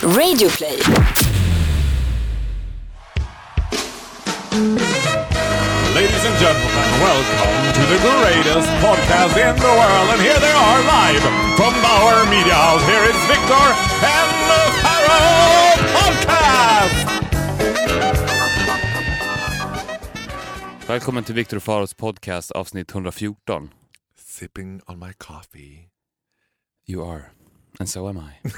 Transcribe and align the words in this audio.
Radioplay. 0.00 0.80
Ladies 5.94 6.24
and 6.24 6.36
gentlemen, 6.40 6.88
welcome 7.04 7.72
to 7.76 7.82
the 7.84 7.98
greatest 8.00 8.68
podcast 8.80 9.36
in 9.36 9.56
the 9.60 9.72
world. 9.76 10.08
And 10.12 10.22
here 10.22 10.40
they 10.40 10.52
are 10.52 10.80
live 10.88 11.20
from 11.56 11.74
Bauer 11.82 12.24
Media 12.30 12.54
House. 12.54 12.82
Here 12.88 13.04
is 13.04 13.16
Victor 13.28 13.66
and 14.08 14.30
the 14.48 14.62
Pharaoh 14.80 15.76
Podcast! 15.92 17.06
Välkommen 20.88 21.24
till 21.24 21.34
Viktor 21.34 21.60
Faros 21.60 21.94
podcast 21.94 22.50
avsnitt 22.52 22.94
114. 22.94 23.70
Sipping 24.16 24.80
on 24.86 24.98
my 24.98 25.12
coffee. 25.18 25.90
You 26.86 27.04
are. 27.04 27.39
And 27.78 27.88
so 27.88 28.08
am 28.08 28.16
I. 28.16 28.48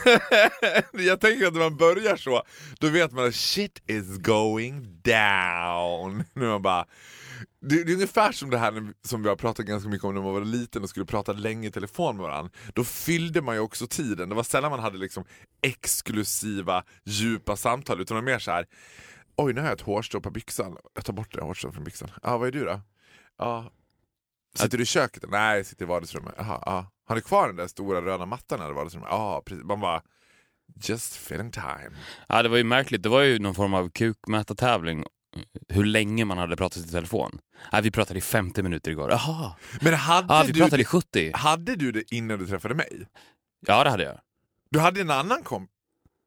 Jag 1.07 1.21
tänker 1.21 1.47
att 1.47 1.53
när 1.53 1.61
man 1.61 1.77
börjar 1.77 2.17
så, 2.17 2.43
då 2.79 2.89
vet 2.89 3.13
man 3.13 3.27
att 3.27 3.35
shit 3.35 3.83
is 3.87 4.19
going 4.19 5.01
down. 5.03 6.25
Nu 6.35 6.47
man 6.47 6.63
bara, 6.63 6.87
det, 7.61 7.85
det 7.85 7.93
är 7.93 7.95
ungefär 7.95 8.33
som 8.33 8.51
det 8.51 8.59
här 8.59 8.93
som 9.05 9.23
vi 9.23 9.29
har 9.29 9.37
pratat 9.37 9.67
ganska 9.67 9.89
mycket 9.89 10.05
om 10.05 10.15
när 10.15 10.23
man 10.23 10.33
var 10.33 10.45
liten 10.45 10.83
och 10.83 10.89
skulle 10.89 11.07
prata 11.07 11.33
länge 11.33 11.69
i 11.69 11.71
telefon 11.71 12.17
med 12.17 12.23
varandra. 12.23 12.51
Då 12.75 12.85
fyllde 12.85 13.43
man 13.43 13.55
ju 13.55 13.61
också 13.61 13.87
tiden. 13.87 14.29
Det 14.29 14.35
var 14.35 14.43
sällan 14.43 14.71
man 14.71 14.81
hade 14.81 14.99
liksom 14.99 15.25
exklusiva, 15.63 16.85
djupa 17.05 17.57
samtal, 17.57 18.01
utan 18.01 18.15
det 18.15 18.21
var 18.21 18.33
mer 18.33 18.39
så 18.39 18.51
här. 18.51 18.67
Oj, 19.37 19.53
nu 19.53 19.61
har 19.61 19.69
jag 19.69 19.75
ett 19.75 19.81
hårstrå 19.81 20.21
på 20.21 20.31
byxan. 20.31 20.77
Jag 20.95 21.05
tar 21.05 21.13
bort 21.13 21.35
det 21.35 21.43
hårstrået 21.43 21.75
från 21.75 21.85
byxan. 21.85 22.11
Ja, 22.23 22.39
vad 22.39 22.49
är 22.49 22.53
du 22.53 22.65
då? 22.65 22.81
Ja. 23.39 23.73
Sitter 24.55 24.79
du 24.79 24.83
i 24.83 24.87
köket? 24.87 25.25
Nej, 25.29 25.57
jag 25.57 25.67
sitter 25.67 25.85
i 25.85 25.89
vardagsrummet. 25.89 26.35
Aha, 26.39 26.63
ah. 26.67 26.85
Har 27.13 27.17
du 27.17 27.23
kvar 27.23 27.47
den 27.47 27.57
där 27.57 27.67
stora 27.67 28.01
röda 28.03 28.27
mattan 28.27 28.71
i 28.71 28.73
vardagsrummet? 28.73 29.09
Ja, 29.11 29.43
precis. 29.47 29.65
Man 29.65 29.81
bara, 29.81 30.03
just 30.85 31.17
filling 31.17 31.51
time. 31.51 31.91
Ja, 32.29 32.43
det 32.43 32.49
var 32.49 32.57
ju 32.57 32.65
märkligt. 32.65 33.03
Det 33.03 33.09
var 33.09 33.21
ju 33.23 33.39
någon 33.39 33.55
form 33.55 33.75
av 33.75 33.91
kukmätartävling. 33.91 35.05
Hur 35.69 35.85
länge 35.85 36.25
man 36.25 36.39
hade 36.39 36.57
pratat 36.57 36.79
i 36.87 36.91
telefon. 36.91 37.39
Nej, 37.73 37.83
vi 37.83 37.91
pratade 37.91 38.19
i 38.19 38.23
50 38.23 38.63
minuter 38.63 38.91
igår. 38.91 39.11
Jaha. 39.11 39.57
Men 39.81 39.95
hade, 39.95 40.35
Ja, 40.35 40.43
vi 40.47 40.53
du, 40.53 40.61
pratade 40.61 40.83
i 40.83 40.85
70. 40.85 41.31
hade 41.35 41.77
du 41.77 41.93
det 41.93 42.13
innan 42.13 42.39
du 42.39 42.47
träffade 42.47 42.75
mig? 42.75 43.07
Ja, 43.67 43.85
det 43.85 43.91
hade 43.91 44.03
jag. 44.05 44.19
Du 44.71 44.79
hade 44.81 45.01
en 45.01 45.11
annan 45.11 45.43
kom... 45.43 45.69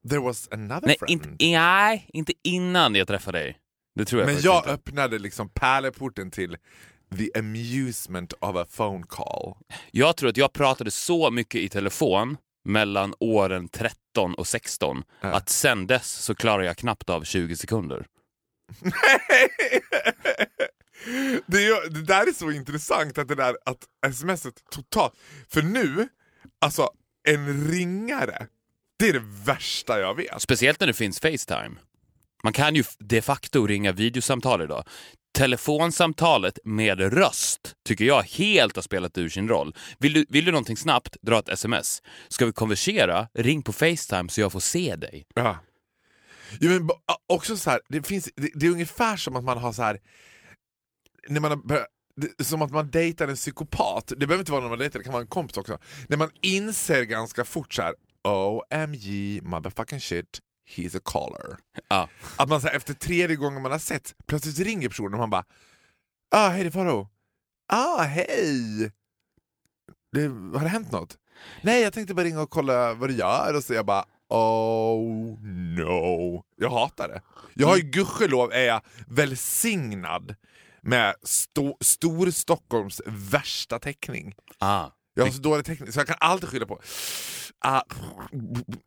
There 0.09 0.19
was 0.19 0.47
another 0.51 0.87
Nej, 0.87 0.95
friend. 0.99 1.11
inte, 1.11 1.45
nej, 1.45 2.09
inte 2.13 2.33
innan 2.43 2.95
jag 2.95 3.07
träffade 3.07 3.37
dig. 3.39 3.57
Det 3.95 4.05
tror 4.05 4.21
jag 4.21 4.27
Men 4.33 4.41
jag 4.41 4.57
inte. 4.59 4.69
öppnade 4.69 5.19
liksom 5.19 5.49
pärleporten 5.49 6.31
till 6.31 6.57
the 7.17 7.29
amusement 7.39 8.33
of 8.39 8.55
a 8.55 8.65
phone 8.77 9.03
call. 9.09 9.53
Jag 9.91 10.17
tror 10.17 10.29
att 10.29 10.37
jag 10.37 10.53
pratade 10.53 10.91
så 10.91 11.31
mycket 11.31 11.61
i 11.61 11.69
telefon 11.69 12.37
mellan 12.65 13.13
åren 13.19 13.67
13 13.69 14.33
och 14.35 14.47
16 14.47 15.03
Ja. 15.21 15.27
att 15.33 15.49
sen 15.49 15.87
dess 15.87 16.11
så 16.11 16.35
klarar 16.35 16.63
jag 16.63 16.77
knappt 16.77 17.09
av 17.09 17.23
20 17.23 17.55
sekunder. 17.55 18.05
det, 21.45 21.65
är, 21.65 21.89
det 21.89 22.01
där 22.01 22.27
är 22.27 22.33
så 22.33 22.51
intressant 22.51 23.17
att 23.17 23.27
det 23.27 23.35
där 23.35 23.57
att 23.65 24.15
smset 24.15 24.53
totalt... 24.71 25.13
För 25.49 25.61
nu, 25.61 26.07
alltså 26.61 26.89
en 27.27 27.67
ringare, 27.71 28.47
det 28.99 29.09
är 29.09 29.13
det 29.13 29.23
värsta 29.45 29.99
jag 29.99 30.15
vet. 30.15 30.41
Speciellt 30.41 30.79
när 30.79 30.87
det 30.87 30.93
finns 30.93 31.19
Facetime. 31.19 31.75
Man 32.43 32.53
kan 32.53 32.75
ju 32.75 32.83
de 32.99 33.21
facto 33.21 33.67
ringa 33.67 33.91
videosamtal 33.91 34.61
idag. 34.61 34.83
Telefonsamtalet 35.35 36.59
med 36.63 36.99
röst 37.13 37.75
tycker 37.85 38.05
jag 38.05 38.23
helt 38.23 38.75
har 38.75 38.83
spelat 38.83 39.17
ur 39.17 39.29
sin 39.29 39.49
roll. 39.49 39.75
Vill 39.99 40.13
du, 40.13 40.25
vill 40.29 40.45
du 40.45 40.51
någonting 40.51 40.77
snabbt, 40.77 41.17
dra 41.21 41.39
ett 41.39 41.49
sms. 41.49 42.01
Ska 42.27 42.45
vi 42.45 42.51
konversera, 42.51 43.27
ring 43.33 43.61
på 43.61 43.73
Facetime 43.73 44.29
så 44.29 44.41
jag 44.41 44.51
får 44.51 44.59
se 44.59 44.95
dig. 44.95 45.25
Ja. 45.33 45.57
Jo, 46.59 46.69
men 46.69 46.89
också 47.27 47.57
så 47.57 47.69
här, 47.69 47.79
det, 47.89 48.07
finns, 48.07 48.29
det, 48.35 48.49
det 48.53 48.65
är 48.65 48.71
ungefär 48.71 49.17
som 49.17 49.35
att 49.35 49.43
man 49.43 49.57
har 49.57 49.73
så 49.73 49.81
här 49.83 49.99
när 51.27 51.39
man 51.39 51.51
har 51.51 51.85
som 52.43 52.61
att 52.61 52.71
man 52.71 52.91
dejtar 52.91 53.27
en 53.27 53.35
psykopat. 53.35 54.07
Det 54.07 54.27
behöver 54.27 54.39
inte 54.39 54.51
vara 54.51 54.61
någon 54.61 54.69
man 54.69 54.79
dejtar, 54.79 54.99
det 54.99 55.03
kan 55.03 55.13
vara 55.13 55.23
en 55.23 55.27
kompis 55.27 55.57
också. 55.57 55.77
När 56.07 56.17
man 56.17 56.29
inser 56.41 57.03
ganska 57.03 57.45
fort 57.45 57.73
så 57.73 57.81
här, 57.81 57.93
oh, 58.23 58.61
OMG 58.71 59.39
motherfucking 59.43 59.99
shit, 59.99 60.39
he's 60.67 60.97
a 60.97 61.01
caller. 61.05 61.57
Ja. 61.87 62.09
Att 62.37 62.49
man 62.49 62.61
så 62.61 62.67
här, 62.67 62.75
efter 62.75 62.93
tredje 62.93 63.35
gången 63.35 63.61
man 63.61 63.71
har 63.71 63.79
sett, 63.79 64.15
plötsligt 64.25 64.59
ringer 64.59 64.89
personen 64.89 65.13
och 65.13 65.19
man 65.19 65.29
bara 65.29 65.45
ah, 66.31 66.49
hej 66.49 66.63
det 66.63 66.69
är 66.69 66.71
Faro. 66.71 67.07
Ah, 67.67 68.03
hej! 68.03 68.91
Det, 70.11 70.27
har 70.27 70.59
det 70.59 70.67
hänt 70.67 70.91
något? 70.91 71.17
Nej, 71.61 71.81
jag 71.81 71.93
tänkte 71.93 72.13
bara 72.13 72.25
ringa 72.25 72.41
och 72.41 72.49
kolla 72.49 72.93
vad 72.93 73.09
du 73.09 73.15
gör 73.15 73.53
och 73.55 73.63
så 73.63 73.73
jag 73.73 73.85
bara 73.85 74.05
oh 74.29 75.39
no. 75.77 76.43
Jag 76.57 76.69
hatar 76.69 77.07
det. 77.07 77.21
Jag 77.53 77.67
har 77.67 77.77
ju 77.77 77.83
gudskelov 77.83 78.53
är 78.53 78.65
jag 78.65 78.81
välsignad 79.07 80.35
med 80.81 81.15
sto, 81.23 81.77
stor 81.81 82.31
Stockholms 82.31 83.01
värsta 83.05 83.79
täckning. 83.79 84.35
Ah. 84.59 84.89
Jag 85.17 85.25
har 85.25 85.31
så 85.31 85.41
dålig 85.41 85.65
täckning 85.65 85.91
så 85.91 85.99
jag 85.99 86.07
kan 86.07 86.15
alltid 86.19 86.49
skylla 86.49 86.65
på 86.65 86.81
ah, 87.59 87.81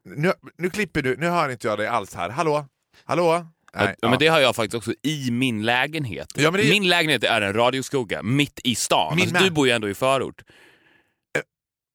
nu, 0.05 0.33
nu 0.59 0.71
klipper 0.71 1.03
du, 1.03 1.17
nu 1.17 1.27
hör 1.29 1.49
inte 1.49 1.69
jag 1.69 1.79
dig 1.79 1.87
alls 1.87 2.15
här. 2.15 2.31
Hallå? 2.31 2.67
Hallå? 3.05 3.47
Nej, 3.75 3.95
ja, 4.01 4.09
men 4.11 4.19
det 4.19 4.27
har 4.27 4.41
jag 4.41 4.57
faktiskt 4.57 4.75
också 4.75 4.93
i 5.03 5.31
min 5.31 5.63
lägenhet. 5.63 6.27
Ja, 6.37 6.51
det- 6.51 6.71
Min 6.71 6.89
lägenhet 6.89 7.25
är 7.25 7.41
en 7.41 7.53
radioskugga 7.53 8.23
mitt 8.23 8.61
i 8.65 8.75
stan. 8.75 9.17
Min 9.17 9.29
Alltså, 9.29 9.45
du 9.45 9.51
bor 9.51 9.67
ju 9.67 9.73
ändå 9.73 9.89
i 9.89 9.95
förort. 9.95 10.43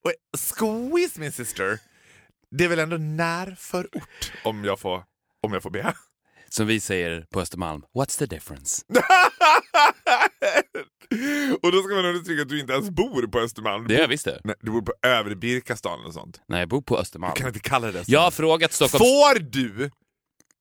Wait, 0.06 0.18
Squeeze 0.38 1.20
min 1.20 1.32
sister. 1.32 1.80
Det 2.52 2.64
är 2.64 2.68
väl 2.68 2.80
ändå 2.80 2.98
närförort 2.98 4.32
om 4.44 4.64
jag 4.64 4.80
får, 4.80 5.04
om 5.44 5.54
jag 5.54 5.64
får 5.64 5.70
be. 5.70 5.94
Som 6.50 6.68
vi 6.68 6.80
säger 6.80 7.26
på 7.32 7.42
Östermalm, 7.42 7.82
what's 7.98 8.20
the 8.20 8.26
difference? 8.26 8.82
och 11.62 11.72
då 11.72 11.82
ska 11.84 11.96
man 11.96 12.06
understryka 12.06 12.42
att 12.42 12.50
du 12.50 12.60
inte 12.60 12.74
ens 12.74 12.90
bor 12.90 13.28
på 13.28 13.40
Östermalm. 13.40 13.88
Det 13.88 13.94
gör 13.94 14.02
jag 14.02 14.08
visst 14.08 14.26
det. 14.26 14.42
nej, 14.44 14.56
du 14.62 14.72
bor 14.72 14.82
på 14.82 14.94
övre 15.08 15.36
Birkastan 15.36 16.06
och 16.06 16.14
sånt. 16.14 16.42
Nej, 16.48 16.60
jag 16.60 16.70
bor 16.70 16.82
på 16.82 16.98
Östermalm. 16.98 17.34
Du 17.36 17.40
kan 17.40 17.48
inte 17.48 17.60
kalla 17.60 17.92
det 17.92 18.06
så. 18.06 18.12
Jag 18.12 18.20
har 18.22 18.32
frågat 18.32 18.74
Stockholms... 18.74 19.00
Får 19.04 19.40
du 19.40 19.92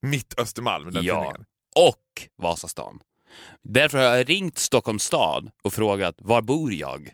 mitt 0.02 0.38
Östermalm 0.38 0.92
den 0.92 1.04
Ja. 1.04 1.14
tidningen? 1.14 1.44
och 1.76 2.28
Vasastan. 2.42 3.00
Därför 3.62 3.98
har 3.98 4.04
jag 4.16 4.28
ringt 4.28 4.58
Stockholms 4.58 5.04
stad 5.04 5.50
och 5.62 5.72
frågat 5.72 6.14
var 6.18 6.42
bor 6.42 6.72
jag? 6.72 7.12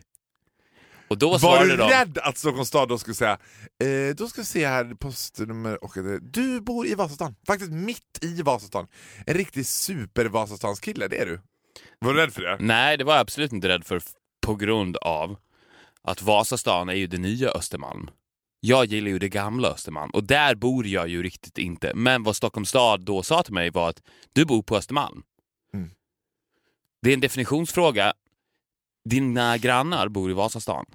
Och 1.07 1.17
då 1.17 1.37
Var 1.37 1.65
du 1.65 1.77
de... 1.77 1.89
rädd 1.89 2.17
att 2.17 2.37
Stockholms 2.37 2.67
stad 2.67 2.89
då 2.89 2.97
skulle 2.97 3.15
säga 3.15 3.37
eh, 3.83 4.15
då 4.15 4.27
ska 4.27 4.41
vi 4.41 4.45
se 4.45 4.67
här 4.67 4.93
postnummer 4.99 5.83
och 5.83 5.97
eh, 5.97 6.03
du 6.21 6.61
bor 6.61 6.87
i 6.87 6.95
Vasastan, 6.95 7.35
faktiskt 7.47 7.71
mitt 7.71 8.19
i 8.21 8.41
Vasastan. 8.41 8.87
En 9.25 9.33
riktig 9.33 9.65
super 9.65 10.25
Vasastanskille, 10.25 11.07
det 11.07 11.17
är 11.21 11.25
du. 11.25 11.41
Var 11.99 12.13
du 12.13 12.19
rädd 12.19 12.33
för 12.33 12.41
det? 12.41 12.57
Nej, 12.59 12.97
det 12.97 13.03
var 13.03 13.13
jag 13.13 13.21
absolut 13.21 13.51
inte 13.51 13.67
rädd 13.67 13.85
för 13.85 14.01
på 14.41 14.55
grund 14.55 14.97
av 14.97 15.37
att 16.01 16.21
Vasastan 16.21 16.89
är 16.89 16.93
ju 16.93 17.07
det 17.07 17.17
nya 17.17 17.49
Östermalm. 17.49 18.09
Jag 18.59 18.85
gillar 18.85 19.09
ju 19.09 19.19
det 19.19 19.29
gamla 19.29 19.67
Östermalm 19.67 20.11
och 20.11 20.23
där 20.23 20.55
bor 20.55 20.87
jag 20.87 21.07
ju 21.07 21.23
riktigt 21.23 21.57
inte. 21.57 21.91
Men 21.95 22.23
vad 22.23 22.35
Stockholms 22.35 22.69
stad 22.69 23.01
då 23.01 23.23
sa 23.23 23.43
till 23.43 23.53
mig 23.53 23.69
var 23.69 23.89
att 23.89 24.01
du 24.33 24.45
bor 24.45 24.63
på 24.63 24.75
Östermalm. 24.75 25.23
Mm. 25.73 25.89
Det 27.01 27.09
är 27.09 27.13
en 27.13 27.19
definitionsfråga. 27.19 28.13
Dina 29.09 29.57
grannar 29.57 30.07
bor 30.07 30.31
i 30.31 30.33
Vasastan. 30.33 30.85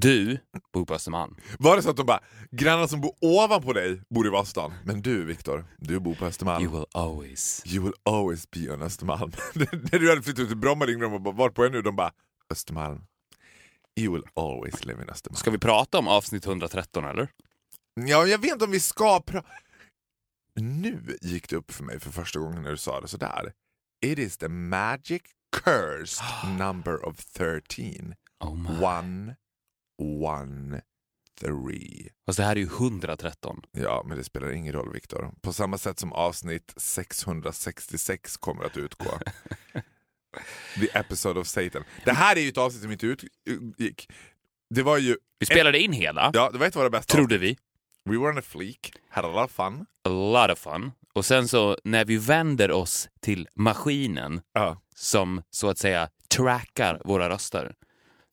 Du 0.00 0.38
bor 0.72 0.84
på 0.84 0.94
Östermalm. 0.94 1.36
Var 1.58 1.76
det 1.76 1.82
så 1.82 1.90
att 1.90 1.96
de 1.96 2.06
bara, 2.06 2.20
grannar 2.50 2.86
som 2.86 3.00
bor 3.00 3.12
ovanpå 3.20 3.72
dig 3.72 4.00
bor 4.08 4.26
i 4.26 4.30
Vasastan, 4.30 4.72
men 4.84 5.02
du 5.02 5.24
Viktor, 5.24 5.64
du 5.76 6.00
bor 6.00 6.14
på 6.14 6.26
Östermalm. 6.26 6.64
You 6.64 6.72
will 6.72 6.86
always. 6.92 7.62
You 7.66 7.84
will 7.84 7.94
always 8.02 8.50
be 8.50 8.74
on 8.74 8.82
Östermalm. 8.82 9.32
När 9.54 9.98
du 9.98 10.08
hade 10.08 10.22
flyttat 10.22 10.40
ut 10.40 10.48
till 10.48 10.56
Bromma 10.56 10.86
ringde 10.86 11.04
de 11.04 11.14
och 11.14 11.20
bara, 11.20 11.34
vart 11.34 11.54
på 11.54 11.64
är 11.64 11.70
nu? 11.70 11.82
De 11.82 11.96
bara, 11.96 12.12
Östermalm. 12.50 13.06
You 13.96 14.14
will 14.14 14.24
always 14.34 14.84
live 14.84 15.02
in 15.02 15.08
Östermalm. 15.08 15.36
Ska 15.36 15.50
vi 15.50 15.58
prata 15.58 15.98
om 15.98 16.08
avsnitt 16.08 16.46
113 16.46 17.04
eller? 17.04 17.28
Ja, 17.94 18.26
jag 18.26 18.38
vet 18.38 18.52
inte 18.52 18.64
om 18.64 18.70
vi 18.70 18.80
ska 18.80 19.20
prata... 19.20 19.48
Nu 20.54 21.18
gick 21.22 21.48
det 21.48 21.56
upp 21.56 21.72
för 21.72 21.84
mig 21.84 22.00
för 22.00 22.10
första 22.10 22.38
gången 22.38 22.62
när 22.62 22.70
du 22.70 22.76
sa 22.76 23.00
det 23.00 23.08
sådär. 23.08 23.52
It 24.06 24.18
is 24.18 24.36
the 24.36 24.48
magic 24.48 25.22
cursed 25.64 26.24
number 26.58 27.08
of 27.08 27.24
13. 27.24 28.14
Oh 28.40 28.54
my. 28.54 28.84
One, 28.84 29.36
one, 29.98 30.80
three. 31.40 32.08
Fast 32.26 32.36
det 32.38 32.44
här 32.44 32.56
är 32.56 32.60
ju 32.60 32.66
113. 32.66 33.62
Ja, 33.72 34.02
men 34.06 34.18
det 34.18 34.24
spelar 34.24 34.52
ingen 34.52 34.72
roll 34.72 34.92
Viktor. 34.92 35.30
På 35.40 35.52
samma 35.52 35.78
sätt 35.78 35.98
som 35.98 36.12
avsnitt 36.12 36.74
666 36.76 38.36
kommer 38.36 38.64
att 38.64 38.76
utgå. 38.76 39.18
The 40.80 40.98
episode 40.98 41.40
of 41.40 41.46
Satan. 41.46 41.84
Det 42.04 42.12
här 42.12 42.36
är 42.36 42.40
ju 42.40 42.48
ett 42.48 42.58
avsnitt 42.58 42.82
som 42.82 42.92
inte 42.92 43.06
utgick. 43.06 44.08
Det 44.70 44.82
var 44.82 44.98
ju... 44.98 45.16
Vi 45.38 45.46
spelade 45.46 45.78
in 45.80 45.92
hela, 45.92 46.30
Ja, 46.34 46.50
det 46.52 46.58
var 46.58 46.66
ett 46.66 46.76
av 46.76 46.80
våra 46.80 46.90
bästa 46.90 47.14
trodde 47.14 47.38
vi. 47.38 47.58
We 48.04 48.16
were 48.18 48.30
on 48.30 48.38
a 48.38 48.42
fleek, 48.42 48.92
had 49.10 49.24
a 49.24 49.28
lot 49.28 49.44
of 49.44 49.50
fun. 49.52 49.86
A 50.04 50.08
lot 50.08 50.50
of 50.50 50.58
fun. 50.58 50.92
Och 51.14 51.24
sen 51.24 51.48
så 51.48 51.78
när 51.84 52.04
vi 52.04 52.16
vänder 52.16 52.70
oss 52.70 53.08
till 53.20 53.48
maskinen 53.54 54.40
Ja. 54.52 54.80
som 54.94 55.42
så 55.50 55.68
att 55.68 55.78
säga 55.78 56.08
trackar 56.36 57.02
våra 57.04 57.28
röster 57.28 57.74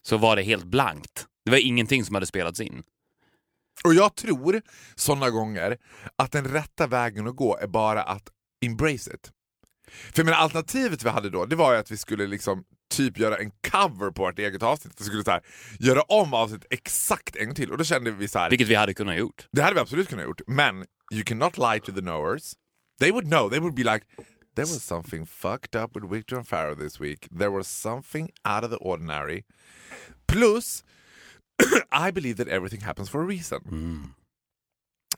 så 0.01 0.18
var 0.18 0.36
det 0.36 0.42
helt 0.44 0.65
blankt. 0.65 1.27
Det 1.45 1.51
var 1.51 1.57
ingenting 1.57 2.06
som 2.06 2.16
hade 2.16 2.25
spelats 2.28 2.60
in. 2.60 2.84
Och 3.86 3.94
jag 3.94 4.16
tror 4.16 4.62
sådana 4.95 5.30
gånger 5.30 5.78
att 6.16 6.31
den 6.31 6.45
rätta 6.45 6.88
vägen 6.88 7.28
att 7.28 7.36
gå 7.36 7.57
är 7.57 7.68
bara 7.68 8.04
att 8.04 8.30
embrace 8.66 9.13
it. 9.13 9.31
För 10.16 10.24
menar, 10.24 10.38
alternativet 10.38 11.04
vi 11.04 11.10
hade 11.10 11.30
då, 11.30 11.45
det 11.45 11.56
var 11.56 11.74
ju 11.74 11.80
att 11.80 11.92
vi 11.92 11.98
skulle 11.98 12.28
liksom 12.28 12.63
typ 12.90 13.18
göra 13.19 13.38
en 13.38 13.51
cover 13.72 14.12
på 14.12 14.22
vårt 14.22 14.40
eget 14.40 14.63
avsnitt. 14.63 14.94
Vi 15.00 15.06
skulle 15.06 15.24
så 15.24 15.31
här, 15.31 15.42
göra 15.80 16.01
om 16.01 16.34
avsnittet 16.34 16.68
exakt 16.69 17.36
en 17.36 17.46
gång 17.46 17.56
till. 17.56 17.72
Och 17.72 17.78
då 17.78 17.84
kände 17.84 18.12
vi 18.12 18.28
så 18.28 18.39
här, 18.39 18.50
Vilket 18.50 18.68
vi 18.68 18.75
hade 18.75 18.94
kunnat 18.94 19.18
gjort. 19.18 19.48
det 19.51 19.62
hade 19.62 19.74
vi 19.74 19.80
absolut 19.81 20.10
kunnat 20.10 20.25
gjort. 20.25 20.42
Men 20.48 20.86
you 21.12 21.24
cannot 21.24 21.57
lie 21.57 21.80
to 21.80 21.92
the 21.92 22.01
knowers. 22.01 22.54
They 23.00 23.12
would 23.12 23.25
know. 23.28 23.50
They 23.50 23.60
would 23.60 23.75
be 23.75 23.84
like, 23.84 24.06
there 24.56 24.66
was 24.66 24.84
something 24.84 25.25
fucked 25.25 25.84
up 25.84 25.96
with 25.96 26.13
Victor 26.13 26.38
and 26.38 26.48
Farrow 26.48 26.75
this 26.75 27.00
week. 27.00 27.28
There 27.39 27.50
was 27.50 27.68
something 27.68 28.30
out 28.46 28.63
of 28.63 28.69
the 28.72 28.78
ordinary. 28.78 29.44
Plus, 30.28 30.84
I 32.07 32.11
believe 32.11 32.44
that 32.44 32.53
everything 32.53 32.81
happens 32.81 33.09
for 33.09 33.23
a 33.23 33.27
reason. 33.27 34.13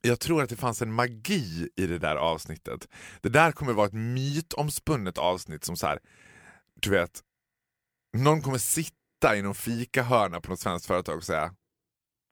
Jag 0.02 0.20
tror 0.20 0.44
att 0.44 0.50
det 0.50 0.56
fanns 0.56 0.82
en 0.82 0.94
magi 0.94 1.70
i 1.76 1.88
det 1.88 2.00
där 2.00 2.16
avsnittet. 2.16 2.88
Det 3.22 3.30
där 3.30 3.52
kommer 3.52 3.74
vara 3.74 3.88
ett 3.88 3.94
mytomspunnet 3.94 5.18
avsnitt 5.18 5.64
som 5.64 5.78
så 5.78 5.88
här, 5.88 6.00
du 6.82 6.90
vet, 6.90 7.24
någon 8.18 8.42
kommer 8.42 8.58
sitta 8.58 9.38
i 9.38 9.42
någon 9.42 9.56
fikahörna 9.56 10.42
på 10.42 10.50
något 10.50 10.60
svenskt 10.60 10.86
företag 10.88 11.18
och 11.18 11.24
säga 11.24 11.56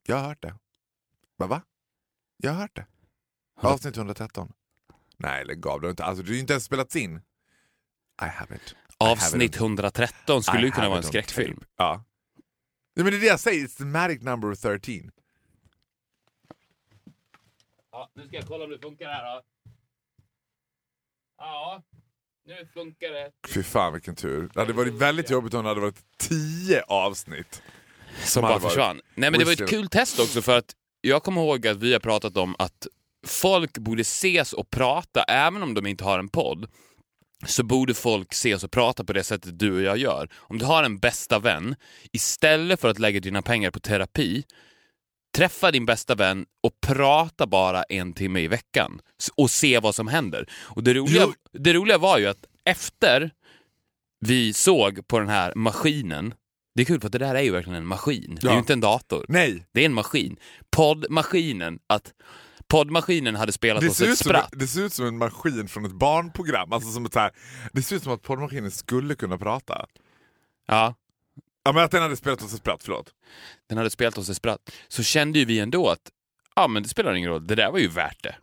Jag 0.06 0.16
har 0.16 0.28
hört 0.28 0.42
det. 0.42 0.54
Va? 1.38 1.46
va? 1.46 1.62
Jag 2.36 2.52
har 2.52 2.60
hört 2.60 2.76
det. 2.76 2.86
Avsnitt 3.60 3.96
113. 3.96 4.52
Nej, 5.16 5.44
lägg 5.44 5.66
av. 5.66 5.80
Det 5.80 5.86
har 5.86 5.90
inte, 5.90 6.04
alltså, 6.04 6.22
det 6.22 6.30
har 6.30 6.34
ju 6.34 6.40
inte 6.40 6.52
ens 6.52 6.64
spelats 6.64 6.96
in. 6.96 7.16
I 8.22 8.24
have 8.24 8.56
it. 8.56 8.62
I 8.72 9.04
have 9.04 9.12
Avsnitt 9.12 9.54
it. 9.54 9.56
113 9.56 10.42
skulle 10.42 10.66
ju 10.66 10.70
kunna 10.70 10.82
have 10.82 10.88
vara 10.88 10.98
en 10.98 11.04
skräckfilm. 11.04 11.64
Ja. 11.76 12.04
Nej, 12.96 13.04
men 13.04 13.12
det 13.12 13.16
är 13.16 13.20
det 13.20 13.26
jag 13.26 13.40
säger, 13.40 13.66
it's 13.66 13.76
the 13.76 13.84
magic 13.84 14.22
number 14.22 14.54
13. 14.54 15.10
Ja, 17.92 18.10
nu 18.14 18.26
ska 18.26 18.36
jag 18.36 18.46
kolla 18.46 18.64
om 18.64 18.70
det 18.70 18.78
funkar 18.78 19.08
här 19.08 19.34
då. 19.34 19.42
Ja, 21.38 21.82
nu 22.46 22.68
funkar 22.74 23.10
det. 23.10 23.32
Fy 23.48 23.62
fan 23.62 23.92
vilken 23.92 24.16
tur. 24.16 24.50
Det 24.54 24.60
hade 24.60 24.72
varit 24.72 24.94
väldigt 24.94 25.30
jobbigt 25.30 25.54
om 25.54 25.62
det 25.62 25.68
hade 25.68 25.80
varit 25.80 26.18
10 26.18 26.82
avsnitt. 26.82 27.62
Som 28.24 28.44
hade 28.44 28.54
bara 28.54 28.58
varit 28.58 28.72
försvann. 28.72 29.00
Nej 29.14 29.30
men 29.30 29.38
det 29.38 29.44
var 29.44 29.52
ett 29.52 29.68
kul 29.68 29.88
test 29.88 30.20
också 30.20 30.42
för 30.42 30.58
att 30.58 30.76
jag 31.00 31.22
kommer 31.22 31.40
ihåg 31.40 31.66
att 31.66 31.76
vi 31.76 31.92
har 31.92 32.00
pratat 32.00 32.36
om 32.36 32.56
att 32.58 32.86
folk 33.26 33.78
borde 33.78 34.00
ses 34.00 34.52
och 34.52 34.70
prata 34.70 35.22
även 35.22 35.62
om 35.62 35.74
de 35.74 35.86
inte 35.86 36.04
har 36.04 36.18
en 36.18 36.28
podd. 36.28 36.70
Så 37.46 37.62
borde 37.62 37.94
folk 37.94 38.32
ses 38.32 38.64
och 38.64 38.70
prata 38.70 39.04
på 39.04 39.12
det 39.12 39.24
sättet 39.24 39.58
du 39.58 39.72
och 39.76 39.82
jag 39.82 39.96
gör. 39.98 40.28
Om 40.34 40.58
du 40.58 40.64
har 40.64 40.82
en 40.84 40.98
bästa 40.98 41.38
vän, 41.38 41.74
istället 42.12 42.80
för 42.80 42.88
att 42.88 42.98
lägga 42.98 43.20
dina 43.20 43.42
pengar 43.42 43.70
på 43.70 43.80
terapi, 43.80 44.44
träffa 45.36 45.70
din 45.70 45.86
bästa 45.86 46.14
vän 46.14 46.46
och 46.62 46.80
prata 46.86 47.46
bara 47.46 47.82
en 47.82 48.12
timme 48.12 48.40
i 48.40 48.48
veckan 48.48 49.00
och 49.36 49.50
se 49.50 49.78
vad 49.78 49.94
som 49.94 50.08
händer. 50.08 50.46
Och 50.54 50.82
det 50.84 50.94
roliga, 50.94 51.26
det 51.52 51.72
roliga 51.72 51.98
var 51.98 52.18
ju 52.18 52.26
att 52.26 52.44
efter 52.64 53.30
vi 54.20 54.52
såg 54.52 55.08
på 55.08 55.18
den 55.18 55.28
här 55.28 55.52
maskinen, 55.54 56.34
det 56.74 56.82
är 56.82 56.86
kul 56.86 57.00
för 57.00 57.06
att 57.08 57.12
det 57.12 57.18
där 57.18 57.34
är 57.34 57.42
ju 57.42 57.50
verkligen 57.50 57.76
en 57.76 57.86
maskin, 57.86 58.38
det 58.40 58.46
är 58.46 58.50
Ja. 58.50 58.52
ju 58.54 58.58
inte 58.58 58.72
en 58.72 58.80
dator. 58.80 59.24
Nej, 59.28 59.66
Det 59.72 59.80
är 59.80 59.86
en 59.86 59.94
maskin. 59.94 60.36
Poddmaskinen, 60.76 61.78
att 61.86 62.12
poddmaskinen 62.68 63.34
hade 63.34 63.52
spelat 63.52 63.80
det 63.80 63.88
oss 63.88 64.00
ett 64.00 64.08
ut 64.08 64.18
som, 64.18 64.28
spratt. 64.28 64.48
det 64.52 64.66
ser 64.66 64.82
ut 64.82 64.92
som 64.92 65.06
en 65.06 65.18
maskin 65.18 65.68
från 65.68 65.84
ett 65.84 65.92
barnprogram. 65.92 66.72
Alltså 66.72 66.90
som 66.90 67.06
ett 67.06 67.14
här, 67.14 67.30
det 67.72 67.82
ser 67.82 67.96
ut 67.96 68.02
som 68.02 68.12
att 68.12 68.22
poddmaskinen 68.22 68.70
skulle 68.70 69.14
kunna 69.14 69.38
prata. 69.38 69.86
Ja, 70.66 70.94
Ja 71.64 71.72
men 71.72 71.84
att 71.84 71.90
den 71.90 72.02
hade 72.02 72.16
spelat 72.16 72.42
oss 72.42 72.52
ett 72.52 72.58
spratt, 72.58 72.82
förlåt. 72.82 73.12
den 73.68 73.78
hade 73.78 73.90
spelat 73.90 74.18
oss 74.18 74.28
ett 74.28 74.36
spratt. 74.36 74.60
Så 74.88 75.02
kände 75.02 75.38
ju 75.38 75.44
vi 75.44 75.60
ändå 75.60 75.90
att, 75.90 76.10
ja 76.56 76.68
men 76.68 76.82
det 76.82 76.88
spelar 76.88 77.14
ingen 77.14 77.30
roll, 77.30 77.46
det 77.46 77.54
där 77.54 77.70
var 77.70 77.78
ju 77.78 77.88
värt 77.88 78.22
det. 78.22 78.36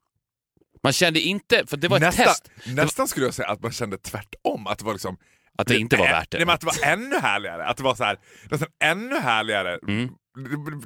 Man 0.84 0.94
kände 0.94 1.20
inte, 1.20 1.64
för 1.68 1.78
det 1.78 1.88
var 1.88 1.98
ett 1.98 2.02
Nästa, 2.02 2.24
test, 2.24 2.52
nästan 2.66 3.08
skulle 3.08 3.26
jag 3.26 3.34
säga 3.34 3.48
att 3.48 3.62
man 3.62 3.72
kände 3.72 3.98
tvärtom. 3.98 4.68
Att 4.68 4.80
det 4.80 4.86
var 4.86 4.94
liksom 4.94 5.18
att 5.58 5.68
det 5.68 5.78
inte 5.78 5.98
var 5.98 6.08
värt 6.08 6.32
det. 6.32 6.38
Nej, 6.38 6.46
men 6.46 6.56
att 6.56 6.62
det 6.62 6.66
var 6.66 6.84
ännu 6.84 7.20
härligare. 7.20 7.66
Att 7.66 7.78
det 7.78 7.84
var 7.84 7.96
så 7.96 8.04
här, 8.04 8.18
nästan 8.52 8.68
ännu 8.84 9.20
härligare. 9.20 9.80
Mm. 9.88 10.10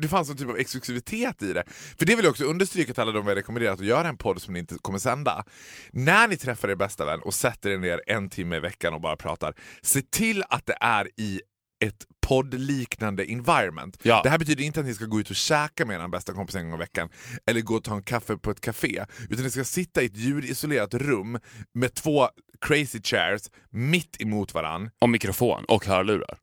Det, 0.02 0.08
fanns 0.08 0.30
en 0.30 0.38
typ 0.38 0.50
av 0.50 0.58
exklusivitet 0.58 1.44
i 1.44 1.54
det. 1.54 1.64
För 1.98 2.06
det 2.06 2.16
vill 2.16 2.26
jag 2.26 2.32
också 2.32 2.44
understryka 2.44 2.94
till 2.94 3.02
alla 3.02 3.12
de 3.12 3.26
vi 3.26 3.36
rekommenderat 3.36 3.80
att 3.80 3.86
göra 3.86 4.08
en 4.08 4.18
podd 4.18 4.42
som 4.42 4.54
ni 4.54 4.60
inte 4.60 4.76
kommer 4.82 5.00
sända. 5.00 5.46
När 5.92 6.28
ni 6.28 6.38
träffar 6.38 6.70
er 6.70 6.76
bästa 6.76 7.06
vän 7.06 7.20
och 7.20 7.34
sätter 7.34 7.70
er 7.70 7.78
ner 7.78 8.02
en 8.08 8.30
timme 8.30 8.56
i 8.56 8.60
veckan 8.60 8.94
och 8.94 9.02
bara 9.02 9.16
pratar, 9.16 9.54
se 9.82 10.02
till 10.02 10.44
att 10.50 10.66
det 10.66 10.78
är 10.82 11.10
i 11.18 11.42
ett 11.84 12.06
poddliknande 12.28 13.24
environment. 13.24 13.98
Ja. 14.04 14.22
Det 14.24 14.30
här 14.30 14.38
betyder 14.38 14.64
inte 14.64 14.80
att 14.80 14.86
ni 14.86 14.94
ska 14.94 15.06
gå 15.06 15.20
ut 15.20 15.30
och 15.30 15.36
käka 15.36 15.86
med 15.86 16.02
er 16.02 16.08
bästa 16.08 16.34
kompis 16.34 16.56
en 16.56 16.70
gång 16.70 16.80
i 16.80 16.84
veckan 16.84 17.10
eller 17.46 17.62
gå 17.62 17.76
och 17.76 17.84
ta 17.84 17.96
en 17.96 18.04
kaffe 18.04 18.38
på 18.38 18.52
ett 18.52 18.62
café. 18.62 19.06
Utan 19.30 19.44
ni 19.44 19.52
ska 19.52 19.64
sitta 19.64 20.02
i 20.02 20.06
ett 20.06 20.18
ljudisolerat 20.18 20.94
rum 20.94 21.40
med 21.74 21.94
två 21.94 22.30
crazy 22.62 23.02
chairs 23.02 23.42
mitt 23.70 24.22
emot 24.22 24.54
varann. 24.54 24.90
Och 25.02 25.10
mikrofon 25.10 25.66
och 25.66 25.86
hörlurar. 25.86 26.38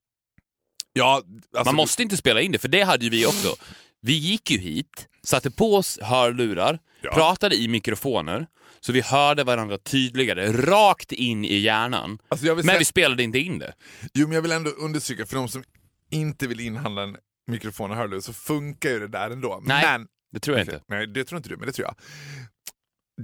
Ja, 0.92 1.22
alltså, 1.56 1.64
Man 1.68 1.74
måste 1.76 2.02
inte 2.02 2.16
spela 2.16 2.40
in 2.40 2.52
det, 2.52 2.58
för 2.58 2.68
det 2.68 2.82
hade 2.82 3.04
ju 3.04 3.10
vi 3.10 3.26
också. 3.26 3.56
Vi 4.00 4.12
gick 4.12 4.50
ju 4.50 4.58
hit, 4.58 5.08
satte 5.22 5.50
på 5.50 5.76
oss 5.76 5.98
hörlurar, 6.02 6.78
Ja. 7.02 7.12
pratade 7.14 7.56
i 7.56 7.68
mikrofoner, 7.68 8.46
så 8.80 8.92
vi 8.92 9.00
hörde 9.00 9.44
varandra 9.44 9.78
tydligare, 9.78 10.52
rakt 10.52 11.12
in 11.12 11.44
i 11.44 11.56
hjärnan. 11.56 12.18
alltså 12.28 12.46
Men 12.54 12.64
säga, 12.64 12.78
vi 12.78 12.84
spelade 12.84 13.22
inte 13.22 13.38
in 13.38 13.58
det. 13.58 13.74
Jo, 14.14 14.26
men 14.26 14.34
jag 14.34 14.42
vill 14.42 14.52
ändå 14.52 14.70
understryka, 14.70 15.26
för 15.26 15.36
de 15.36 15.48
som 15.48 15.64
inte 16.10 16.46
vill 16.46 16.60
inhandla 16.60 17.02
en 17.02 17.16
mikrofon 17.46 17.90
och 17.90 17.96
hörlur 17.96 18.20
så 18.20 18.32
funkar 18.32 18.90
ju 18.90 18.98
det 19.00 19.08
där 19.08 19.30
ändå. 19.30 19.62
Nej, 19.64 19.84
men, 19.98 20.06
Det 20.32 20.40
tror 20.40 20.56
jag 20.58 20.64
inte. 20.66 20.80
Nej, 20.88 21.06
det 21.06 21.24
tror 21.24 21.36
inte 21.36 21.48
du, 21.48 21.56
men 21.56 21.66
det 21.66 21.72
tror 21.72 21.86
jag. 21.88 21.94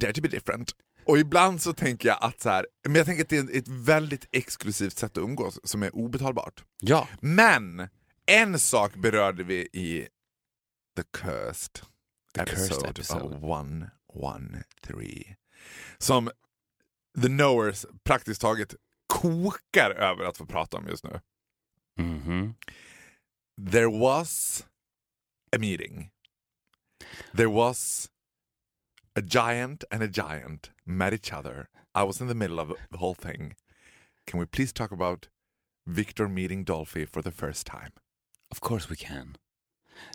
Dare 0.01 0.13
to 0.13 0.21
be 0.21 0.29
different. 0.29 0.73
Och 1.09 1.19
ibland 1.19 1.63
så 1.63 1.73
tänker 1.73 2.09
jag 2.09 2.19
att 2.21 2.41
så 2.41 2.51
här, 2.51 2.67
men 2.85 2.95
jag 2.95 3.07
tänker 3.07 3.23
att 3.23 3.29
det 3.29 3.37
är 3.37 3.57
ett 3.59 3.69
väldigt 3.69 4.29
exklusivt 4.33 4.99
sätt 4.99 5.11
att 5.11 5.17
umgås 5.23 5.61
som 5.65 5.83
är 5.83 5.97
obetalbart. 5.97 6.65
Ja. 6.81 7.09
Men 7.21 7.89
en 8.27 8.59
sak 8.59 8.95
berörde 8.95 9.45
vi 9.45 9.69
i 9.73 10.09
The 10.97 11.03
Cursed, 11.13 11.81
The 12.35 12.41
episode, 12.41 12.69
Cursed 12.69 12.91
episode. 12.91 13.25
of 13.25 13.33
113 13.33 13.91
som 15.99 16.31
The 17.23 17.29
Knowers 17.29 17.87
praktiskt 18.05 18.41
taget 18.41 18.75
kokar 19.07 19.91
över 19.91 20.25
att 20.25 20.37
få 20.37 20.47
prata 20.47 20.77
om 20.77 20.87
just 20.89 21.05
nu. 21.05 21.21
Mhm. 21.99 22.55
There 23.73 23.99
was 23.99 24.65
a 25.57 25.59
meeting. 25.59 26.11
There 27.37 27.51
was 27.51 28.09
a 29.19 29.23
giant 29.23 29.85
and 29.91 30.03
a 30.03 30.07
giant 30.07 30.71
met 30.87 31.13
each 31.13 31.33
other. 31.33 31.69
I 31.95 32.05
was 32.05 32.21
in 32.21 32.29
the 32.29 32.35
middle 32.35 32.61
of 32.61 32.69
the 32.91 32.99
whole 32.99 33.15
thing. 33.15 33.55
Can 34.27 34.41
we 34.41 34.47
please 34.47 34.73
talk 34.73 34.93
about 34.93 35.29
Victor 35.87 36.29
meeting 36.29 36.65
Dolphy 36.65 37.07
for 37.09 37.23
the 37.23 37.33
first 37.33 37.67
time? 37.67 37.93
Of 38.51 38.61
course 38.61 38.89
we 38.91 38.97
can. 38.97 39.37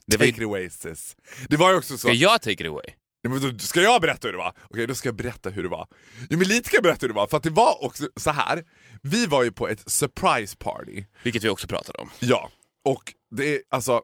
Det 0.07 0.17
Take 0.17 0.37
it 0.37 0.43
away 0.43 0.69
sis. 0.69 1.15
Det 1.49 1.57
var 1.57 1.71
ju 1.71 1.77
också 1.77 1.97
så. 1.97 2.07
Ska 2.07 2.13
jag 2.13 2.41
take 2.41 2.63
it 2.63 2.67
away? 2.67 2.85
Men 3.27 3.59
Ska 3.59 3.81
jag 3.81 4.01
berätta 4.01 4.27
hur 4.27 4.31
det 4.31 4.37
var? 4.37 4.53
Okej, 4.69 4.87
då 4.87 4.95
ska 4.95 5.07
jag 5.07 5.15
berätta 5.15 5.49
hur 5.49 5.63
det 5.63 5.69
var. 5.69 5.87
Jo, 6.29 6.37
men 6.37 6.47
lite 6.47 6.67
ska 6.67 6.77
jag 6.77 6.83
berätta 6.83 6.99
hur 7.01 7.07
det 7.07 7.13
var, 7.13 7.27
för 7.27 7.39
det 7.39 7.49
var 7.49 7.83
också 7.83 8.09
så 8.15 8.31
här. 8.31 8.63
Vi 9.01 9.25
var 9.25 9.43
ju 9.43 9.51
på 9.51 9.67
ett 9.67 9.91
surprise 9.91 10.57
party. 10.57 11.05
Vilket 11.23 11.43
vi 11.43 11.49
också 11.49 11.67
pratade 11.67 11.97
om. 11.97 12.09
Ja, 12.19 12.51
och 12.85 13.13
det 13.31 13.55
är 13.55 13.61
alltså... 13.69 14.01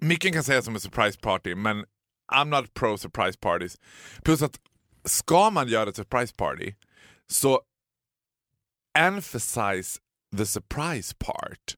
Mycket 0.00 0.32
kan 0.32 0.44
sägas 0.44 0.64
som 0.64 0.76
ett 0.76 0.82
surprise 0.82 1.18
party, 1.18 1.54
men 1.54 1.84
I'm 2.32 2.48
not 2.48 2.74
pro 2.74 2.98
surprise 2.98 3.38
parties. 3.40 3.78
Plus 4.24 4.42
att 4.42 4.60
ska 5.04 5.50
man 5.50 5.68
göra 5.68 5.88
ett 5.88 5.96
surprise 5.96 6.34
party, 6.36 6.74
så 7.30 7.60
emphasize 8.98 10.00
the 10.36 10.46
surprise 10.46 11.14
part. 11.18 11.76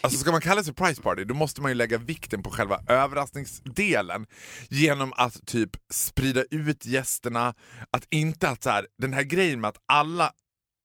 Alltså 0.00 0.18
ska 0.18 0.32
man 0.32 0.40
kalla 0.40 0.60
det 0.60 0.64
surprise 0.64 1.02
party, 1.02 1.24
då 1.24 1.34
måste 1.34 1.62
man 1.62 1.70
ju 1.70 1.74
lägga 1.74 1.98
vikten 1.98 2.42
på 2.42 2.50
själva 2.50 2.80
överraskningsdelen 2.88 4.26
genom 4.68 5.12
att 5.16 5.46
typ 5.46 5.70
sprida 5.90 6.44
ut 6.50 6.86
gästerna, 6.86 7.54
att 7.90 8.06
inte 8.10 8.48
att 8.48 8.62
så 8.62 8.70
här, 8.70 8.86
den 8.98 9.12
här 9.12 9.22
grejen 9.22 9.60
med 9.60 9.68
att 9.68 9.82
alla, 9.86 10.32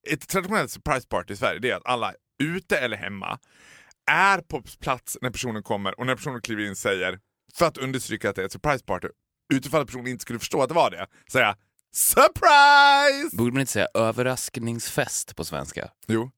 ett 0.09 0.27
traditionellt 0.27 0.71
surprise 0.71 1.07
party 1.07 1.33
i 1.33 1.37
Sverige, 1.37 1.59
det 1.59 1.69
är 1.71 1.75
att 1.75 1.85
alla 1.85 2.13
ute 2.43 2.77
eller 2.77 2.97
hemma 2.97 3.39
är 4.11 4.41
på 4.41 4.63
plats 4.79 5.17
när 5.21 5.29
personen 5.29 5.63
kommer 5.63 5.99
och 5.99 6.05
när 6.05 6.15
personen 6.15 6.41
kliver 6.41 6.63
in 6.67 6.75
säger, 6.75 7.19
för 7.57 7.65
att 7.65 7.77
understryka 7.77 8.29
att 8.29 8.35
det 8.35 8.41
är 8.41 8.45
ett 8.45 8.51
surprise 8.51 8.83
party, 8.85 9.07
utifall 9.53 9.81
att 9.81 9.87
personen 9.87 10.07
inte 10.07 10.21
skulle 10.21 10.39
förstå 10.39 10.61
att 10.61 10.69
det 10.69 10.75
var 10.75 10.91
det, 10.91 11.07
säga 11.31 11.55
surprise! 11.93 13.37
Borde 13.37 13.51
man 13.51 13.59
inte 13.59 13.71
säga 13.71 13.87
överraskningsfest 13.93 15.35
på 15.35 15.43
svenska? 15.45 15.91
Jo, 16.07 16.31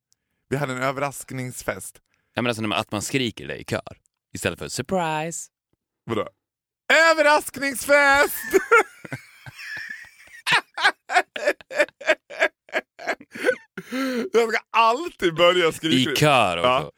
vi 0.49 0.57
hade 0.57 0.73
en 0.73 0.81
överraskningsfest. 0.83 1.99
Jag 2.33 2.43
menar 2.43 2.49
alltså 2.49 2.73
att 2.81 2.91
man 2.91 3.01
skriker 3.01 3.47
det 3.47 3.55
i 3.57 3.63
kör. 3.63 3.97
Istället 4.33 4.59
för 4.59 4.67
surprise. 4.67 5.49
Vadå? 6.05 6.27
Överraskningsfest! 7.11 8.33
Jag 14.33 14.49
ska 14.53 14.59
alltid 14.71 15.35
börja 15.35 15.71
skrika. 15.71 16.11
I 16.11 16.15
kör 16.15 16.57
också. 16.57 16.67
Ja. 16.67 16.91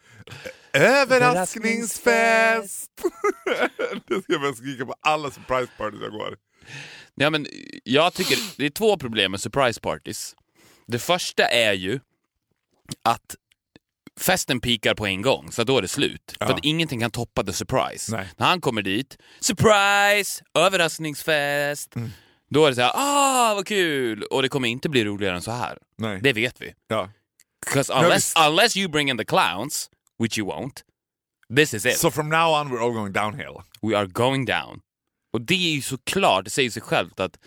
Överraskningsfest! 0.75 2.91
det 4.07 4.21
ska 4.23 4.33
jag 4.33 4.41
börja 4.41 4.53
skrika 4.53 4.85
på 4.85 4.95
alla 5.01 5.31
surprise 5.31 5.71
parties 5.77 6.01
jag 6.01 6.11
går. 6.11 6.37
Ja, 7.15 7.29
men 7.29 7.47
jag 7.83 8.13
tycker 8.13 8.37
det 8.57 8.65
är 8.65 8.69
två 8.69 8.97
problem 8.97 9.31
med 9.31 9.41
surprise 9.41 9.81
parties. 9.81 10.35
Det 10.87 10.99
första 10.99 11.45
är 11.47 11.73
ju 11.73 11.99
att 13.03 13.35
festen 14.19 14.59
pikar 14.59 14.95
på 14.95 15.05
en 15.05 15.21
gång, 15.21 15.51
så 15.51 15.63
då 15.63 15.77
är 15.77 15.81
det 15.81 15.87
slut. 15.87 16.35
Ja. 16.39 16.47
För 16.47 16.53
att 16.53 16.65
ingenting 16.65 16.99
kan 16.99 17.11
toppa 17.11 17.43
the 17.43 17.53
surprise. 17.53 18.15
Nej. 18.15 18.27
När 18.37 18.47
han 18.47 18.61
kommer 18.61 18.81
dit, 18.81 19.17
surprise, 19.39 20.43
överraskningsfest. 20.53 21.95
Mm. 21.95 22.09
Då 22.49 22.65
är 22.65 22.69
det 22.69 22.75
så 22.75 22.81
här, 22.81 22.91
ah 22.95 23.53
vad 23.55 23.67
kul! 23.67 24.23
Och 24.23 24.41
det 24.41 24.49
kommer 24.49 24.67
inte 24.67 24.89
bli 24.89 25.05
roligare 25.05 25.35
än 25.35 25.41
så 25.41 25.51
här. 25.51 25.77
Nej. 25.97 26.19
Det 26.23 26.33
vet 26.33 26.61
vi. 26.61 26.73
Ja. 26.87 27.09
'Cause 27.65 27.93
Ja, 27.93 28.03
unless, 28.03 28.33
unless 28.47 28.77
you 28.77 28.87
bring 28.89 29.09
in 29.09 29.17
the 29.17 29.25
clowns, 29.25 29.89
which 30.19 30.37
you 30.39 30.47
won't, 30.47 30.83
this 31.55 31.73
is 31.73 31.85
it. 31.85 31.97
So 31.97 32.11
from 32.11 32.29
now 32.29 32.53
on 32.61 32.69
we're 32.71 32.83
all 32.83 32.91
going 32.93 33.13
downhill. 33.13 33.61
We 33.81 33.97
are 33.97 34.07
going 34.07 34.45
down. 34.45 34.81
Och 35.33 35.41
det 35.41 35.53
är 35.53 35.75
ju 35.75 35.81
såklart, 35.81 36.45
det 36.45 36.51
säger 36.51 36.69
sig 36.69 36.81
självt 36.81 37.19
att 37.19 37.37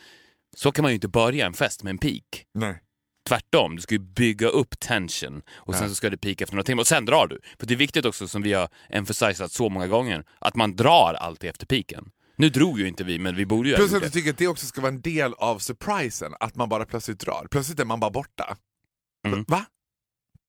så 0.57 0.73
kan 0.73 0.83
man 0.83 0.91
ju 0.91 0.95
inte 0.95 1.09
börja 1.09 1.47
en 1.47 1.53
fest 1.55 1.83
med 1.83 1.91
en 1.91 1.99
peak. 1.99 2.45
Nej. 2.55 2.83
Tvärtom, 3.29 3.77
du 3.77 3.83
ska 3.83 3.95
ju 3.95 3.99
bygga 3.99 4.49
upp 4.49 4.81
tension 4.81 5.43
och 5.55 5.75
sen 5.75 5.83
Ja. 5.83 5.89
så 5.89 5.95
ska 5.95 6.11
det 6.11 6.17
pika 6.17 6.45
efter 6.45 6.57
några 6.57 6.65
timmar 6.65 6.81
och 6.81 6.87
sen 6.87 7.05
drar 7.05 7.27
du. 7.27 7.41
För 7.59 7.67
det 7.67 7.75
är 7.75 7.79
viktigt 7.79 8.05
också, 8.05 8.29
som 8.29 8.43
vi 8.43 8.53
har 8.53 8.69
emphasizat 8.91 9.53
så 9.53 9.69
många 9.69 9.87
gånger, 9.87 10.25
att 10.39 10.55
man 10.57 10.77
drar 10.77 11.15
alltid 11.15 11.51
efter 11.51 11.67
piken. 11.67 12.11
Nu 12.37 12.49
drog 12.49 12.81
ju 12.81 12.89
inte 12.89 13.05
vi, 13.05 13.19
men 13.19 13.37
vi 13.37 13.47
borde 13.47 13.69
ju 13.69 13.75
ha 13.75 13.79
Plus 13.79 13.89
att 13.89 13.93
jag 13.93 14.03
det. 14.03 14.11
tycker 14.11 14.31
att 14.31 14.39
det 14.39 14.47
också 14.49 14.67
ska 14.67 14.81
vara 14.81 14.93
en 14.93 15.01
del 15.01 15.35
av 15.35 15.59
surprisen, 15.59 16.35
att 16.41 16.55
man 16.55 16.69
bara 16.69 16.87
plötsligt 16.87 17.21
drar. 17.21 17.47
Plötsligt 17.51 17.81
är 17.81 17.85
man 17.85 18.01
bara 18.01 18.11
borta. 18.11 18.57
Mm. 19.27 19.45
Va? 19.49 19.65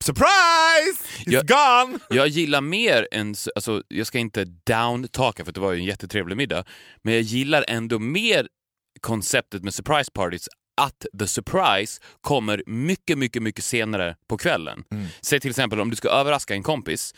Surprise! 0.03 1.03
It's 1.25 1.25
Ja. 1.25 1.41
gone! 1.41 1.99
Jag 2.09 2.27
gillar 2.27 2.61
mer 2.61 3.07
än, 3.11 3.35
alltså 3.55 3.83
jag 3.87 4.07
ska 4.07 4.17
inte 4.19 4.45
down-taka 4.45 5.45
för 5.45 5.51
det 5.51 5.59
var 5.59 5.71
ju 5.71 5.79
en 5.79 5.85
jättetrevlig 5.85 6.37
middag, 6.37 6.63
men 7.03 7.13
jag 7.13 7.23
gillar 7.23 7.65
ändå 7.67 7.99
mer 7.99 8.47
konceptet 9.01 9.63
med 9.63 9.73
surprise 9.73 10.11
parties 10.11 10.47
att 10.81 11.05
the 11.19 11.27
surprise 11.27 12.01
kommer 12.21 12.63
mycket, 12.65 13.17
mycket, 13.17 13.43
mycket 13.43 13.63
senare 13.63 14.15
på 14.29 14.37
kvällen. 14.37 14.83
Mm. 14.91 15.07
Säg 15.21 15.39
till 15.39 15.49
exempel 15.49 15.79
om 15.79 15.89
du 15.89 15.95
ska 15.95 16.09
överraska 16.09 16.53
en 16.53 16.63
kompis. 16.63 17.13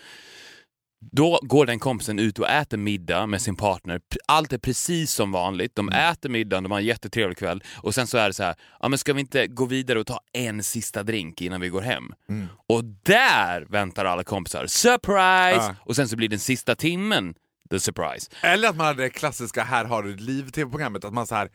Då 1.11 1.39
går 1.41 1.65
den 1.65 1.79
kompisen 1.79 2.19
ut 2.19 2.39
och 2.39 2.49
äter 2.49 2.77
middag 2.77 3.25
med 3.25 3.41
sin 3.41 3.55
partner. 3.55 4.01
Allt 4.27 4.53
är 4.53 4.57
precis 4.57 5.11
som 5.11 5.31
vanligt. 5.31 5.75
De 5.75 5.89
äter 5.89 6.29
middagen, 6.29 6.63
de 6.63 6.71
har 6.71 6.79
en 6.79 6.85
jättetrevlig 6.85 7.37
kväll 7.37 7.63
och 7.75 7.95
sen 7.95 8.07
så 8.07 8.17
är 8.17 8.27
det 8.27 8.33
så 8.33 8.43
här, 8.43 8.55
ja 8.79 8.87
men 8.87 8.99
ska 8.99 9.13
vi 9.13 9.19
inte 9.19 9.47
gå 9.47 9.65
vidare 9.65 9.99
och 9.99 10.07
ta 10.07 10.19
en 10.33 10.63
sista 10.63 11.03
drink 11.03 11.41
innan 11.41 11.61
vi 11.61 11.69
går 11.69 11.81
hem? 11.81 12.13
Mm. 12.29 12.47
Och 12.67 12.83
där 12.85 13.65
väntar 13.69 14.05
alla 14.05 14.23
kompisar. 14.23 14.67
Surprise! 14.67 15.65
Ja. 15.65 15.75
Och 15.79 15.95
sen 15.95 16.09
så 16.09 16.15
blir 16.15 16.29
den 16.29 16.39
sista 16.39 16.75
timmen 16.75 17.33
the 17.71 17.79
surprise. 17.79 18.31
Eller 18.41 18.69
att 18.69 18.75
man 18.75 18.85
hade 18.85 19.03
det 19.03 19.09
klassiska 19.09 19.63
Här 19.63 19.85
har 19.85 20.03
du 20.03 20.13
ett 20.13 20.21
liv-tv-programmet, 20.21 21.05
att 21.05 21.13
man 21.13 21.27
så 21.27 21.35
här 21.35 21.49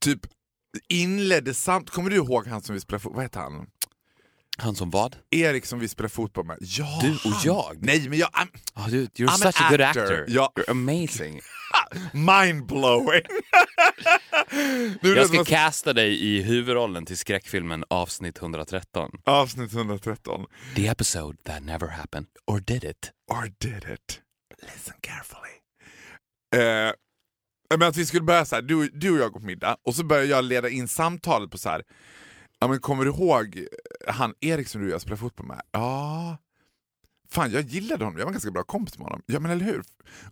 typ 0.00 0.20
inledde 0.88 1.54
samt... 1.54 1.90
Kommer 1.90 2.10
du 2.10 2.16
ihåg 2.16 2.46
han 2.46 2.62
som 2.62 2.74
vi 2.74 2.80
spelade 2.80 3.08
Vad 3.08 3.22
heter 3.22 3.40
han? 3.40 3.66
Han 4.60 4.76
som 4.76 4.90
vad? 4.90 5.16
Erik 5.30 5.66
som 5.66 5.78
vi 5.78 5.88
spelade 5.88 6.14
fotboll 6.14 6.46
med. 6.46 6.56
Ja, 6.60 6.98
Du 7.02 7.12
och 7.14 7.20
han. 7.20 7.40
jag? 7.44 7.76
Nej, 7.80 8.08
men 8.08 8.18
jag... 8.18 8.28
I'm 8.30 8.48
Oh, 8.74 8.88
dude, 8.88 9.10
you're 9.16 9.28
I'm 9.28 9.52
such 9.52 9.60
a 9.62 9.66
good 9.70 9.80
actor. 9.80 10.24
Ja. 10.28 10.52
You're 10.56 10.70
amazing. 10.70 11.40
mind-blowing! 12.12 13.22
Jag 15.16 15.28
ska 15.28 15.44
casta 15.44 15.92
dig 15.92 16.24
i 16.26 16.42
huvudrollen 16.42 17.06
till 17.06 17.16
skräckfilmen 17.18 17.84
avsnitt 17.90 18.38
113. 18.38 19.10
Avsnitt 19.24 19.72
113. 19.72 20.46
The 20.76 20.86
episode 20.86 21.38
that 21.44 21.62
never 21.62 21.88
happened. 21.88 22.26
Or 22.46 22.60
did 22.60 22.84
it? 22.84 23.10
Or 23.32 23.52
did 23.58 23.84
it? 23.94 24.20
Listen 24.62 24.94
carefully. 25.00 25.50
Eh, 26.56 26.92
men 27.78 27.88
att 27.88 27.96
vi 27.96 28.06
skulle 28.06 28.22
börja 28.22 28.44
så 28.44 28.54
här, 28.54 28.62
du, 28.62 28.88
du 28.88 29.10
och 29.10 29.18
jag 29.18 29.32
går 29.32 29.40
på 29.40 29.46
middag 29.46 29.76
och 29.86 29.94
så 29.94 30.04
börjar 30.04 30.24
jag 30.24 30.44
leda 30.44 30.68
in 30.68 30.88
samtalet 30.88 31.50
på 31.50 31.58
så 31.58 31.68
här. 31.68 31.82
Ja 32.60 32.68
men 32.68 32.80
kommer 32.80 33.04
du 33.04 33.10
ihåg 33.10 33.66
han 34.08 34.34
Erik 34.40 34.68
som 34.68 34.80
du 34.80 34.86
och 34.86 34.92
jag 34.92 35.00
spelade 35.00 35.20
fotboll 35.20 35.46
med? 35.46 35.60
Ja. 35.72 36.36
Fan 37.30 37.52
jag 37.52 37.62
gillade 37.62 38.04
honom, 38.04 38.18
jag 38.18 38.24
var 38.26 38.32
ganska 38.32 38.50
bra 38.50 38.62
kompis 38.62 38.98
med 38.98 39.04
honom. 39.04 39.22
Ja 39.26 39.40
men 39.40 39.50
eller 39.50 39.64
hur? 39.64 39.82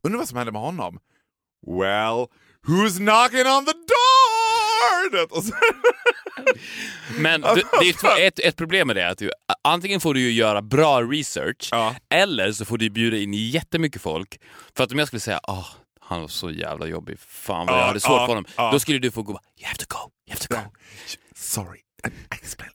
Undrar 0.02 0.18
vad 0.18 0.28
som 0.28 0.38
hände 0.38 0.52
med 0.52 0.61
honom? 0.62 0.99
Well, 1.66 2.26
who's 2.66 2.97
knocking 2.97 3.47
on 3.52 3.64
the 3.66 3.73
door? 3.73 5.37
Och 5.37 5.44
så, 5.44 5.52
Men 7.18 7.40
du, 7.40 7.62
det 7.80 8.04
är 8.23 8.26
ett, 8.28 8.38
ett 8.38 8.56
problem 8.56 8.87
med 8.87 8.97
det 8.97 9.02
är 9.02 9.08
att 9.11 9.18
du, 9.18 9.30
antingen 9.64 10.00
får 10.00 10.14
du 10.14 10.20
ju 10.20 10.32
göra 10.32 10.62
bra 10.62 11.02
research 11.02 11.68
Ja. 11.73 11.94
eller 12.11 12.52
så 12.52 12.64
får 12.64 12.78
du 12.78 12.90
bjuda 12.90 13.16
in 13.16 13.35
jättemycket 13.35 14.02
folk. 14.02 14.40
För 14.76 14.85
att 14.85 14.92
om 14.92 14.99
jag 14.99 15.08
skulle 15.08 15.20
säga 15.20 15.40
åh, 15.49 15.66
han 16.00 16.20
var 16.20 16.28
så 16.28 16.50
jävla 16.50 16.87
jobbig, 16.87 17.18
fan 17.18 17.66
vad 17.66 17.75
jag 17.76 17.82
Ja, 17.82 17.87
hade 17.87 18.00
svårt 18.00 18.18
för 18.20 18.26
honom. 18.26 18.44
Då 18.56 18.80
skulle 18.80 18.99
du 18.99 19.11
få 19.11 19.23
gå 19.23 19.32
you 19.32 19.66
have 19.66 19.76
to 19.78 19.85
go, 19.88 20.11
you 20.28 20.37
have 20.38 20.47
to 20.49 20.54
go. 20.54 20.76
Sorry, 21.35 21.78
explain. 22.31 22.71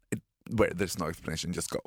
Where 0.50 0.74
there's 0.74 1.00
no 1.00 1.10
explanation, 1.10 1.52
just 1.54 1.70
go. 1.70 1.80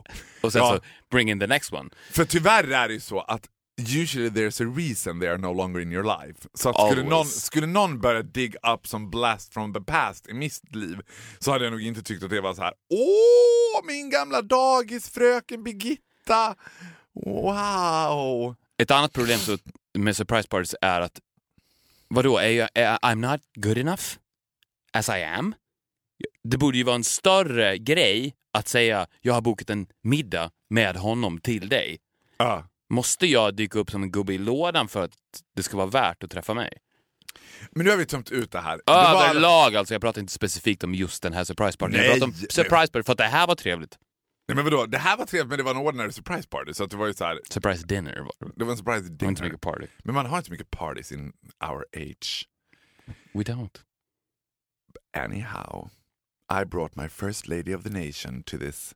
Och 0.42 0.52
sen 0.52 0.62
Ja. 0.62 0.76
så 0.76 0.80
bring 1.10 1.30
in 1.30 1.40
the 1.40 1.46
next 1.46 1.72
one. 1.72 1.90
För 2.10 2.24
tyvärr 2.24 2.64
är 2.72 2.88
det 2.88 2.94
ju 2.94 3.00
så 3.00 3.20
att 3.20 3.48
usually 3.96 4.28
there's 4.28 4.68
a 4.68 4.74
reason 4.76 5.20
they 5.20 5.28
are 5.28 5.38
no 5.38 5.52
longer 5.52 5.80
in 5.80 5.92
your 5.92 6.04
life. 6.04 6.48
Så 6.54 6.68
att 6.68 6.90
skulle, 6.90 7.02
någon, 7.08 7.26
skulle 7.26 7.66
någon 7.66 8.00
börja 8.00 8.22
dig 8.22 8.52
up 8.74 8.86
som 8.88 9.10
blast 9.10 9.52
from 9.54 9.74
the 9.74 9.80
past 9.80 10.26
i 10.28 10.34
mitt 10.34 10.74
liv 10.74 11.00
så 11.38 11.52
hade 11.52 11.64
jag 11.64 11.70
nog 11.72 11.82
inte 11.82 12.02
tyckt 12.02 12.22
att 12.24 12.30
det 12.30 12.40
var 12.40 12.54
så 12.54 12.62
här. 12.62 12.72
Åh, 12.90 13.86
min 13.86 14.10
gamla 14.10 14.42
dagisfröken 14.42 15.64
Birgitta! 15.64 16.54
Wow! 17.24 18.54
Ett 18.78 18.90
annat 18.90 19.12
problem 19.12 19.38
med 19.98 20.16
surprise 20.16 20.48
parties 20.48 20.74
är 20.80 21.00
att 21.00 21.20
vadå, 22.08 22.38
är 22.38 22.48
jag, 22.50 22.68
är, 22.74 22.98
I'm 22.98 23.30
not 23.32 23.40
good 23.54 23.78
enough 23.78 24.02
as 24.92 25.08
I 25.08 25.22
am? 25.22 25.54
Det 26.50 26.58
borde 26.58 26.78
ju 26.78 26.84
vara 26.84 26.94
en 26.96 27.04
större 27.04 27.78
grej 27.78 28.34
att 28.52 28.68
säga 28.68 29.06
jag 29.20 29.34
har 29.34 29.40
bokat 29.40 29.70
en 29.70 29.86
middag 30.02 30.50
med 30.70 30.96
honom 30.96 31.40
till 31.40 31.68
dig. 31.68 31.98
Ja. 32.38 32.66
Måste 32.90 33.26
jag 33.26 33.56
dyka 33.56 33.78
upp 33.78 33.90
som 33.90 34.02
en 34.02 34.10
gubbe 34.10 34.34
i 34.34 34.38
lådan 34.38 34.88
för 34.88 35.04
att 35.04 35.12
det 35.56 35.62
ska 35.62 35.76
vara 35.76 35.86
värt 35.86 36.22
att 36.24 36.30
träffa 36.30 36.54
mig? 36.54 36.78
Men 37.70 37.84
nu 37.84 37.90
har 37.90 37.98
vi 37.98 38.06
tömt 38.06 38.30
ut 38.30 38.50
det 38.52 38.60
här. 38.60 38.80
Var 38.86 39.24
Överlag 39.24 39.76
alltså, 39.76 39.94
jag 39.94 40.00
pratar 40.00 40.20
inte 40.20 40.32
specifikt 40.32 40.84
om 40.84 40.94
just 40.94 41.22
den 41.22 41.32
här 41.32 41.44
surprise 41.44 41.78
partyn. 41.78 42.00
Jag 42.02 42.12
pratar 42.12 42.26
om 42.26 42.32
surprise 42.34 42.92
party 42.92 43.02
för 43.02 43.12
att 43.12 43.18
det 43.18 43.24
här 43.24 43.46
var 43.46 43.54
trevligt. 43.54 43.98
Nej, 44.48 44.56
men 44.56 44.64
vadå? 44.64 44.86
Det 44.86 44.98
här 44.98 45.16
var 45.16 45.26
trevligt 45.26 45.48
men 45.48 45.58
det 45.58 45.64
var 45.64 45.70
en 45.70 45.76
ordinary 45.76 46.12
surprise 46.12 46.48
party 46.48 46.74
så 46.74 46.86
det 46.86 46.96
var 46.96 47.06
ju 47.06 47.14
så 47.14 47.24
här, 47.24 47.40
Surprise 47.50 47.86
dinner 47.86 48.20
var 48.20 48.32
det. 48.40 48.52
det 48.56 48.64
var 48.64 48.72
en 48.72 48.78
surprise 48.78 49.00
var 49.02 49.06
inte 49.08 49.24
dinner. 49.24 49.42
mycket 49.42 49.60
party. 49.60 49.86
Men 50.04 50.14
man 50.14 50.26
har 50.26 50.38
inte 50.38 50.50
mycket 50.50 50.70
parties 50.70 51.12
in 51.12 51.32
our 51.70 51.86
age. 51.96 52.48
We 53.34 53.42
don't. 53.42 53.76
Anyhow, 55.18 55.90
I 56.52 56.64
brought 56.64 56.96
my 56.96 57.08
first 57.08 57.48
lady 57.48 57.74
of 57.74 57.82
the 57.82 57.90
nation 57.90 58.42
to 58.42 58.58
this 58.58 58.94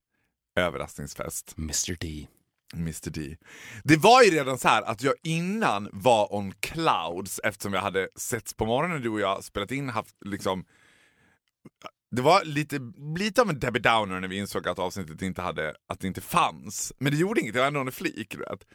överraskningsfest, 0.56 1.54
Mr 1.58 1.96
D. 2.00 2.28
Mr 2.74 3.10
D. 3.10 3.36
Det 3.84 3.96
var 3.96 4.22
ju 4.22 4.30
redan 4.30 4.58
så 4.58 4.68
här 4.68 4.82
att 4.82 5.02
jag 5.02 5.14
innan 5.22 5.88
var 5.92 6.34
on 6.34 6.52
clouds 6.60 7.40
eftersom 7.44 7.72
jag 7.72 7.80
hade 7.80 8.08
setts 8.16 8.54
på 8.54 8.66
morgonen 8.66 9.02
du 9.02 9.08
och 9.08 9.20
jag 9.20 9.44
spelat 9.44 9.70
in, 9.70 9.88
haft 9.88 10.16
liksom 10.24 10.64
det 12.10 12.22
var 12.22 12.44
lite, 12.44 12.80
lite 13.18 13.42
av 13.42 13.50
en 13.50 13.58
Debbie 13.58 13.80
Downer 13.80 14.20
när 14.20 14.28
vi 14.28 14.36
insåg 14.36 14.68
att 14.68 14.78
avsnittet 14.78 15.22
inte 15.22 15.42
hade, 15.42 15.74
att 15.86 16.00
det 16.00 16.06
inte 16.06 16.20
fanns. 16.20 16.92
Men 16.98 17.12
det 17.12 17.18
gjorde 17.18 17.40
inget, 17.40 17.54
det 17.54 17.60
var 17.60 17.66
ändå 17.66 17.80
en 17.80 17.92
flik. 17.92 18.34
Vet. 18.34 18.66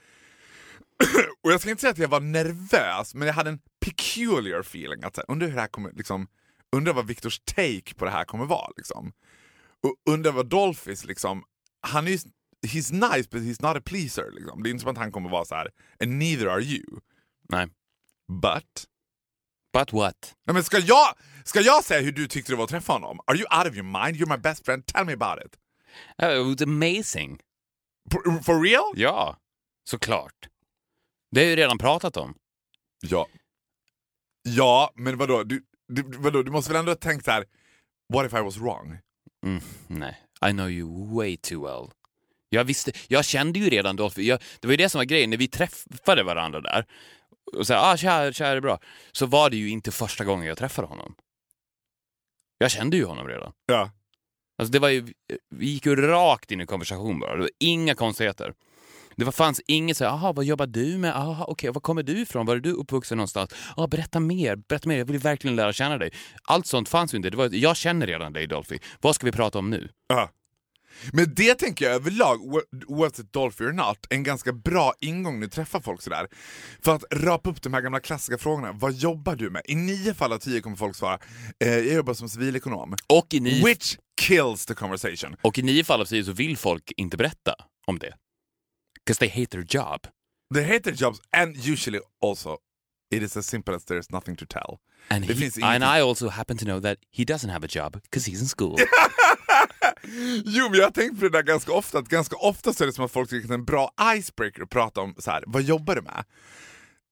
och 1.44 1.52
jag 1.52 1.62
ska 1.62 1.70
inte 1.70 1.82
säga 1.82 1.92
att 1.92 1.98
jag 1.98 2.08
var 2.08 2.20
nervös, 2.20 3.16
men 3.16 3.28
jag 3.28 3.36
hade 3.36 3.50
en 3.50 3.60
peculiar 3.86 4.60
feeling. 4.60 5.04
Att 5.04 5.16
så 5.16 5.22
här, 5.22 5.32
undrar 5.32 5.48
hur 5.48 5.56
det 5.56 5.62
här 5.62 5.68
kommer, 5.68 5.92
liksom, 5.92 6.28
undrar 6.76 6.94
vad 6.94 7.08
Viktors 7.08 7.40
take 7.40 7.94
på 7.96 8.06
det 8.06 8.12
här 8.12 8.26
kommer 8.26 8.46
vara. 8.46 8.72
Liksom. 8.78 9.14
Och 9.84 9.96
undrar 10.14 10.32
vad 10.32 10.50
Dolphis, 10.50 11.06
liksom, 11.06 11.44
han 11.82 12.08
är 12.08 12.12
ju, 12.12 12.18
he's 12.68 12.94
nice 12.94 13.30
but 13.32 13.42
he's 13.42 13.62
not 13.62 13.78
a 13.78 13.82
pleaser. 13.86 14.32
Liksom. 14.32 14.64
Det 14.64 14.70
är 14.70 14.72
inte 14.72 14.82
som 14.82 14.92
att 14.92 14.98
han 14.98 15.12
kommer 15.12 15.30
vara 15.30 15.46
så 15.46 15.56
här, 15.56 15.72
and 16.04 16.12
neither 16.12 16.48
are 16.48 16.62
you. 16.64 17.00
Nej. 17.50 17.68
But 18.42 18.86
But 19.74 19.94
what? 19.94 20.36
Nej, 20.46 20.54
men 20.54 20.64
ska, 20.64 20.80
jag, 20.80 21.16
ska 21.44 21.62
jag 21.62 21.84
säga 21.84 22.02
hur 22.02 22.12
du 22.12 22.28
tyckte 22.28 22.52
det 22.52 22.56
var 22.56 22.64
att 22.64 22.70
träffa 22.70 22.94
honom? 22.94 23.20
Are 23.28 23.38
you 23.38 23.58
out 23.58 23.68
of 23.68 23.76
your 23.76 23.84
mind? 24.04 24.16
You're 24.18 24.30
my 24.38 24.42
best 24.42 24.66
friend. 24.66 24.86
Tell 24.86 25.06
me 25.06 25.14
about 25.14 25.46
it. 25.46 25.58
Uh, 26.24 26.30
It 26.30 26.46
was 26.46 26.62
amazing. 26.62 27.40
For, 28.12 28.44
for 28.44 28.62
real? 28.62 28.94
Ja, 28.96 29.38
såklart. 29.90 30.50
Det 31.32 31.40
har 31.40 31.44
jag 31.46 31.50
ju 31.50 31.56
redan 31.56 31.78
pratat 31.78 32.18
om. 32.18 32.36
Ja. 33.02 33.28
Ja, 34.44 34.92
men 34.96 35.18
vadå? 35.18 35.44
Du, 35.44 35.64
du, 35.88 36.04
vadå? 36.18 36.44
du 36.44 36.52
måste 36.52 36.72
väl 36.72 36.80
ändå 36.80 36.92
ha 36.92 36.96
tänkt 36.96 37.26
så 37.26 37.32
här. 37.32 37.46
What 38.14 38.26
if 38.26 38.34
I 38.34 38.42
was 38.42 38.58
wrong? 38.58 38.98
Mm, 39.46 39.62
nej, 39.88 40.18
I 40.50 40.52
know 40.52 40.70
you 40.70 41.16
way 41.16 41.38
too 41.38 41.66
well. 41.66 41.92
Jag 42.50 42.64
visste, 42.64 42.92
jag 43.08 43.26
kände 43.26 43.60
ju 43.60 43.70
redan 43.70 43.96
Dolph, 43.96 44.20
jag, 44.20 44.42
det 44.60 44.68
var 44.68 44.72
ju 44.72 44.78
det 44.78 44.90
som 44.90 45.00
var 45.00 45.06
grejen, 45.06 45.30
när 45.30 45.38
vi 45.38 45.48
träffade 45.48 46.24
varandra 46.24 46.62
där 46.62 46.86
och 47.54 47.68
sa 47.68 47.92
ah, 47.92 47.98
tja, 47.98 48.34
tja, 48.34 48.46
är 48.46 48.56
det 48.56 48.62
bra? 48.62 48.80
Så 49.12 49.26
var 49.26 49.50
det 49.50 49.58
ju 49.58 49.70
inte 49.70 49.92
första 49.92 50.24
gången 50.24 50.48
jag 50.48 50.58
träffade 50.58 50.88
honom. 50.88 51.16
Jag 52.58 52.72
kände 52.72 52.98
ju 52.98 53.06
honom 53.06 53.28
redan. 53.28 53.54
Ja. 53.66 53.92
Alltså 54.58 54.72
det 54.72 54.80
var 54.80 54.90
ju, 54.90 55.14
vi 55.50 55.66
gick 55.66 55.86
ju 55.86 55.96
rakt 55.96 56.52
in 56.52 56.62
i 56.62 56.66
konversation 56.66 57.20
bara, 57.20 57.34
det 57.36 57.42
var 57.42 57.50
inga 57.60 57.96
konstigheter. 57.96 58.54
Det 59.16 59.26
var, 59.26 59.32
fanns 59.32 59.62
inget 59.68 59.98
så 59.98 60.04
här, 60.04 60.12
aha, 60.12 60.34
vad 60.34 60.46
jobbar 60.46 60.68
du 60.68 60.98
med? 60.98 61.16
Aha, 61.16 61.46
okej, 61.48 61.72
var 61.72 61.82
kommer 61.82 62.04
du 62.04 62.20
ifrån? 62.22 62.46
Var 62.46 62.56
är 62.56 62.60
du 62.60 62.72
uppvuxen 62.72 63.18
någonstans? 63.18 63.52
Ah, 63.78 63.88
berätta 63.88 64.20
mer, 64.20 64.56
berätta 64.56 64.90
mer, 64.90 64.98
jag 64.98 65.06
vill 65.06 65.18
verkligen 65.20 65.56
lära 65.56 65.74
känna 65.74 65.98
dig. 65.98 66.12
Allt 66.44 66.68
sånt 66.68 66.90
fanns 66.90 67.14
ju 67.14 67.18
inte. 67.18 67.30
Det 67.30 67.38
var, 67.38 67.50
jag 67.52 67.78
känner 67.78 68.08
redan 68.08 68.34
dig 68.34 68.48
Dolphy. 68.48 68.78
Vad 69.02 69.16
ska 69.16 69.26
vi 69.26 69.32
prata 69.32 69.60
om 69.60 69.70
nu? 69.70 69.90
Ja. 70.08 70.30
Men 71.14 71.34
det 71.36 71.56
tänker 71.56 71.86
jag 71.86 71.96
överlag, 71.96 72.40
oavsett 72.88 73.34
Dolphy 73.34 73.66
or 73.66 73.72
not, 73.72 73.98
en 74.10 74.24
ganska 74.24 74.54
bra 74.54 74.94
ingång 75.00 75.40
när 75.40 75.48
du 75.48 75.52
träffar 75.52 75.80
folk 75.80 76.02
sådär. 76.02 76.28
För 76.82 76.96
att 76.96 77.04
rapa 77.14 77.50
upp 77.50 77.62
de 77.62 77.74
här 77.74 77.82
gamla 77.82 78.00
klassiska 78.00 78.38
frågorna. 78.38 78.72
Vad 78.72 78.94
jobbar 78.94 79.36
du 79.36 79.50
med? 79.50 79.62
I 79.66 79.76
nio 79.76 80.14
fall 80.14 80.34
av 80.34 80.38
tio 80.38 80.62
kommer 80.62 80.76
folk 80.78 80.96
svara, 80.96 81.20
eh, 81.60 81.70
jag 81.70 81.94
jobbar 81.94 82.14
som 82.14 82.30
civilekonom. 82.30 82.96
Och 83.14 83.34
i, 83.34 83.40
nio, 83.40 83.66
Which 83.66 83.98
kills 84.22 84.66
the 84.66 84.74
conversation. 84.74 85.36
och 85.42 85.60
i 85.60 85.62
nio 85.62 85.84
fall 85.84 86.02
av 86.02 86.06
tio 86.06 86.24
så 86.24 86.32
vill 86.32 86.58
folk 86.58 86.92
inte 86.98 87.18
berätta 87.18 87.54
om 87.88 88.00
det. 88.00 88.14
'Cause 89.06 89.20
they 89.20 89.30
hate 89.30 89.48
their 89.52 89.64
job. 89.64 90.08
They 90.54 90.64
hate 90.64 90.80
their 90.84 90.96
jobs 90.96 91.20
and 91.32 91.56
usually 91.58 92.00
also 92.22 92.58
it 93.12 93.24
is 93.24 93.38
as 93.38 93.48
simple 93.48 93.76
as 93.76 93.86
there's 93.86 94.10
nothing 94.12 94.36
to 94.36 94.46
tell. 94.46 94.80
And, 95.10 95.26
he, 95.26 95.50
and 95.64 95.84
I 95.84 96.02
also 96.02 96.30
happen 96.30 96.58
to 96.58 96.66
know 96.66 96.82
that 96.82 96.98
he 97.12 97.24
doesn't 97.24 97.50
have 97.52 97.64
a 97.66 97.70
job 97.70 97.94
because 98.04 98.32
he's 98.32 98.42
in 98.42 98.48
school. 98.48 98.78
Jo 100.46 100.70
men 100.70 100.80
jag 100.80 100.86
har 100.86 100.92
tänkt 100.92 101.20
på 101.20 101.24
det 101.26 101.30
där 101.30 101.44
ganska 101.44 101.72
ofta, 101.74 101.98
att 102.00 102.08
ganska 102.10 102.36
ofta 102.36 102.74
så 102.74 102.84
är 102.84 102.88
det 102.88 102.94
som 102.94 103.06
att 103.06 103.12
folk 103.12 103.30
tycker 103.30 103.44
att 103.46 103.48
det 103.50 103.54
är 103.54 103.58
en 103.58 103.66
bra 103.66 103.94
icebreaker 104.18 104.62
att 104.64 104.70
prata 104.70 105.02
om 105.02 105.16
så 105.18 105.32
här. 105.32 105.44
vad 105.48 105.64
jobbar 105.64 105.96
du 105.96 106.02
med? 106.02 106.24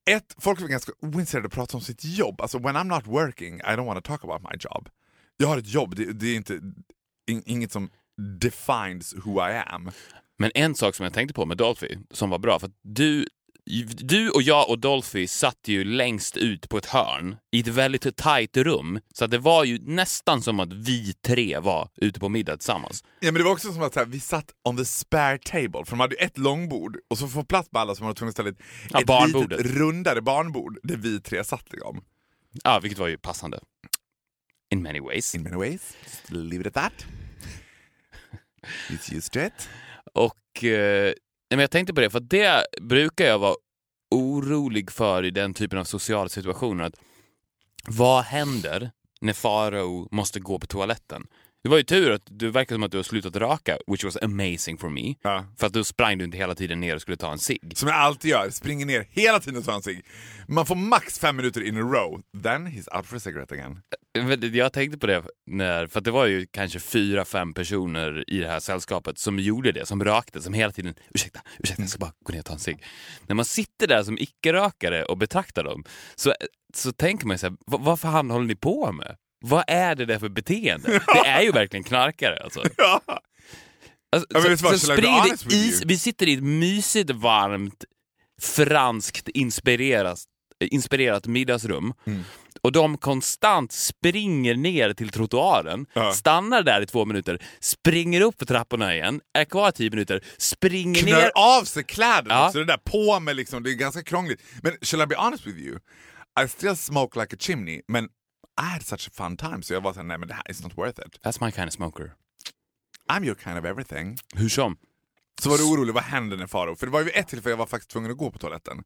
Ett, 0.09 0.35
folk 0.37 0.61
är 0.61 0.67
ganska 0.67 0.91
ointresserade 1.01 1.47
att 1.47 1.53
prata 1.53 1.77
om 1.77 1.81
sitt 1.83 2.03
jobb. 2.05 2.41
Alltså 2.41 2.59
when 2.59 2.75
I'm 2.75 2.83
not 2.95 3.07
working, 3.07 3.55
I 3.59 3.63
don't 3.75 3.85
want 3.85 4.05
to 4.05 4.11
talk 4.11 4.23
about 4.23 4.41
my 4.41 4.57
job. 4.59 4.89
Jag 5.37 5.47
har 5.47 5.57
ett 5.57 5.67
jobb, 5.67 5.95
det, 5.95 6.13
det 6.13 6.27
är 6.27 6.35
inte 6.35 6.53
in, 7.27 7.43
inget 7.45 7.71
som 7.71 7.89
defines 8.41 9.13
who 9.25 9.49
I 9.49 9.53
am. 9.67 9.91
Men 10.37 10.51
en 10.55 10.75
sak 10.75 10.95
som 10.95 11.03
jag 11.03 11.13
tänkte 11.13 11.33
på 11.33 11.45
med 11.45 11.57
Dolphy, 11.57 11.97
som 12.11 12.29
var 12.29 12.39
bra, 12.39 12.59
för 12.59 12.67
att 12.67 12.73
du, 12.81 13.25
du 13.97 14.29
och 14.29 14.41
jag 14.41 14.69
och 14.69 14.79
Dolphy 14.79 15.27
satt 15.27 15.59
ju 15.67 15.83
längst 15.83 16.37
ut 16.37 16.69
på 16.69 16.77
ett 16.77 16.85
hörn 16.85 17.35
i 17.51 17.59
ett 17.59 17.67
väldigt 17.67 18.15
tajt 18.17 18.57
rum. 18.57 18.99
Så 19.13 19.25
att 19.25 19.31
det 19.31 19.37
var 19.37 19.63
ju 19.63 19.79
nästan 19.81 20.41
som 20.41 20.59
att 20.59 20.73
vi 20.73 21.13
tre 21.13 21.59
var 21.59 21.89
ute 21.95 22.19
på 22.19 22.29
middag 22.29 22.57
tillsammans. 22.57 23.03
Ja, 23.19 23.25
men 23.31 23.33
det 23.33 23.43
var 23.43 23.51
också 23.51 23.73
som 23.73 23.81
att 23.83 23.95
här, 23.95 24.05
vi 24.05 24.19
satt 24.19 24.51
on 24.63 24.77
the 24.77 24.85
spare 24.85 25.37
table, 25.37 25.85
för 25.85 25.89
de 25.91 25.99
hade 25.99 26.15
ju 26.15 26.25
ett 26.25 26.37
långbord 26.37 26.97
och 27.09 27.17
så 27.17 27.27
för 27.27 27.39
att 27.39 27.43
få 27.43 27.45
plats 27.45 27.69
med 27.71 27.81
alla 27.81 27.95
så 27.95 28.03
var 28.03 28.13
tvungna 28.13 28.29
att 28.29 28.35
ställa 28.35 28.49
ett, 28.49 28.59
Ja, 28.89 28.99
ett 28.99 29.05
barnbordet. 29.05 29.59
litet 29.59 29.77
rundare 29.77 30.21
barnbord 30.21 30.79
där 30.83 30.97
vi 30.97 31.21
tre 31.21 31.43
satt. 31.43 31.71
Liksom. 31.71 32.01
Ja, 32.63 32.79
vilket 32.79 32.99
var 32.99 33.07
ju 33.07 33.17
passande. 33.17 33.59
In 34.71 34.81
many 34.83 34.99
ways. 34.99 35.35
In 35.35 35.43
many 35.43 35.55
ways, 35.55 35.93
just 36.03 36.31
leave 36.31 36.61
it 36.61 36.67
at 36.67 36.73
that. 36.73 37.05
He's 38.89 39.13
used 39.17 39.31
to 39.33 39.39
it. 39.39 39.69
Och 40.13 40.63
eh, 40.63 41.13
men 41.49 41.59
jag 41.59 41.71
tänkte 41.71 41.93
på 41.93 42.01
det, 42.01 42.09
för 42.09 42.19
det 42.19 42.65
brukar 42.81 43.25
jag 43.25 43.39
vara 43.39 43.55
orolig 44.11 44.91
för 44.91 45.25
i 45.25 45.31
den 45.31 45.53
typen 45.53 45.79
av 45.79 45.83
sociala 45.83 46.29
situationer. 46.29 46.83
Att 46.83 46.95
vad 47.87 48.23
händer 48.23 48.91
när 49.21 49.33
Farao 49.33 50.07
måste 50.11 50.39
gå 50.39 50.59
på 50.59 50.67
toaletten? 50.67 51.27
Det 51.63 51.69
var 51.69 51.77
ju 51.77 51.83
tur 51.83 52.11
att 52.11 52.21
du 52.25 52.51
verkar 52.51 52.75
som 52.75 52.83
att 52.83 52.91
du 52.91 52.97
har 52.97 53.03
slutat 53.03 53.35
röka, 53.35 53.77
which 53.87 54.03
was 54.03 54.17
amazing 54.21 54.77
for 54.77 54.89
me. 54.89 55.15
Ja. 55.21 55.45
För 55.57 55.67
att 55.67 55.73
då 55.73 55.83
sprang 55.83 56.17
du 56.17 56.25
inte 56.25 56.37
hela 56.37 56.55
tiden 56.55 56.79
ner 56.79 56.95
och 56.95 57.01
skulle 57.01 57.17
ta 57.17 57.31
en 57.31 57.39
cigg. 57.39 57.77
Som 57.77 57.89
jag 57.89 57.97
alltid 57.97 58.31
gör, 58.31 58.49
springer 58.49 58.85
ner 58.85 59.07
hela 59.09 59.39
tiden 59.39 59.59
och 59.59 59.65
tar 59.65 59.73
en 59.73 59.81
cigg. 59.81 60.05
Man 60.47 60.65
får 60.65 60.75
max 60.75 61.19
fem 61.19 61.35
minuter 61.35 61.63
in 61.63 61.77
a 61.77 61.81
row, 61.81 62.21
then 62.43 62.67
he's 62.67 62.97
out 62.97 63.05
for 63.05 63.15
a 63.15 63.19
cigarette 63.19 63.53
again. 63.55 63.81
Men 64.17 64.55
Jag 64.55 64.73
tänkte 64.73 64.97
på 64.97 65.07
det, 65.07 65.23
när, 65.47 65.87
för 65.87 66.01
det 66.01 66.11
var 66.11 66.25
ju 66.25 66.45
kanske 66.51 66.79
fyra, 66.79 67.25
fem 67.25 67.53
personer 67.53 68.23
i 68.27 68.39
det 68.39 68.47
här 68.47 68.59
sällskapet 68.59 69.17
som 69.17 69.39
gjorde 69.39 69.71
det, 69.71 69.85
som 69.85 70.03
rökte, 70.03 70.41
som 70.41 70.53
hela 70.53 70.71
tiden 70.71 70.95
ursäkta, 71.13 71.41
ursäkta, 71.59 71.81
jag 71.81 71.89
ska 71.89 71.99
bara 71.99 72.13
gå 72.23 72.33
ner 72.33 72.39
och 72.39 72.45
ta 72.45 72.53
en 72.53 72.59
cigg. 72.59 72.83
När 73.27 73.35
man 73.35 73.45
sitter 73.45 73.87
där 73.87 74.03
som 74.03 74.17
icke-rökare 74.17 75.05
och 75.05 75.17
betraktar 75.17 75.63
dem 75.63 75.83
så, 76.15 76.33
så 76.73 76.91
tänker 76.91 77.27
man 77.27 77.33
ju 77.33 77.37
så 77.37 77.47
här, 77.47 77.57
vad, 77.65 77.81
vad 77.81 77.99
fan 77.99 78.29
håller 78.29 78.47
ni 78.47 78.55
på 78.55 78.91
med? 78.91 79.15
Vad 79.45 79.63
är 79.67 79.95
det 79.95 80.05
där 80.05 80.19
för 80.19 80.29
beteende? 80.29 81.01
Det 81.13 81.27
är 81.29 81.41
ju 81.41 81.51
verkligen 81.51 81.83
knarkare 81.83 82.39
alltså. 82.43 82.63
Ja. 82.77 83.01
Alltså, 84.15 84.57
så, 84.57 84.79
så 84.79 84.93
I 84.95 85.31
is, 85.51 85.83
vi 85.85 85.97
sitter 85.97 86.27
i 86.27 86.33
ett 86.33 86.43
mysigt, 86.43 87.09
varmt, 87.11 87.83
franskt 88.41 89.27
inspirerat, 89.29 90.19
inspirerat 90.71 91.25
middagsrum 91.27 91.93
Mm. 92.07 92.23
och 92.61 92.71
de 92.71 92.97
konstant 92.97 93.71
springer 93.71 94.55
ner 94.55 94.93
till 94.93 95.09
trottoaren, 95.09 95.85
Ja. 95.93 96.13
stannar 96.13 96.63
där 96.63 96.81
i 96.81 96.85
två 96.85 97.05
minuter, 97.05 97.39
springer 97.59 98.21
upp 98.21 98.39
för 98.39 98.45
trapporna 98.45 98.95
igen, 98.95 99.21
är 99.33 99.45
kvar 99.45 99.71
tio 99.71 99.89
minuter, 99.89 100.21
springer 100.37 101.01
Knör 101.01 101.21
ner... 101.21 101.31
av 101.35 101.63
sig 101.63 101.83
kläderna 101.83 102.33
Ja. 102.33 102.45
också, 102.47 102.59
det 102.59 102.65
där 102.65 102.77
på 102.83 103.19
med 103.19 103.35
liksom, 103.35 103.63
det 103.63 103.71
är 103.71 103.75
ganska 103.75 104.03
krångligt. 104.03 104.41
Men 104.63 104.73
shall 104.81 105.01
I 105.01 105.05
be 105.05 105.15
honest 105.15 105.47
with 105.47 105.57
you? 105.57 105.77
I 106.45 106.47
still 106.47 106.75
smoke 106.75 107.19
like 107.19 107.35
a 107.35 107.37
chimney, 107.41 107.81
men 107.87 108.09
I 108.61 108.65
had 108.73 108.83
such 108.83 109.07
a 109.07 109.11
fun 109.13 109.37
time 109.37 109.63
så 109.63 109.73
jag 109.73 109.81
var 109.81 109.93
såhär, 109.93 110.07
nej 110.07 110.17
men 110.17 110.27
det 110.27 110.33
här 110.33 110.51
is 110.51 110.63
not 110.63 110.77
worth 110.77 110.99
it. 110.99 111.19
That's 111.23 111.45
my 111.45 111.51
kind 111.51 111.67
of 111.67 111.73
smoker. 111.73 112.13
I'm 113.11 113.25
your 113.25 113.35
kind 113.35 113.59
of 113.59 113.65
everything. 113.65 114.17
Hur 114.35 114.49
som. 114.49 114.77
Så 115.41 115.49
var 115.49 115.57
du 115.57 115.63
orolig, 115.63 115.93
vad 115.93 116.03
hände 116.03 116.35
när 116.35 116.47
Faro? 116.47 116.75
För 116.75 116.85
det 116.85 116.91
var 116.91 117.01
ju 117.01 117.09
ett 117.09 117.27
tillfälle 117.27 117.51
jag 117.51 117.57
var 117.57 117.65
faktiskt 117.65 117.91
tvungen 117.91 118.11
att 118.11 118.17
gå 118.17 118.31
på 118.31 118.39
toaletten. 118.39 118.83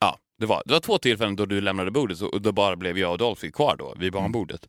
Ja, 0.00 0.18
det 0.38 0.46
var, 0.46 0.62
det 0.66 0.72
var 0.72 0.80
två 0.80 0.98
tillfällen 0.98 1.36
då 1.36 1.46
du 1.46 1.60
lämnade 1.60 1.90
bordet 1.90 2.20
och 2.22 2.42
då 2.42 2.52
bara 2.52 2.76
blev 2.76 2.98
jag 2.98 3.12
och 3.12 3.18
Dolphy 3.18 3.50
kvar 3.52 3.76
då 3.76 3.94
vid 3.98 4.12
barnbordet. 4.12 4.68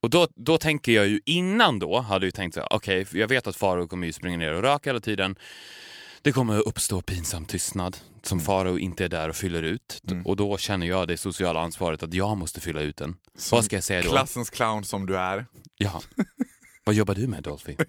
Och 0.00 0.10
då, 0.10 0.28
då 0.34 0.58
tänker 0.58 0.92
jag 0.92 1.06
ju 1.06 1.20
innan 1.24 1.78
då, 1.78 2.00
hade 2.00 2.26
jag 2.26 2.34
tänkt 2.34 2.54
så 2.54 2.60
här, 2.60 2.72
okej, 2.72 3.04
för 3.04 3.18
jag 3.18 3.28
vet 3.28 3.46
att 3.46 3.56
Faro 3.56 3.88
kommer 3.88 4.06
ju 4.06 4.12
springa 4.12 4.36
ner 4.36 4.52
och 4.52 4.62
röka 4.62 4.90
hela 4.90 5.00
tiden. 5.00 5.36
Det 6.26 6.32
kommer 6.32 6.58
att 6.58 6.66
uppstå 6.66 7.02
pinsam 7.02 7.44
tystnad 7.44 7.96
som 8.22 8.40
Faro 8.40 8.78
inte 8.78 9.04
är 9.04 9.08
där 9.08 9.28
och 9.28 9.36
fyller 9.36 9.62
ut. 9.62 10.02
Och 10.24 10.36
då 10.36 10.58
känner 10.58 10.86
jag 10.86 11.08
det 11.08 11.16
sociala 11.16 11.60
ansvaret 11.60 12.02
att 12.02 12.14
jag 12.14 12.36
måste 12.36 12.60
fylla 12.60 12.80
ut 12.80 12.96
den. 12.96 13.16
Vad 13.50 13.64
ska 13.64 13.76
jag 13.76 13.84
säga 13.84 14.02
då? 14.02 14.10
Klassens 14.10 14.50
clown 14.50 14.84
som 14.84 15.06
du 15.06 15.16
är. 15.18 15.46
Ja. 15.76 16.02
Vad 16.84 16.94
jobbar 16.94 17.14
du 17.14 17.26
med 17.26 17.42
Dolphy? 17.42 17.76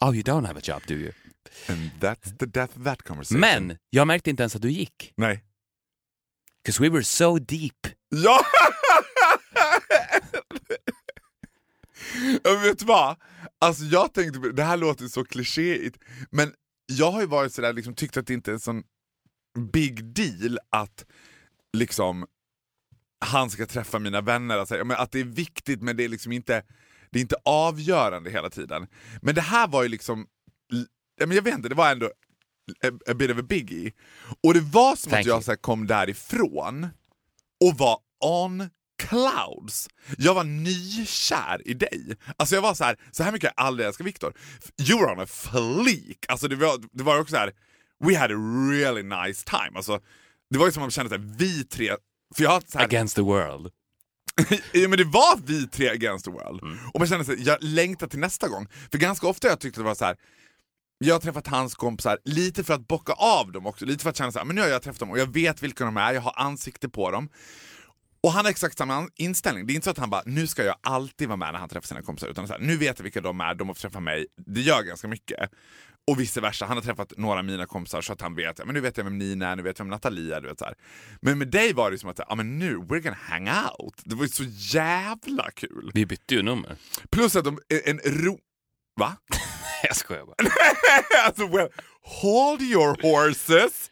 Oh, 0.00 0.14
you 0.14 0.22
don't 0.22 0.46
have 0.46 0.58
a 0.58 0.62
job, 0.64 0.82
do 0.86 0.94
you? 0.94 1.12
And 1.68 1.90
that's 2.00 2.36
the 2.38 2.46
death 2.46 2.78
of 2.78 2.84
that 2.84 3.02
conversation. 3.02 3.40
Men 3.40 3.78
jag 3.90 4.06
märkte 4.06 4.30
inte 4.30 4.42
ens 4.42 4.56
att 4.56 4.62
du 4.62 4.70
gick. 4.70 5.12
Nej. 5.16 5.44
'Cause 6.66 6.82
we 6.82 6.88
were 6.88 7.04
so 7.04 7.38
deep. 7.38 7.86
Ja! 8.08 8.40
Jag 12.44 12.58
vet 12.60 12.78
du 12.78 12.84
vad? 12.84 13.16
Alltså 13.58 13.84
jag 13.84 14.14
tänkte, 14.14 14.38
det 14.52 14.62
här 14.64 14.76
låter 14.76 15.08
så 15.08 15.24
klichéigt, 15.24 15.98
men 16.30 16.52
jag 16.92 17.10
har 17.10 17.20
ju 17.20 17.26
varit 17.26 17.54
sådär, 17.54 17.72
liksom, 17.72 17.94
tyckt 17.94 18.16
att 18.16 18.26
det 18.26 18.34
inte 18.34 18.50
är 18.50 18.52
en 18.52 18.60
sån 18.60 18.82
big 19.72 20.04
deal 20.04 20.58
att 20.70 21.04
liksom 21.72 22.26
han 23.20 23.50
ska 23.50 23.66
träffa 23.66 23.98
mina 23.98 24.20
vänner, 24.20 24.58
alltså, 24.58 24.92
att 24.92 25.12
det 25.12 25.20
är 25.20 25.24
viktigt 25.24 25.82
men 25.82 25.96
det 25.96 26.04
är 26.04 26.08
liksom 26.08 26.32
inte, 26.32 26.62
det 27.10 27.18
är 27.18 27.20
inte 27.20 27.36
avgörande 27.44 28.30
hela 28.30 28.50
tiden. 28.50 28.86
Men 29.22 29.34
det 29.34 29.40
här 29.40 29.68
var 29.68 29.82
ju 29.82 29.88
liksom, 29.88 30.26
jag 31.16 31.42
vet 31.42 31.54
inte, 31.54 31.68
det 31.68 31.74
var 31.74 31.90
ändå 31.90 32.06
a, 32.06 33.10
a 33.10 33.14
bit 33.14 33.30
of 33.30 33.38
a 33.38 33.42
biggie. 33.42 33.92
Och 34.42 34.54
det 34.54 34.60
var 34.60 34.96
som 34.96 35.10
Thank 35.10 35.20
att 35.20 35.26
jag 35.26 35.34
you. 35.34 35.42
så 35.42 35.50
här, 35.50 35.56
kom 35.56 35.86
därifrån 35.86 36.86
och 37.64 37.78
var 37.78 37.98
on 38.24 38.70
clouds. 38.98 39.88
Jag 40.18 40.34
var 40.34 40.44
nykär 40.44 41.68
i 41.68 41.74
dig. 41.74 42.16
Alltså 42.36 42.54
jag 42.54 42.62
var 42.62 42.74
så 42.74 42.84
här, 42.84 42.96
så 43.10 43.22
här 43.22 43.32
mycket 43.32 43.50
har 43.50 43.54
jag 43.56 43.66
aldrig 43.66 43.86
älskat 43.86 44.06
Viktor. 44.06 44.32
You 44.88 45.00
were 45.00 45.12
on 45.12 45.20
a 45.20 45.26
fleek. 45.26 46.26
Alltså 46.28 46.48
det 46.48 46.56
var, 46.56 46.80
det 46.92 47.02
var 47.02 47.20
också 47.20 47.30
så 47.30 47.36
här, 47.36 47.52
we 48.04 48.18
had 48.18 48.30
a 48.32 48.38
really 48.70 49.02
nice 49.02 49.44
time. 49.44 49.72
Alltså, 49.74 50.00
det 50.50 50.58
var 50.58 50.66
ju 50.66 50.72
som 50.72 50.82
om 50.82 50.84
man 50.84 50.90
kände 50.90 51.14
att 51.14 51.20
vi 51.20 51.64
tre, 51.64 51.92
för 52.36 52.42
jag 52.44 52.62
så 52.68 52.78
här, 52.78 52.84
Against 52.84 53.16
the 53.16 53.22
world. 53.22 53.70
ja, 54.72 54.88
men 54.88 54.98
det 54.98 55.04
var 55.04 55.38
vi 55.46 55.66
tre 55.68 55.88
against 55.88 56.24
the 56.24 56.30
world. 56.30 56.60
Och 56.94 57.00
man 57.00 57.08
kände 57.08 57.24
sig, 57.24 57.42
jag 57.42 57.58
längtar 57.60 58.06
till 58.06 58.18
nästa 58.18 58.48
gång. 58.48 58.66
För 58.90 58.98
ganska 58.98 59.26
ofta 59.26 59.48
jag 59.48 59.60
tyckt 59.60 59.78
att 59.78 59.84
det 59.84 59.88
var 59.88 59.94
så 59.94 60.04
här. 60.04 60.16
Jag 60.98 61.14
har 61.14 61.20
träffat 61.20 61.46
hans 61.46 61.74
kompisar 61.74 62.18
lite 62.24 62.64
för 62.64 62.74
att 62.74 62.88
bocka 62.88 63.12
av 63.12 63.52
dem 63.52 63.66
också, 63.66 63.84
lite 63.84 64.02
för 64.02 64.10
att 64.10 64.16
känna 64.16 64.32
så 64.32 64.38
här, 64.38 64.46
men 64.46 64.56
nu 64.56 64.62
har 64.62 64.68
jag 64.68 64.82
träffat 64.82 65.00
dem 65.00 65.10
och 65.10 65.18
jag 65.18 65.32
vet 65.32 65.62
vilka 65.62 65.84
de 65.84 65.96
är, 65.96 66.12
jag 66.12 66.20
har 66.20 66.32
ansikte 66.36 66.88
på 66.88 67.10
dem. 67.10 67.28
Och 68.20 68.32
han 68.32 68.44
har 68.44 68.50
exakt 68.50 68.78
samma 68.78 69.08
inställning. 69.16 69.66
Det 69.66 69.72
är 69.72 69.74
inte 69.74 69.84
så 69.84 69.90
att 69.90 69.98
han 69.98 70.10
bara, 70.10 70.22
nu 70.26 70.46
ska 70.46 70.64
jag 70.64 70.76
alltid 70.82 71.28
vara 71.28 71.36
med 71.36 71.52
när 71.52 71.60
han 71.60 71.68
träffar 71.68 71.86
sina 71.86 72.02
kompisar. 72.02 72.28
Utan 72.28 72.46
så 72.46 72.52
här, 72.52 72.60
nu 72.60 72.76
vet 72.76 72.98
jag 72.98 73.02
vilka 73.02 73.20
de 73.20 73.40
är, 73.40 73.54
de 73.54 73.68
får 73.68 73.74
träffa 73.74 74.00
mig. 74.00 74.26
Det 74.46 74.60
gör 74.60 74.82
ganska 74.82 75.08
mycket. 75.08 75.50
Och 76.06 76.20
vice 76.20 76.40
versa. 76.40 76.66
Han 76.66 76.76
har 76.76 76.84
träffat 76.84 77.12
några 77.16 77.38
av 77.38 77.44
mina 77.44 77.66
kompisar 77.66 78.00
så 78.00 78.12
att 78.12 78.20
han 78.20 78.34
vet, 78.34 78.66
men 78.66 78.74
nu 78.74 78.80
vet 78.80 78.96
jag 78.96 79.04
vem 79.04 79.18
Nina 79.18 79.48
är, 79.48 79.56
nu 79.56 79.62
vet 79.62 79.78
jag 79.78 79.84
vem 79.84 79.90
Natalia 79.90 80.36
är. 80.36 80.40
Du 80.40 80.48
vet, 80.48 80.58
så 80.58 80.64
här. 80.64 80.74
Men 81.20 81.38
med 81.38 81.48
dig 81.48 81.72
var 81.72 81.90
det 81.90 81.98
som 81.98 82.10
att, 82.10 82.20
ja 82.28 82.34
men 82.34 82.58
nu, 82.58 82.76
we're 82.76 83.00
gonna 83.00 83.16
hang 83.20 83.48
out. 83.48 84.02
Det 84.04 84.14
var 84.14 84.22
ju 84.22 84.28
så 84.28 84.44
jävla 84.76 85.50
kul. 85.50 85.90
Vi 85.94 86.06
bytte 86.06 86.34
ju 86.34 86.42
nummer. 86.42 86.76
Plus 87.10 87.36
att 87.36 87.44
de, 87.44 87.58
en 87.84 87.98
ro... 88.04 88.38
Va? 89.00 89.16
Jag 89.82 89.96
skojar 89.96 90.24
bara. 90.26 90.36
alltså, 91.26 91.46
well, 91.46 91.68
hold 92.02 92.62
your 92.62 93.02
horses! 93.02 93.90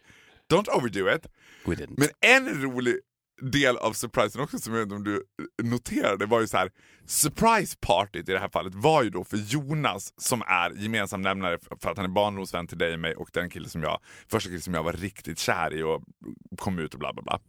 Don't 0.51 0.69
overdo 0.69 1.15
it. 1.15 1.27
We 1.67 1.75
didn't. 1.75 1.95
Men 1.97 2.09
en 2.21 2.63
rolig 2.63 2.97
del 3.43 3.77
av 3.77 3.93
surprisen 3.93 4.41
också 4.41 4.59
som 4.59 4.73
jag 4.73 4.81
vet 4.81 4.85
inte 4.85 4.95
om 4.95 5.05
du 5.05 5.23
noterade 5.63 6.27
var 6.27 6.41
ju 6.41 6.47
så 6.47 6.57
här 6.57 6.71
surprise 7.07 7.77
partyt 7.81 8.29
i 8.29 8.33
det 8.33 8.39
här 8.39 8.49
fallet 8.49 8.75
var 8.75 9.03
ju 9.03 9.11
då 9.11 9.25
för 9.25 9.37
Jonas 9.37 10.13
som 10.17 10.43
är 10.47 10.71
gemensam 10.71 11.23
nämnare 11.23 11.59
för 11.81 11.91
att 11.91 11.97
han 11.97 12.07
är 12.07 12.11
barndomsvän 12.11 12.67
till 12.67 12.79
dig 12.79 12.95
och 12.95 13.01
mig 13.01 13.15
och 13.15 13.31
den 13.33 13.51
kille 13.51 13.69
som 13.69 13.83
jag, 13.83 14.01
första 14.31 14.49
killen 14.49 14.63
som 14.63 14.75
jag 14.75 14.83
var 14.83 14.93
riktigt 14.93 15.39
kär 15.39 15.75
i 15.75 15.83
och 15.83 16.03
kom 16.59 16.79
ut 16.79 16.95
och 16.95 17.01
bla 17.01 17.13
bla 17.13 17.23
bla. 17.23 17.41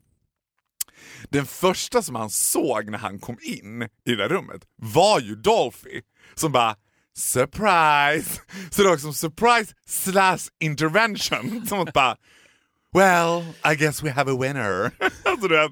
Den 1.29 1.45
första 1.45 2.01
som 2.01 2.15
han 2.15 2.29
såg 2.29 2.89
när 2.89 2.97
han 2.97 3.19
kom 3.19 3.37
in 3.41 3.81
i 3.81 3.89
det 4.03 4.15
där 4.15 4.29
rummet 4.29 4.61
var 4.75 5.19
ju 5.19 5.35
Dolphy 5.35 6.01
som 6.35 6.51
bara 6.51 6.75
surprise! 7.17 8.41
Så 8.71 8.81
det 8.81 8.87
var 8.87 8.95
liksom 8.95 9.13
surprise 9.13 9.73
slash 9.85 10.39
intervention. 10.59 11.67
Som 11.67 11.79
att 11.79 11.93
bara 11.93 12.17
Well, 12.97 13.43
I 13.63 13.75
guess 13.75 14.03
we 14.03 14.11
have 14.11 14.31
a 14.31 14.37
winner. 14.41 14.91
alltså, 15.23 15.47
du 15.47 15.55
vet, 15.57 15.71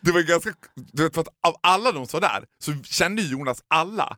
det 0.00 0.12
var 0.12 0.22
ganska, 0.22 0.54
du 0.92 1.02
vet, 1.02 1.14
för 1.14 1.20
att 1.20 1.28
av 1.46 1.56
alla 1.60 1.92
de 1.92 2.06
som 2.06 2.20
var 2.20 2.28
där 2.28 2.46
så 2.58 2.82
kände 2.82 3.22
Jonas 3.22 3.62
alla, 3.68 4.16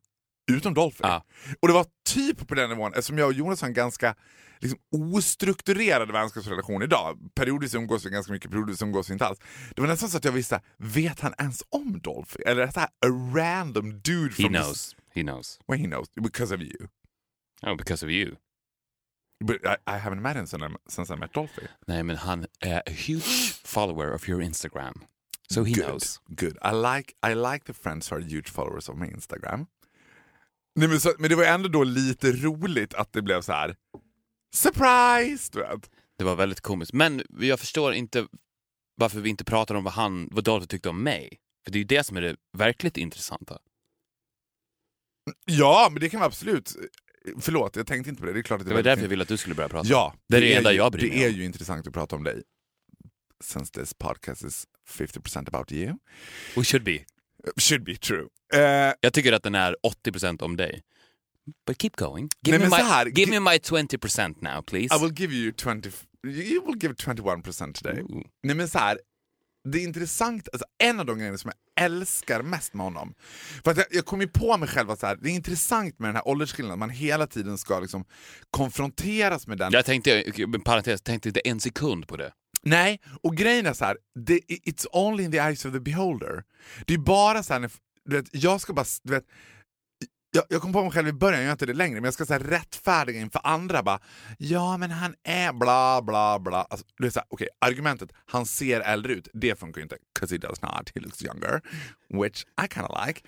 utom 0.52 0.74
Dolphy. 0.74 1.00
Ja. 1.02 1.24
Och 1.60 1.68
det 1.68 1.74
var 1.74 1.86
typ 2.08 2.48
på 2.48 2.54
den 2.54 2.70
nivån, 2.70 2.92
eftersom 2.92 3.18
jag 3.18 3.26
och 3.26 3.32
Jonas 3.32 3.60
har 3.60 3.68
en 3.68 3.74
ganska 3.74 4.14
liksom, 4.60 4.78
ostrukturerad 4.90 6.12
vänskapsrelation 6.12 6.82
idag. 6.82 7.18
Periodiskt 7.34 7.74
umgås 7.74 8.06
vi 8.06 8.10
ganska 8.10 8.32
mycket, 8.32 8.50
periodiskt 8.50 8.82
umgås 8.82 9.10
vi 9.10 9.12
inte 9.12 9.26
alls. 9.26 9.38
Det 9.76 9.80
var 9.82 9.88
nästan 9.88 10.08
så 10.08 10.16
att 10.16 10.24
jag 10.24 10.32
visste, 10.32 10.60
vet 10.76 11.20
han 11.20 11.34
ens 11.38 11.62
om 11.68 12.00
Dolphy? 12.00 12.42
Eller 12.46 12.62
är 12.62 12.66
det 12.66 12.80
här 12.80 12.88
a 13.06 13.34
random 13.34 14.00
dude 14.00 14.34
He 14.38 14.48
knows. 14.48 14.96
He 15.14 15.22
knows. 15.22 15.58
Well, 15.68 15.80
he 15.80 15.86
knows, 15.86 16.08
because 16.22 16.54
of 16.54 16.60
you. 16.60 16.88
Oh, 17.62 17.76
because 17.76 18.06
of 18.06 18.10
you. 18.10 18.36
But 19.42 19.56
I, 19.64 19.76
I 19.86 19.98
haven't 19.98 20.20
met 20.20 20.36
him 20.36 20.46
since 20.88 21.14
I, 21.14 21.16
met 21.16 21.32
Dolphy. 21.32 21.62
Nej, 21.86 22.02
men 22.02 22.16
han 22.16 22.46
är 22.60 22.78
a 22.78 22.90
huge 22.90 23.54
follower 23.64 24.14
of 24.14 24.28
your 24.28 24.42
Instagram. 24.42 25.04
So 25.50 25.64
he 25.64 25.74
Good. 25.74 25.84
knows. 25.84 26.20
Good. 26.28 26.56
I 26.62 26.72
like, 26.72 27.14
I 27.22 27.34
like 27.34 27.64
the 27.64 27.74
friends 27.74 28.10
who 28.10 28.16
are 28.16 28.22
huge 28.22 28.48
followers 28.50 28.88
of 28.88 28.96
my 28.96 29.06
Instagram. 29.06 29.66
Nej, 30.74 30.88
men, 30.88 31.00
så, 31.00 31.12
men 31.18 31.30
det 31.30 31.36
var 31.36 31.44
ändå 31.44 31.68
då 31.68 31.84
lite 31.84 32.32
roligt 32.32 32.94
att 32.94 33.12
det 33.12 33.22
blev 33.22 33.42
så 33.42 33.52
här. 33.52 33.76
Surprise! 34.54 35.50
Du 35.52 35.58
vet. 35.58 35.90
Det 36.18 36.24
var 36.24 36.36
väldigt 36.36 36.60
komiskt. 36.60 36.92
Men 36.92 37.22
jag 37.38 37.60
förstår 37.60 37.94
inte 37.94 38.26
varför 38.94 39.20
vi 39.20 39.30
inte 39.30 39.44
pratar 39.44 39.74
om 39.74 39.84
vad, 39.84 39.92
han, 39.92 40.28
vad 40.32 40.44
Dolphy 40.44 40.66
tyckte 40.66 40.88
om 40.88 41.02
mig. 41.02 41.38
För 41.64 41.72
det 41.72 41.76
är 41.76 41.80
ju 41.80 41.84
det 41.84 42.04
som 42.04 42.16
är 42.16 42.20
det 42.20 42.36
verkligt 42.52 42.96
intressanta. 42.96 43.58
Ja, 45.44 45.88
men 45.92 46.00
det 46.00 46.08
kan 46.08 46.20
vi 46.20 46.26
absolut. 46.26 46.76
Förlåt, 47.40 47.76
jag 47.76 47.86
tänkte 47.86 48.10
inte 48.10 48.20
på 48.20 48.26
det. 48.26 48.32
Det 48.32 48.38
är 48.38 48.42
klart 48.42 48.60
att 48.60 48.66
det, 48.66 48.70
Det 48.70 48.74
var 48.74 48.80
är 48.80 48.84
därför 48.84 49.02
jag 49.02 49.08
ville 49.08 49.22
att 49.22 49.28
du 49.28 49.36
skulle 49.36 49.54
börja 49.54 49.68
prata. 49.68 49.88
Ja, 49.88 50.14
Det 50.28 50.36
är 50.36 50.40
det 50.40 50.54
enda 50.54 50.72
ju, 50.72 50.76
jag 50.78 50.92
bryr 50.92 51.08
mig 51.08 51.18
Det 51.18 51.24
är 51.24 51.28
om. 51.28 51.34
ju 51.34 51.44
intressant 51.44 51.86
att 51.86 51.94
prata 51.94 52.16
om 52.16 52.24
dig. 52.24 52.42
Since 53.44 53.72
this 53.72 53.94
podcast 53.94 54.44
is 54.44 54.64
50% 54.90 55.48
about 55.48 55.72
you. 55.72 55.92
We 56.56 56.64
should 56.64 56.84
be. 56.84 56.98
Should 57.56 57.84
be 57.84 57.96
true. 57.96 58.26
Eh, 58.54 58.92
Jag 59.00 59.12
tycker 59.12 59.32
att 59.32 59.42
den 59.42 59.54
är 59.54 59.76
80% 60.06 60.42
om 60.42 60.56
dig. 60.56 60.82
But 61.66 61.82
keep 61.82 61.90
going. 61.96 62.28
Give, 62.46 62.58
Nej, 62.58 62.68
me, 62.70 62.76
my, 62.76 62.82
här, 62.82 63.06
give 63.06 63.20
gi- 63.32 63.40
me 63.40 63.50
my 63.50 63.56
20% 63.58 64.36
now 64.40 64.62
please. 64.62 64.96
I 64.96 64.98
will 65.02 65.12
give 65.20 65.34
you 65.34 65.52
20... 65.52 65.90
You 66.26 66.66
will 66.66 66.76
give 66.82 66.94
21% 66.94 67.72
today. 67.72 68.00
Ooh. 68.02 68.22
Nej 68.42 68.56
men 68.56 68.68
så 68.68 68.78
här, 68.78 68.98
det 69.64 69.78
är 69.78 69.82
intressant, 69.82 70.48
alltså 70.52 70.66
en 70.78 71.00
av 71.00 71.06
de 71.06 71.18
grejerna 71.18 71.38
som 71.38 71.52
jag 71.76 71.84
älskar 71.84 72.42
mest 72.42 72.74
med 72.74 72.84
honom, 72.84 73.14
för 73.64 73.70
att 73.70 73.76
jag, 73.76 73.86
jag 73.90 74.06
kom 74.06 74.20
ju 74.20 74.28
på 74.28 74.56
mig 74.56 74.68
själv 74.68 74.90
att 74.90 75.00
så 75.00 75.06
här, 75.06 75.18
det 75.20 75.28
är 75.28 75.34
intressant 75.34 75.98
med 75.98 76.08
den 76.08 76.16
här 76.16 76.28
åldersskillnaden, 76.28 76.78
man 76.78 76.90
hela 76.90 77.26
tiden 77.26 77.58
ska 77.58 77.80
liksom 77.80 78.04
konfronteras 78.50 79.46
med 79.46 79.58
den. 79.58 79.72
Jag 79.72 79.84
tänkte, 79.84 80.24
parentes, 80.64 81.02
tänkte 81.02 81.28
inte 81.28 81.40
en 81.40 81.60
sekund 81.60 82.08
på 82.08 82.16
det. 82.16 82.32
Nej, 82.62 83.00
och 83.22 83.36
grejen 83.36 83.66
är 83.66 83.72
så 83.72 83.84
här, 83.84 83.96
det, 84.14 84.38
it's 84.48 84.86
only 84.92 85.24
in 85.24 85.32
the 85.32 85.38
eyes 85.38 85.64
of 85.64 85.72
the 85.72 85.80
beholder. 85.80 86.44
Det 86.86 86.94
är 86.94 86.98
bara 86.98 87.42
så 87.42 87.52
här, 87.52 87.60
när, 87.60 87.70
du 88.04 88.16
vet, 88.16 88.26
jag 88.32 88.60
ska 88.60 88.72
bara, 88.72 88.86
du 89.02 89.12
vet, 89.12 89.24
jag, 90.34 90.44
jag 90.48 90.62
kom 90.62 90.72
på 90.72 90.82
mig 90.82 90.90
själv 90.92 91.08
i 91.08 91.12
början, 91.12 91.38
jag 91.38 91.44
gör 91.44 91.52
inte 91.52 91.66
det 91.66 91.74
längre, 91.74 91.94
men 91.94 92.04
jag 92.04 92.14
ska 92.14 92.26
säga 92.26 92.38
rättfärdiga 92.38 93.20
inför 93.20 93.40
andra 93.44 93.82
bara, 93.82 94.00
ja 94.38 94.76
men 94.76 94.90
han 94.90 95.14
är 95.22 95.52
bla 95.52 96.02
bla 96.02 96.38
bla. 96.38 96.62
Alltså, 96.62 96.86
det 96.98 97.06
är 97.06 97.10
så 97.10 97.20
här, 97.30 97.48
argumentet, 97.58 98.10
han 98.26 98.46
ser 98.46 98.80
äldre 98.80 99.12
ut, 99.12 99.28
det 99.32 99.58
funkar 99.58 99.78
ju 99.78 99.82
inte, 99.82 99.96
'cause 100.18 100.34
he 100.34 100.38
does 100.38 100.62
not, 100.62 100.92
he 100.94 101.00
looks 101.00 101.22
younger, 101.22 101.60
which 102.22 102.44
I 102.64 102.68
kind 102.74 102.86
of 102.86 103.06
like. 103.06 103.20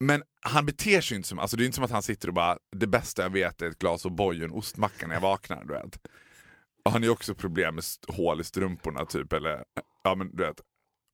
Men 0.00 0.22
han 0.40 0.66
beter 0.66 1.00
sig 1.00 1.14
ju 1.14 1.16
inte 1.16 1.28
som, 1.28 1.38
alltså 1.38 1.56
det 1.56 1.62
är 1.62 1.66
inte 1.66 1.74
som 1.76 1.84
att 1.84 1.90
han 1.90 2.02
sitter 2.02 2.28
och 2.28 2.34
bara, 2.34 2.58
det 2.76 2.86
bästa 2.86 3.22
jag 3.22 3.30
vet 3.30 3.62
är 3.62 3.66
ett 3.68 3.78
glas 3.78 4.04
O'boy 4.04 4.38
och 4.38 4.44
en 4.44 4.50
ostmacka 4.52 5.06
när 5.06 5.14
jag 5.14 5.20
vaknar, 5.20 5.64
du 5.64 5.74
vet. 5.74 5.98
Och 6.84 6.92
han 6.92 7.02
har 7.02 7.06
ju 7.06 7.10
också 7.12 7.34
problem 7.34 7.74
med 7.74 7.84
hål 8.08 8.40
i 8.40 8.44
strumporna 8.44 9.06
typ, 9.06 9.32
eller 9.32 9.64
ja 10.04 10.14
men 10.14 10.36
du 10.36 10.42
vet. 10.44 10.60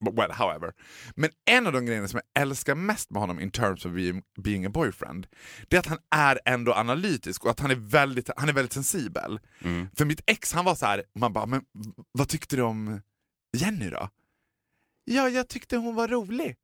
Well, 0.00 0.32
however. 0.32 0.72
Men 1.14 1.30
en 1.44 1.66
av 1.66 1.72
de 1.72 1.86
grejerna 1.86 2.08
som 2.08 2.20
jag 2.34 2.42
älskar 2.42 2.74
mest 2.74 3.10
med 3.10 3.20
honom 3.20 3.40
in 3.40 3.50
terms 3.50 3.84
of 3.86 3.92
being, 3.92 4.22
being 4.38 4.66
a 4.66 4.70
boyfriend, 4.70 5.26
det 5.68 5.76
är 5.76 5.80
att 5.80 5.86
han 5.86 5.98
är 6.10 6.40
ändå 6.44 6.74
analytisk 6.74 7.44
och 7.44 7.50
att 7.50 7.60
han 7.60 7.70
är 7.70 7.74
väldigt, 7.74 8.30
han 8.36 8.48
är 8.48 8.52
väldigt 8.52 8.72
sensibel. 8.72 9.40
Mm. 9.60 9.88
För 9.96 10.04
mitt 10.04 10.20
ex 10.26 10.52
han 10.52 10.64
var 10.64 10.74
så 10.74 10.86
här, 10.86 11.04
man 11.14 11.32
bara, 11.32 11.46
men 11.46 11.64
vad 12.12 12.28
tyckte 12.28 12.56
du 12.56 12.62
om 12.62 13.00
Jenny 13.56 13.90
då? 13.90 14.08
Ja, 15.04 15.28
jag 15.28 15.48
tyckte 15.48 15.76
hon 15.76 15.94
var 15.94 16.08
rolig. 16.08 16.56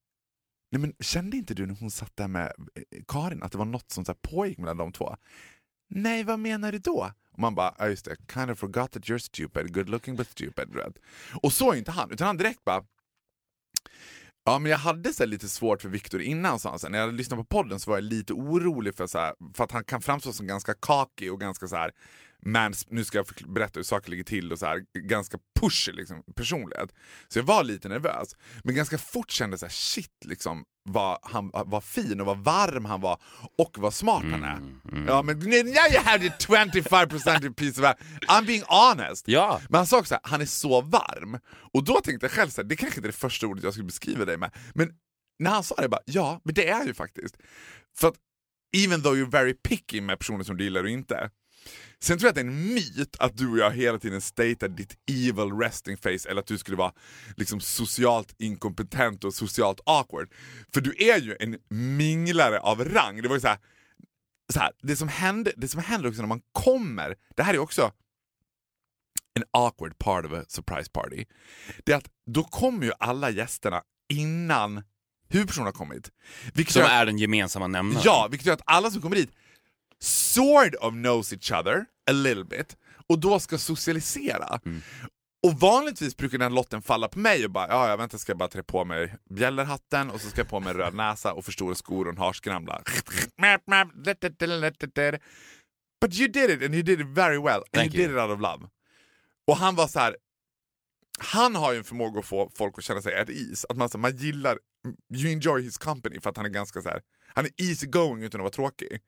Nej 0.70 0.80
men 0.80 0.94
kände 1.00 1.36
inte 1.36 1.54
du 1.54 1.66
när 1.66 1.74
hon 1.74 1.90
satt 1.90 2.16
där 2.16 2.28
med 2.28 2.52
eh, 2.74 3.02
Karin 3.08 3.42
att 3.42 3.52
det 3.52 3.58
var 3.58 3.64
något 3.64 3.90
som 3.90 4.04
så 4.04 4.12
här 4.12 4.18
pågick 4.30 4.58
mellan 4.58 4.76
de 4.76 4.92
två? 4.92 5.16
Nej, 5.88 6.24
vad 6.24 6.38
menar 6.38 6.72
du 6.72 6.78
då? 6.78 7.12
Och 7.32 7.38
man 7.38 7.54
bara, 7.54 7.74
ja 7.78 7.88
just 7.88 8.04
det, 8.04 8.16
kind 8.34 8.50
of 8.50 8.58
forgot 8.58 8.92
that 8.92 9.02
you're 9.02 9.18
stupid, 9.18 9.74
good 9.74 9.88
looking 9.88 10.16
but 10.16 10.30
stupid. 10.30 10.76
Och 11.42 11.52
så 11.52 11.72
är 11.72 11.76
inte 11.76 11.90
han, 11.90 12.10
utan 12.10 12.26
han 12.26 12.36
direkt 12.36 12.64
bara, 12.64 12.84
Ja 14.44 14.58
men 14.58 14.70
jag 14.70 14.78
hade 14.78 15.12
så 15.12 15.26
lite 15.26 15.48
svårt 15.48 15.82
för 15.82 15.88
Viktor 15.88 16.22
innan 16.22 16.58
sa 16.58 16.78
han. 16.82 16.92
När 16.92 16.98
jag 16.98 17.14
lyssnade 17.14 17.42
på 17.42 17.46
podden 17.46 17.80
så 17.80 17.90
var 17.90 17.96
jag 17.96 18.04
lite 18.04 18.32
orolig 18.32 18.94
för, 18.94 19.06
så 19.06 19.18
här, 19.18 19.34
för 19.54 19.64
att 19.64 19.72
han 19.72 19.84
kan 19.84 20.02
framstå 20.02 20.32
som 20.32 20.46
ganska 20.46 20.74
kakig 20.74 21.32
och 21.32 21.40
ganska 21.40 21.68
så 21.68 21.76
här, 21.76 21.92
mans, 22.46 22.86
nu 22.90 23.04
ska 23.04 23.18
jag 23.18 23.26
berätta 23.46 23.78
hur 23.78 23.84
saker 23.84 24.10
ligger 24.10 24.24
till 24.24 24.52
och 24.52 24.58
så 24.58 24.66
här, 24.66 24.84
ganska 24.98 25.38
pushy 25.60 25.92
liksom, 25.92 26.22
personlighet. 26.34 26.94
Så 27.28 27.38
jag 27.38 27.44
var 27.44 27.64
lite 27.64 27.88
nervös. 27.88 28.36
Men 28.64 28.74
ganska 28.74 28.98
fort 28.98 29.30
kände 29.30 29.56
jag 29.60 29.72
shit 29.72 30.24
liksom 30.24 30.64
vad 30.84 31.18
han 31.22 31.50
var 31.54 31.80
fin 31.80 32.20
och 32.20 32.26
vad 32.26 32.38
varm 32.38 32.84
han 32.84 33.00
var 33.00 33.22
och 33.58 33.78
vad 33.78 33.94
smart 33.94 34.24
han 34.30 34.44
är. 34.44 34.60
Ja 35.06 35.22
men 35.22 35.38
now 35.38 35.92
you 35.92 36.02
have 36.04 36.30
the 36.30 36.46
25% 36.46 37.42
you 37.44 37.54
piece 37.54 37.80
of. 37.82 37.96
I'm 38.28 38.46
being 38.46 38.62
honest. 38.66 39.28
Ja. 39.28 39.60
Men 39.68 39.78
han 39.78 39.86
sa 39.86 39.98
också 39.98 40.14
att 40.14 40.26
han 40.26 40.40
är 40.40 40.46
så 40.46 40.80
varm. 40.80 41.38
Och 41.72 41.84
då 41.84 42.00
tänkte 42.00 42.26
jag 42.26 42.32
själv 42.32 42.48
så 42.48 42.62
här, 42.62 42.68
det 42.68 42.76
kanske 42.76 42.98
inte 42.98 43.06
är 43.06 43.12
det 43.12 43.18
första 43.18 43.46
ordet 43.46 43.64
jag 43.64 43.72
skulle 43.72 43.86
beskriva 43.86 44.24
dig 44.24 44.36
med. 44.36 44.50
Men 44.74 44.94
när 45.38 45.50
han 45.50 45.64
sa 45.64 45.74
det, 45.74 45.88
bara, 45.88 46.02
ja, 46.04 46.40
men 46.44 46.54
det 46.54 46.68
är 46.68 46.78
jag 46.78 46.86
ju 46.86 46.94
faktiskt. 46.94 47.36
För 47.96 48.08
att 48.08 48.14
even 48.76 49.02
though 49.02 49.14
you're 49.14 49.30
very 49.30 49.54
picky 49.54 50.00
med 50.00 50.18
personer 50.18 50.44
som 50.44 50.56
du 50.56 50.64
gillar 50.64 50.84
och 50.84 50.90
inte. 50.90 51.30
Sen 52.00 52.18
tror 52.18 52.26
jag 52.26 52.30
att 52.30 52.34
det 52.34 52.40
är 52.40 52.44
en 52.44 52.74
myt 52.74 53.16
att 53.18 53.36
du 53.36 53.50
och 53.50 53.58
jag 53.58 53.70
hela 53.70 53.98
tiden 53.98 54.20
statear 54.20 54.68
ditt 54.68 54.96
evil 55.10 55.52
resting 55.60 55.96
face 55.96 56.28
eller 56.30 56.40
att 56.40 56.46
du 56.46 56.58
skulle 56.58 56.76
vara 56.76 56.92
liksom 57.36 57.60
socialt 57.60 58.34
inkompetent 58.38 59.24
och 59.24 59.34
socialt 59.34 59.80
awkward. 59.86 60.32
För 60.74 60.80
du 60.80 60.94
är 60.98 61.18
ju 61.20 61.36
en 61.40 61.58
minglare 61.96 62.60
av 62.60 62.84
rang. 62.84 63.22
Det 63.22 63.28
var 63.28 63.36
ju 63.36 63.40
så 63.40 63.48
här, 63.48 63.58
så 64.52 64.60
här, 64.60 64.72
det, 64.82 64.96
som 64.96 65.08
hände, 65.08 65.52
det 65.56 65.68
som 65.68 65.80
händer 65.80 66.08
också 66.08 66.20
när 66.22 66.28
man 66.28 66.42
kommer, 66.52 67.16
det 67.36 67.42
här 67.42 67.54
är 67.54 67.58
också 67.58 67.92
en 69.34 69.44
awkward 69.50 69.98
part 69.98 70.24
of 70.24 70.32
a 70.32 70.44
surprise 70.48 70.90
party. 70.90 71.24
Det 71.84 71.92
är 71.92 71.96
att 71.96 72.08
då 72.26 72.44
kommer 72.44 72.86
ju 72.86 72.92
alla 72.98 73.30
gästerna 73.30 73.82
innan 74.08 74.82
huvudpersonen 75.28 75.66
har 75.66 75.72
kommit. 75.72 76.10
Vilket 76.54 76.72
Som 76.72 76.82
gör- 76.82 76.88
är 76.88 77.06
den 77.06 77.18
gemensamma 77.18 77.66
nämnaren. 77.66 78.02
Ja, 78.04 78.28
vilket 78.30 78.46
gör 78.46 78.54
att 78.54 78.62
alla 78.64 78.90
som 78.90 79.02
kommer 79.02 79.16
dit 79.16 79.30
sort 80.02 80.74
of 80.80 80.92
knows 80.92 81.32
each 81.32 81.52
other 81.52 81.84
a 82.10 82.12
little 82.12 82.44
bit 82.44 82.76
och 83.08 83.18
då 83.20 83.40
ska 83.40 83.58
socialisera. 83.58 84.60
Och 85.46 85.60
vanligtvis 85.60 86.16
brukar 86.16 86.38
den 86.38 86.54
lotten 86.54 86.82
falla 86.82 87.08
på 87.08 87.18
mig 87.18 87.44
och 87.44 87.50
bara, 87.50 87.68
ja 87.68 87.88
jag 87.88 87.96
vänta 87.96 88.18
ska 88.18 88.30
jag 88.32 88.38
bara 88.38 88.48
trä 88.48 88.62
på 88.62 88.84
mig 88.84 89.16
bjällerhatten 89.30 90.10
och 90.10 90.20
så 90.20 90.28
ska 90.30 90.40
jag 90.40 90.48
på 90.48 90.60
mig 90.60 90.70
en 90.70 90.76
röd 90.76 90.94
näsa 90.94 91.32
och 91.32 91.44
för 91.44 91.52
stora 91.52 91.74
skor 91.74 92.04
och 92.06 92.12
en 92.12 92.18
harskramla. 92.18 92.82
But 96.00 96.14
you 96.14 96.28
did 96.28 96.50
it 96.50 96.62
and 96.62 96.74
you 96.74 96.82
did 96.82 97.00
it 97.00 97.06
very 97.06 97.38
well 97.38 97.56
and 97.56 97.64
Thank 97.72 97.94
you 97.94 98.00
you. 98.02 98.08
did 98.08 98.16
it 98.16 98.22
out 98.22 98.30
of 98.30 98.40
love. 98.40 98.68
Och 99.46 99.56
han 99.56 99.74
var 99.74 99.86
så 99.86 99.98
här. 99.98 100.16
han 101.18 101.54
har 101.54 101.72
ju 101.72 101.78
en 101.78 101.84
förmåga 101.84 102.20
att 102.20 102.26
få 102.26 102.50
folk 102.54 102.78
att 102.78 102.84
känna 102.84 103.02
sig 103.02 103.20
at 103.20 103.28
ease. 103.30 103.66
Att 103.68 103.76
man, 103.76 103.88
så, 103.88 103.98
man 103.98 104.16
gillar, 104.16 104.58
you 105.14 105.32
enjoy 105.32 105.62
his 105.62 105.78
company 105.78 106.20
för 106.20 106.30
att 106.30 106.36
han 106.36 106.46
är 106.46 106.50
ganska 106.50 106.82
så 106.82 106.88
här. 106.88 107.02
han 107.34 107.44
är 107.44 107.50
easy 107.56 107.86
going 107.86 108.22
utan 108.22 108.40
att 108.40 108.42
vara 108.42 108.50
tråkig. 108.52 109.00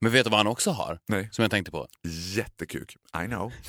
Men 0.00 0.12
vet 0.12 0.24
du 0.24 0.30
vad 0.30 0.38
han 0.40 0.46
också 0.46 0.70
har? 0.70 0.98
Nej. 1.08 1.28
Som 1.32 1.42
jag 1.42 1.50
tänkte 1.50 1.70
på? 1.70 1.86
Jättekuk, 2.34 2.96
I 3.24 3.26
know. 3.26 3.52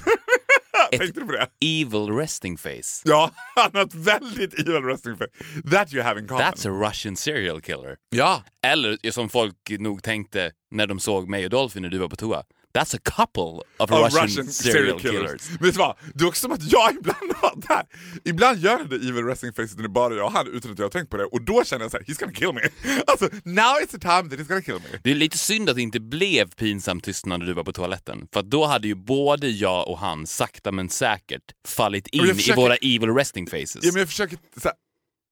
Ett- 0.91 1.00
Tänkte 1.00 1.19
du 1.19 1.26
på 1.26 1.32
det? 1.32 1.47
Evil 1.65 2.10
resting 2.17 2.58
face. 2.58 3.02
Ja, 3.06 3.32
han 3.56 3.71
har 3.73 3.82
ett 3.82 3.95
väldigt 3.95 4.54
evil 4.60 4.82
wrestling 4.84 5.17
face. 5.17 5.28
That 5.71 5.93
you 5.93 6.04
have 6.04 6.19
in 6.19 6.28
common. 6.28 6.43
That's 6.43 6.67
a 6.69 6.88
Russian 6.89 7.15
serial 7.15 7.62
killer. 7.62 7.97
Ja, 8.10 8.43
Eller 8.67 9.12
som 9.12 9.30
folk 9.30 9.56
nog 9.80 10.04
tänkte 10.04 10.52
när 10.71 10.88
de 10.88 11.00
såg 11.00 11.30
mig 11.30 11.43
och 11.43 11.50
Dolphy 11.50 11.80
när 11.80 11.89
du 11.89 11.97
var 11.97 12.10
på 12.10 12.15
toa. 12.15 12.43
That's 12.73 12.95
a 12.95 12.99
couple 13.03 13.63
of 13.77 13.91
Av 13.91 14.03
Russian, 14.03 14.47
serial 14.47 14.99
killers. 14.99 15.49
Men 15.49 15.58
vet 15.60 15.73
du 15.73 15.80
vad? 15.80 15.95
Det 16.13 16.23
är 16.23 16.27
också 16.27 16.41
som 16.41 16.51
att 16.51 16.71
jag 16.71 16.91
ibland 16.99 17.34
har 17.36 17.53
det 17.56 17.67
här. 17.73 17.86
Ibland 18.25 18.60
gör 18.60 18.71
jag 18.80 18.89
det 18.89 18.95
evil 18.95 19.23
wrestling 19.23 19.53
face 19.53 19.67
när 19.77 19.88
bara 19.88 20.15
jag 20.15 20.25
och 20.25 20.32
han 20.32 20.47
utan 20.47 20.71
att 20.71 20.80
jag 20.80 20.86
har 20.86 20.89
tänkt 20.89 21.10
på 21.10 21.17
det 21.17 21.25
och 21.25 21.41
då 21.41 21.63
känner 21.63 21.86
jag 21.86 21.91
såhär, 21.91 22.03
he's 22.03 22.19
gonna 22.19 22.34
kill 22.34 22.53
me. 22.53 22.62
Alltså, 23.08 23.30
now 23.43 23.75
it's 23.82 23.91
the 23.91 23.99
time 23.99 24.30
that 24.30 24.39
he's 24.39 24.47
gonna 24.47 24.62
kill 24.62 24.75
me. 24.75 24.99
Det 25.03 25.12
är 25.12 25.15
lite 25.15 25.38
synd 25.38 25.69
att 25.69 25.75
det 25.75 25.82
inte 25.82 25.99
blev 25.99 26.49
pinsam 26.56 27.01
tystnad 27.01 27.39
när 27.39 27.47
du 27.47 27.53
var 27.53 27.63
på 27.63 27.73
toaletten. 27.73 28.27
För 28.34 28.41
då 28.41 28.65
hade 28.65 28.88
ju 28.88 28.95
både 28.95 29.47
jag 29.49 29.88
och 29.88 29.99
han 29.99 30.27
sakta 30.27 30.71
men 30.71 30.89
säkert 30.89 31.43
fallit 31.67 32.08
in 32.08 32.27
försöker- 32.36 32.53
i 32.53 32.56
våra 32.63 32.75
evil 32.75 33.10
resting 33.13 33.47
faces. 33.47 33.80
Ja, 33.82 33.89
men 33.93 33.99
jag 33.99 34.08
försöker, 34.10 34.38
så 34.62 34.67
här, 34.67 34.73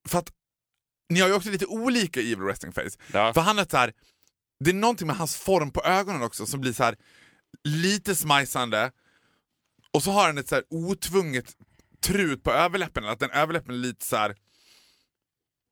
för 0.07 0.19
att 0.19 0.29
ni 1.09 1.19
har 1.19 1.27
ju 1.27 1.33
också 1.33 1.49
lite 1.49 1.65
olika 1.65 2.19
evil 2.19 2.39
wrestling 2.39 2.71
face. 2.71 2.89
Ja. 3.13 3.33
För 3.33 3.41
han 3.41 3.59
är 3.59 3.65
så 3.71 3.77
här, 3.77 3.93
det 4.63 4.69
är 4.69 4.73
någonting 4.73 5.07
med 5.07 5.15
hans 5.15 5.35
form 5.35 5.71
på 5.71 5.81
ögonen 5.83 6.21
också 6.21 6.45
som 6.45 6.61
blir 6.61 6.73
så 6.73 6.83
här 6.83 6.95
lite 7.63 8.15
smajsande 8.15 8.91
och 9.91 10.03
så 10.03 10.11
har 10.11 10.25
han 10.25 10.37
ett 10.37 10.47
så 10.47 10.55
här 10.55 10.63
otvunget 10.69 11.53
trut 12.03 12.43
på 12.43 12.51
överläppen, 12.51 13.05
att 13.05 13.19
den 13.19 13.31
överläppen 13.31 13.73
är 13.73 13.77
lite 13.77 14.05
så 14.05 14.15
här. 14.15 14.35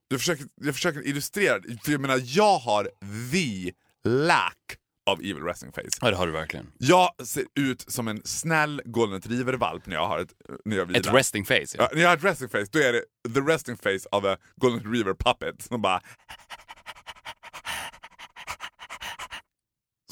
Jag 0.08 0.20
försöker, 0.20 0.46
jag 0.56 0.76
försöker 0.76 1.08
illustrera, 1.08 1.62
för 1.84 1.92
jag 1.92 2.02
menar 2.02 2.22
jag 2.24 2.60
har 2.60 2.84
the 3.32 3.74
lack 4.10 4.78
of 5.06 5.20
evil 5.20 5.44
wrestling 5.44 5.72
face. 5.72 5.90
Ja, 6.02 6.10
det 6.10 6.16
har 6.16 6.28
du 6.28 6.34
verkligen. 6.34 6.72
Jag 6.78 7.28
ser 7.28 7.46
ut 7.56 7.92
som 7.92 8.08
en 8.08 8.22
snäll 8.26 8.82
golden 8.86 9.22
retriever-valp 9.22 9.86
när 9.86 9.96
jag 9.96 10.08
har 10.08 10.20
ett, 10.20 10.34
när 10.66 10.78
jag 10.78 10.96
Ett 10.96 11.14
resting 11.14 11.46
face. 11.46 11.54
Ja. 11.56 11.66
Ja, 11.78 11.90
när 11.94 12.02
jag 12.02 12.10
har 12.10 12.18
ett 12.18 12.24
resting 12.24 12.50
face, 12.50 12.66
då 12.72 12.80
är 12.80 12.94
det 12.94 13.34
the 13.34 13.40
resting 13.40 13.78
face 13.78 14.08
of 14.12 14.26
a 14.26 14.38
golden 14.56 14.80
retriever 14.80 15.14
puppet 15.14 15.62
som 15.62 15.82
bara... 15.82 16.02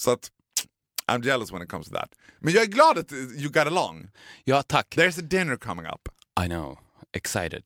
Så 0.01 0.11
att, 0.11 0.31
I'm 1.17 1.23
jealous 1.25 1.51
when 1.51 1.61
it 1.61 1.69
comes 1.69 1.87
to 1.89 1.93
that. 1.95 2.09
Men 2.39 2.53
jag 2.53 2.63
är 2.63 2.67
glad 2.67 2.97
att 2.97 3.11
you 3.11 3.49
got 3.49 3.57
along. 3.67 4.09
ja, 4.43 4.63
tack. 4.63 4.95
There's 4.95 5.19
a 5.19 5.21
dinner 5.21 5.57
coming 5.57 5.85
up. 5.85 6.09
I 6.45 6.47
know. 6.47 6.77
Excited. 7.13 7.63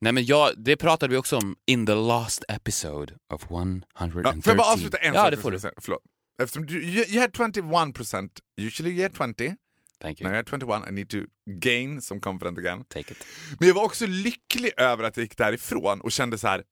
Nej 0.00 0.12
men 0.12 0.24
jag, 0.24 0.50
det 0.56 0.76
pratade 0.76 1.10
vi 1.10 1.16
också 1.16 1.36
om 1.36 1.56
in 1.66 1.86
the 1.86 1.94
last 1.94 2.44
episode 2.48 3.14
of 3.34 3.42
113. 3.50 3.86
Ja, 4.24 4.32
får 4.32 4.42
jag 4.44 4.56
bara 4.56 4.72
avsluta 4.72 4.96
en 4.98 5.14
Ja, 5.14 5.22
sak? 5.22 5.30
det 5.30 5.36
får 5.36 5.50
du. 5.50 5.58
Förlåt. 5.60 6.02
Eftersom 6.42 6.66
du, 6.66 6.82
you, 6.84 7.04
you 7.08 7.20
had 7.20 7.30
21%, 7.30 8.28
usually 8.56 8.90
you 8.94 9.02
had 9.02 9.34
20. 9.36 9.56
Thank 10.00 10.20
Now 10.20 10.30
you. 10.30 10.30
you 10.30 10.36
had 10.36 10.48
21, 10.48 10.88
I 10.88 10.92
need 10.92 11.08
to 11.10 11.16
gain 11.60 12.02
some 12.02 12.20
confidence 12.20 12.60
again. 12.60 12.84
Take 12.84 13.12
it. 13.12 13.24
Men 13.58 13.68
jag 13.68 13.74
var 13.74 13.84
också 13.84 14.06
lycklig 14.06 14.72
över 14.76 15.04
att 15.04 15.16
jag 15.16 15.24
gick 15.24 15.36
därifrån 15.36 16.00
och 16.00 16.12
kände 16.12 16.38
så 16.38 16.48
här. 16.48 16.64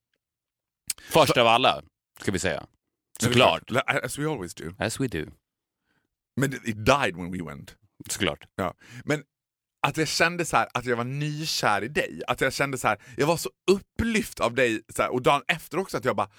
Först 1.11 1.37
av 1.37 1.46
alla, 1.46 1.83
ska 2.20 2.33
vi 2.33 2.38
säga. 2.38 2.66
Såklart. 3.20 3.62
As 4.04 4.18
we 4.18 4.30
always 4.30 4.54
do. 4.54 4.64
As 4.78 5.00
we 5.00 5.06
do. 5.09 5.26
Men 6.36 6.54
it 6.54 6.84
died 6.84 7.16
when 7.16 7.32
we 7.32 7.44
went. 7.44 7.76
Såklart. 8.08 8.48
Ja. 8.56 8.74
Men 9.04 9.22
att 9.82 9.96
jag 9.96 10.08
kände 10.08 10.44
så 10.44 10.56
här, 10.56 10.68
att 10.74 10.84
jag 10.84 10.96
var 10.96 11.04
nykär 11.04 11.84
i 11.84 11.88
dig. 11.88 12.22
Att 12.26 12.40
jag 12.40 12.52
kände 12.52 12.78
så 12.78 12.88
här, 12.88 12.98
jag 13.16 13.26
var 13.26 13.36
så 13.36 13.50
upplyft 13.70 14.40
av 14.40 14.54
dig 14.54 14.82
så 14.94 15.02
här, 15.02 15.12
och 15.12 15.22
dagen 15.22 15.42
efter 15.48 15.78
också 15.78 15.96
att 15.96 16.04
jag 16.04 16.16
bara... 16.16 16.30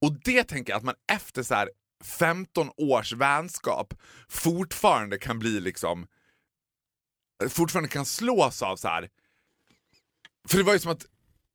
Och 0.00 0.20
det 0.24 0.44
tänker 0.44 0.72
jag 0.72 0.78
att 0.78 0.84
man 0.84 0.94
efter 1.12 1.42
så 1.42 1.54
här 1.54 1.70
15 2.04 2.70
års 2.76 3.12
vänskap 3.12 3.94
fortfarande 4.28 5.18
kan 5.18 5.38
bli 5.38 5.60
liksom... 5.60 6.06
Fortfarande 7.48 7.88
kan 7.88 8.06
slås 8.06 8.62
av 8.62 8.76
så 8.76 8.88
här. 8.88 9.08
För 10.48 10.58
det 10.58 10.64
var 10.64 10.72
ju 10.72 10.78
som 10.78 10.92
att... 10.92 11.06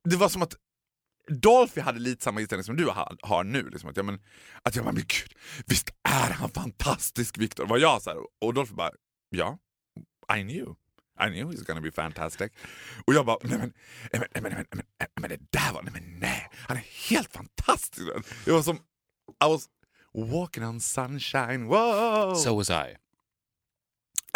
Det 0.04 0.16
var 0.16 0.28
som 0.28 0.42
att 0.42 0.54
Dolphy 1.28 1.80
hade 1.80 1.98
lite 1.98 2.24
samma 2.24 2.40
inställning 2.40 2.64
som 2.64 2.76
du 2.76 2.86
har, 2.86 3.16
har 3.22 3.44
nu. 3.44 3.70
Liksom, 3.70 3.90
att, 3.90 3.96
jag, 3.96 4.06
men, 4.06 4.20
att 4.62 4.76
jag 4.76 4.84
bara, 4.84 4.92
men 4.92 5.02
gud, 5.02 5.32
visst 5.66 5.90
är 6.14 6.30
han 6.34 6.50
fantastisk 6.50 7.38
Viktor? 7.38 7.66
Var 7.66 7.78
jag 7.78 8.02
så 8.02 8.10
här, 8.10 8.18
och 8.40 8.54
Dolphy 8.54 8.74
bara, 8.74 8.90
ja, 9.28 9.58
I 10.36 10.42
knew. 10.42 10.74
I 11.20 11.30
knew 11.30 11.52
he's 11.52 11.64
gonna 11.66 11.80
be 11.80 11.90
fantastic. 11.90 12.52
Och 13.06 13.14
jag 13.14 13.26
bara, 13.26 13.38
nej 13.42 13.58
men, 13.58 13.72
nej 14.12 14.20
men, 14.20 14.28
nej 14.32 14.42
men, 14.42 14.52
nej 14.52 14.66
men, 14.70 14.86
nej 14.98 15.08
men 15.20 15.30
det 15.30 15.40
där 15.50 15.72
var, 15.72 15.82
nej 15.82 15.92
men 15.92 16.18
nej, 16.18 16.48
han 16.52 16.76
är 16.76 17.08
helt 17.08 17.32
fantastisk. 17.32 18.08
Det 18.44 18.52
var 18.52 18.62
som, 18.62 18.76
I 18.76 19.48
was 19.48 19.68
walking 20.14 20.64
on 20.64 20.80
sunshine, 20.80 21.64
wow! 21.66 22.34
So 22.34 22.56
was 22.56 22.70
I. 22.70 22.96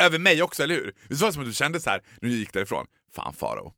Över 0.03 0.19
mig 0.19 0.43
också, 0.43 0.63
eller 0.63 0.75
hur? 0.75 0.95
Det 1.09 1.21
var 1.21 1.33
som 1.33 1.43
att 1.43 1.49
du 1.49 1.55
kände 1.55 1.81
så 1.81 1.91
här 1.91 2.03
du 2.21 2.29
gick 2.31 2.53
därifrån, 2.53 2.87
fan 3.13 3.35
Faro. 3.35 3.75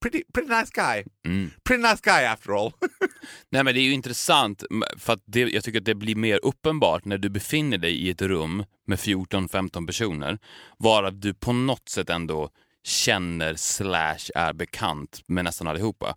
Pretty, 0.00 0.22
pretty 0.34 0.54
nice 0.54 0.70
guy. 0.74 1.04
Mm. 1.26 1.50
Pretty 1.64 1.82
nice 1.82 2.00
guy 2.02 2.24
after 2.24 2.52
all. 2.52 2.72
Nej 3.50 3.64
men 3.64 3.74
det 3.74 3.80
är 3.80 3.82
ju 3.82 3.92
intressant, 3.92 4.64
för 4.98 5.12
att 5.12 5.22
det, 5.24 5.40
jag 5.40 5.64
tycker 5.64 5.78
att 5.78 5.84
det 5.84 5.94
blir 5.94 6.16
mer 6.16 6.40
uppenbart 6.42 7.04
när 7.04 7.18
du 7.18 7.28
befinner 7.28 7.78
dig 7.78 7.92
i 7.96 8.10
ett 8.10 8.22
rum 8.22 8.64
med 8.86 8.98
14-15 8.98 9.86
personer, 9.86 10.38
varav 10.78 11.20
du 11.20 11.34
på 11.34 11.52
något 11.52 11.88
sätt 11.88 12.10
ändå 12.10 12.50
känner 12.84 13.54
slash 13.54 14.30
är 14.34 14.52
bekant 14.52 15.20
med 15.26 15.44
nästan 15.44 15.66
allihopa. 15.66 16.16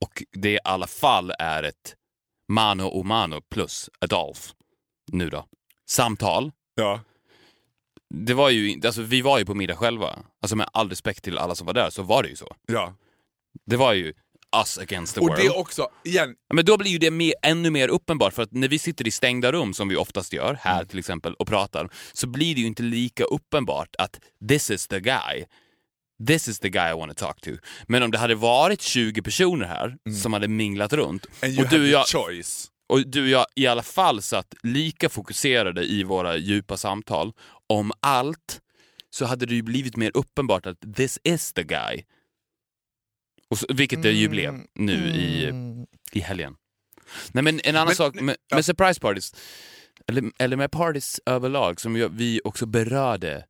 Och 0.00 0.22
det 0.32 0.52
i 0.52 0.58
alla 0.64 0.86
fall 0.86 1.32
är 1.38 1.62
ett 1.62 1.94
mano 2.48 2.82
o 2.84 3.02
mano 3.02 3.40
plus 3.50 3.90
Adolf. 4.00 4.52
Nu 5.12 5.30
då. 5.30 5.46
Samtal. 5.86 6.52
ja. 6.74 7.00
Det 8.14 8.34
var 8.34 8.50
ju, 8.50 8.80
alltså 8.86 9.02
vi 9.02 9.22
var 9.22 9.38
ju 9.38 9.44
på 9.44 9.54
middag 9.54 9.76
själva. 9.76 10.18
Alltså 10.42 10.56
med 10.56 10.68
all 10.72 10.88
respekt 10.88 11.24
till 11.24 11.38
alla 11.38 11.54
som 11.54 11.66
var 11.66 11.74
där 11.74 11.90
så 11.90 12.02
var 12.02 12.22
det 12.22 12.28
ju 12.28 12.36
så. 12.36 12.56
ja. 12.66 12.94
Det 13.66 13.76
var 13.76 13.92
ju 13.92 14.12
us 14.56 14.78
against 14.78 15.14
the 15.14 15.20
Och 15.20 15.28
world. 15.28 15.42
det 15.42 15.50
också, 15.50 15.88
igen, 16.04 16.34
Men 16.54 16.64
då 16.64 16.76
blir 16.76 16.90
ju 16.90 16.98
det 16.98 17.10
mer, 17.10 17.34
ännu 17.42 17.70
mer 17.70 17.88
uppenbart 17.88 18.34
för 18.34 18.42
att 18.42 18.52
när 18.52 18.68
vi 18.68 18.78
sitter 18.78 19.08
i 19.08 19.10
stängda 19.10 19.52
rum 19.52 19.74
som 19.74 19.88
vi 19.88 19.96
oftast 19.96 20.32
gör, 20.32 20.58
här 20.60 20.84
till 20.84 20.98
exempel, 20.98 21.34
och 21.34 21.46
pratar, 21.46 21.90
så 22.12 22.26
blir 22.26 22.54
det 22.54 22.60
ju 22.60 22.66
inte 22.66 22.82
lika 22.82 23.24
uppenbart 23.24 23.88
att 23.98 24.20
this 24.48 24.70
is 24.70 24.86
the 24.86 25.00
guy. 25.00 25.44
This 26.26 26.48
is 26.48 26.58
the 26.58 26.68
guy 26.68 26.90
I 26.90 26.94
want 26.94 27.16
to 27.18 27.24
talk 27.26 27.40
to. 27.40 27.50
Men 27.86 28.02
om 28.02 28.10
det 28.10 28.18
hade 28.18 28.34
varit 28.34 28.80
20 28.80 29.22
personer 29.22 29.66
här 29.66 29.96
som 30.22 30.32
hade 30.32 30.48
minglat 30.48 30.92
runt 30.92 31.26
and 31.42 31.52
you 31.52 31.64
och 31.64 31.70
du, 31.70 31.80
och 31.82 31.88
jag, 31.88 32.06
choice. 32.06 32.70
och 32.88 33.06
du 33.06 33.22
och 33.22 33.28
jag 33.28 33.46
i 33.56 33.66
alla 33.66 33.82
fall 33.82 34.22
satt 34.22 34.54
lika 34.62 35.08
fokuserade 35.08 35.84
i 35.84 36.02
våra 36.04 36.36
djupa 36.36 36.76
samtal 36.76 37.32
om 37.66 37.92
allt 38.00 38.60
så 39.10 39.24
hade 39.24 39.46
det 39.46 39.54
ju 39.54 39.62
blivit 39.62 39.96
mer 39.96 40.10
uppenbart 40.14 40.66
att 40.66 40.94
this 40.96 41.18
is 41.24 41.52
the 41.52 41.62
guy. 41.62 42.02
Och 43.50 43.58
så, 43.58 43.66
vilket 43.74 44.02
det 44.02 44.12
ju 44.12 44.28
blev 44.28 44.60
nu 44.74 44.92
i, 45.08 45.52
i 46.12 46.20
helgen. 46.20 46.56
Nej 47.32 47.44
men 47.44 47.60
en 47.64 47.76
annan 47.76 47.86
Men- 47.86 47.96
sak 47.96 48.14
med, 48.14 48.36
ja. 48.48 48.56
med 48.56 48.64
surprise 48.64 49.00
parties, 49.00 49.34
eller, 50.06 50.24
eller 50.38 50.56
med 50.56 50.70
parties 50.70 51.20
överlag, 51.26 51.80
som 51.80 51.94
vi 52.16 52.40
också 52.44 52.66
berörde 52.66 53.44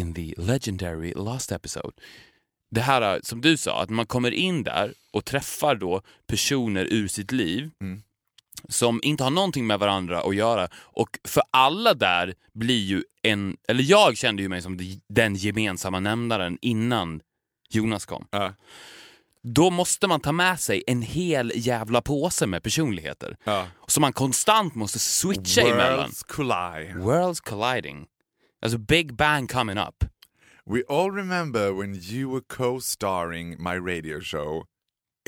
in 0.00 0.14
the 0.14 0.34
legendary 0.36 1.12
last 1.16 1.52
episode. 1.52 1.92
Det 2.70 2.80
här 2.80 3.20
som 3.22 3.40
du 3.40 3.56
sa, 3.56 3.82
att 3.82 3.90
man 3.90 4.06
kommer 4.06 4.30
in 4.30 4.62
där 4.62 4.94
och 5.12 5.24
träffar 5.24 5.74
då 5.74 6.02
personer 6.26 6.84
ur 6.90 7.08
sitt 7.08 7.32
liv 7.32 7.70
Mm. 7.80 8.02
som 8.68 9.00
inte 9.02 9.24
har 9.24 9.30
någonting 9.30 9.66
med 9.66 9.78
varandra 9.78 10.20
att 10.22 10.36
göra. 10.36 10.68
Och 10.74 11.18
för 11.24 11.42
alla 11.50 11.94
där 11.94 12.34
blir 12.54 12.84
ju 12.84 13.04
en, 13.22 13.56
eller 13.68 13.82
jag 13.84 14.16
kände 14.16 14.42
ju 14.42 14.48
mig 14.48 14.62
som 14.62 14.76
de- 14.76 15.00
den 15.08 15.34
gemensamma 15.34 16.00
nämnaren 16.00 16.58
innan 16.62 17.20
Jonas 17.70 18.04
kom. 18.06 18.26
Ja. 18.30 18.54
Då 19.54 19.70
måste 19.70 20.06
man 20.06 20.20
ta 20.20 20.32
med 20.32 20.60
sig 20.60 20.82
en 20.86 21.02
hel 21.02 21.52
jävla 21.54 22.02
påse 22.02 22.46
med 22.46 22.62
personligheter. 22.62 23.36
Ja. 23.44 23.66
Som 23.86 24.00
man 24.00 24.12
konstant 24.12 24.74
måste 24.74 24.98
switcha 24.98 25.60
emellan. 25.60 25.98
Worlds 25.98 26.22
collide. 26.22 26.94
Worlds 26.98 27.40
colliding. 27.40 28.06
Alltså 28.62 28.78
Big 28.78 29.14
Bang 29.14 29.50
coming 29.50 29.78
up. 29.78 30.04
We 30.70 30.82
all 30.88 31.10
remember 31.10 31.72
when 31.72 31.94
you 31.94 32.32
were 32.32 32.40
co-starring 32.48 33.62
my 33.62 33.92
radio 33.92 34.20
show. 34.20 34.64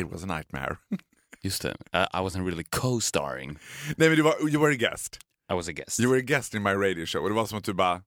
It 0.00 0.10
was 0.12 0.22
a 0.22 0.26
nightmare. 0.26 0.76
Just 1.42 1.62
det, 1.62 1.76
I, 1.92 2.06
I 2.14 2.20
wasn't 2.20 2.44
really 2.44 2.64
co-starring. 2.64 3.58
Nej 3.96 4.08
men 4.08 4.16
du 4.16 4.22
var, 4.22 4.34
you 4.50 4.60
were 4.60 4.72
a 4.72 4.90
guest. 4.90 5.18
I 5.52 5.54
was 5.54 5.68
a 5.68 5.72
guest. 5.72 6.00
You 6.00 6.10
were 6.10 6.18
a 6.18 6.24
guest 6.26 6.54
in 6.54 6.62
my 6.62 6.74
radio 6.74 7.06
show. 7.06 7.22
Och 7.22 7.28
det 7.28 7.34
var 7.34 7.46
som 7.46 7.58
att 7.58 7.64
du 7.64 7.72
bara, 7.72 8.02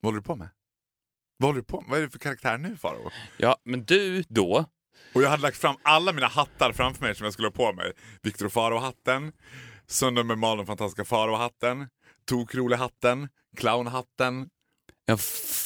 vad 0.00 0.12
håller 0.12 0.18
du 0.18 0.22
på 0.22 0.36
med? 0.36 0.48
Vad 1.38 1.48
håller 1.48 1.60
du 1.60 1.64
på 1.64 1.80
med? 1.80 1.90
Vad 1.90 1.98
är 1.98 2.02
det 2.02 2.10
för 2.10 2.18
karaktär 2.18 2.58
nu 2.58 2.76
Faro? 2.76 3.10
Ja, 3.36 3.56
men 3.64 3.84
du 3.84 4.24
då, 4.28 4.64
Och 5.12 5.22
jag 5.22 5.30
hade 5.30 5.42
lagt 5.42 5.56
fram 5.56 5.76
alla 5.82 6.12
mina 6.12 6.26
hattar 6.26 6.72
framför 6.72 7.04
mig 7.04 7.14
som 7.14 7.24
jag 7.24 7.32
skulle 7.32 7.48
ha 7.48 7.52
på 7.52 7.72
mig. 7.72 7.92
Viktor 8.22 8.48
Faro-hatten, 8.48 9.32
Söndag 9.86 10.22
med 10.22 10.38
Malin 10.38 10.66
fantastiska 10.66 11.04
Faro-hatten, 11.04 11.88
Tokrolig-hatten, 12.24 13.28
Clown-hatten. 13.56 14.48
ja, 15.06 15.16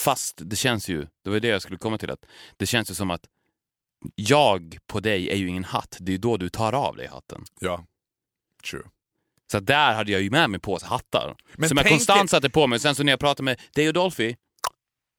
fast 0.04 0.40
det 0.44 0.56
känns 0.56 0.88
ju, 0.88 1.06
det 1.24 1.30
var 1.30 1.40
det 1.40 1.48
jag 1.48 1.62
skulle 1.62 1.78
komma 1.78 1.98
till, 1.98 2.10
att 2.10 2.24
det 2.56 2.66
känns 2.66 2.90
ju 2.90 2.94
som 2.94 3.10
att 3.10 3.24
jag 4.14 4.78
på 4.86 5.00
dig 5.00 5.30
är 5.30 5.36
ju 5.36 5.48
ingen 5.48 5.64
hatt, 5.64 5.96
det 6.00 6.10
är 6.10 6.12
ju 6.12 6.18
då 6.18 6.36
du 6.36 6.48
tar 6.48 6.72
av 6.72 6.96
dig 6.96 7.06
hatten. 7.06 7.44
Ja, 7.60 7.86
true. 8.70 8.82
Så 9.52 9.60
där 9.60 9.94
hade 9.94 10.12
jag 10.12 10.22
ju 10.22 10.30
med 10.30 10.50
mig 10.50 10.60
på 10.60 10.78
hattar. 10.82 11.36
Men 11.54 11.68
som 11.68 11.78
jag 11.78 11.88
konstant 11.88 12.30
satte 12.30 12.50
på 12.50 12.66
mig. 12.66 12.78
Sen 12.78 12.94
så 12.94 13.02
när 13.02 13.12
jag 13.12 13.20
pratade 13.20 13.42
med 13.42 13.60
dig 13.74 13.88
och 13.88 13.94
Dolphy 13.94 14.36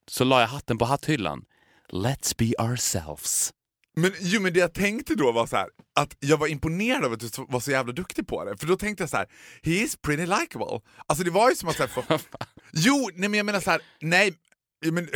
så 0.07 0.23
la 0.23 0.41
jag 0.41 0.47
hatten 0.47 0.77
på 0.77 0.85
hatthyllan. 0.85 1.45
Let's 1.89 2.35
be 2.37 2.63
ourselves. 2.63 3.53
Men, 3.95 4.11
jo, 4.19 4.41
men 4.41 4.53
det 4.53 4.59
jag 4.59 4.73
tänkte 4.73 5.15
då 5.15 5.31
var 5.31 5.45
så 5.45 5.55
här, 5.55 5.69
att 5.95 6.15
jag 6.19 6.37
var 6.37 6.47
imponerad 6.47 7.05
av 7.05 7.13
att 7.13 7.19
du 7.19 7.29
var 7.47 7.59
så 7.59 7.71
jävla 7.71 7.93
duktig 7.93 8.27
på 8.27 8.45
det. 8.45 8.57
För 8.57 8.67
då 8.67 8.75
tänkte 8.75 9.03
jag 9.03 9.09
så 9.09 9.17
här, 9.17 9.27
he 9.63 9.71
is 9.71 9.95
pretty 9.95 10.25
likable. 10.25 10.81
Alltså 11.05 11.23
det 11.23 11.31
var 11.31 11.49
ju 11.49 11.55
som 11.55 11.69
att... 11.69 11.75
Så 11.75 11.83
här, 11.83 11.87
få, 11.87 12.03
Jo, 12.71 13.09
nej 13.13 13.29
men 13.29 13.37
jag 13.37 13.45
menar 13.45 13.59
så 13.59 13.71
här, 13.71 13.81
nej, 14.01 14.33
men, 14.91 15.09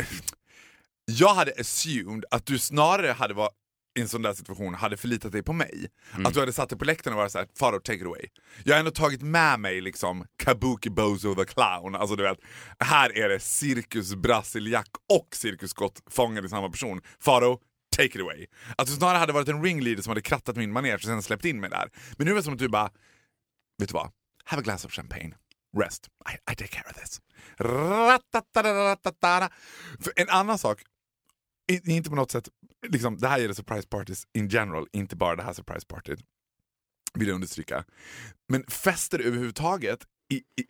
jag 1.04 1.34
hade 1.34 1.52
assumed 1.60 2.24
att 2.30 2.46
du 2.46 2.58
snarare 2.58 3.12
hade 3.12 3.34
varit 3.34 3.54
i 3.98 4.00
en 4.00 4.08
sån 4.08 4.22
där 4.22 4.34
situation 4.34 4.74
hade 4.74 4.96
förlitat 4.96 5.32
dig 5.32 5.42
på 5.42 5.52
mig. 5.52 5.86
Mm. 6.14 6.26
Att 6.26 6.34
du 6.34 6.40
hade 6.40 6.52
satt 6.52 6.68
dig 6.68 6.78
på 6.78 6.84
läktaren 6.84 7.14
och 7.14 7.18
varit 7.20 7.32
såhär, 7.32 7.48
Faro 7.58 7.80
take 7.80 7.98
it 7.98 8.06
away. 8.06 8.26
Jag 8.64 8.74
har 8.74 8.78
ändå 8.78 8.90
tagit 8.90 9.22
med 9.22 9.60
mig 9.60 9.80
liksom 9.80 10.24
Kabuki 10.44 10.90
Bozo 10.90 11.34
the 11.34 11.44
Clown. 11.44 11.94
Alltså 11.94 12.16
du 12.16 12.22
vet, 12.22 12.38
här 12.78 13.18
är 13.18 13.28
det 13.28 13.40
cirkus 13.40 14.14
brasiliack 14.14 14.90
och 15.12 15.28
cirkusskott 15.32 16.02
fångade 16.10 16.46
i 16.46 16.50
samma 16.50 16.70
person. 16.70 17.00
Faro, 17.20 17.60
take 17.98 18.18
it 18.18 18.20
away. 18.20 18.46
Att 18.76 18.86
du 18.86 18.92
snarare 18.92 19.18
hade 19.18 19.32
varit 19.32 19.48
en 19.48 19.62
ringleader 19.62 20.02
som 20.02 20.10
hade 20.10 20.22
krattat 20.22 20.56
min 20.56 20.72
manege 20.72 20.94
och 20.94 21.00
sen 21.00 21.22
släppt 21.22 21.44
in 21.44 21.60
mig 21.60 21.70
där. 21.70 21.90
Men 22.16 22.26
nu 22.26 22.32
är 22.32 22.36
det 22.36 22.42
som 22.42 22.52
att 22.52 22.58
du 22.58 22.68
bara, 22.68 22.90
vet 23.78 23.88
du 23.88 23.92
vad? 23.92 24.10
Have 24.44 24.60
a 24.60 24.62
glass 24.62 24.84
of 24.84 24.92
champagne. 24.92 25.34
Rest. 25.76 26.08
I, 26.30 26.52
I 26.52 26.56
take 26.56 26.66
care 26.68 26.90
of 26.90 26.96
this. 26.96 27.20
För 30.04 30.12
en 30.16 30.28
annan 30.28 30.58
sak, 30.58 30.82
inte 31.84 32.10
på 32.10 32.16
något 32.16 32.30
sätt, 32.30 32.48
liksom, 32.88 33.16
det 33.16 33.28
här 33.28 33.38
gäller 33.38 33.54
surprise 33.54 33.88
parties 33.88 34.26
in 34.34 34.48
general, 34.48 34.86
inte 34.92 35.16
bara 35.16 35.36
det 35.36 35.42
här 35.42 35.52
surprise 35.52 35.86
partyt. 35.86 36.20
Vill 37.14 37.28
jag 37.28 37.34
understryka. 37.34 37.84
Men 38.48 38.64
fester 38.68 39.18
överhuvudtaget 39.18 40.06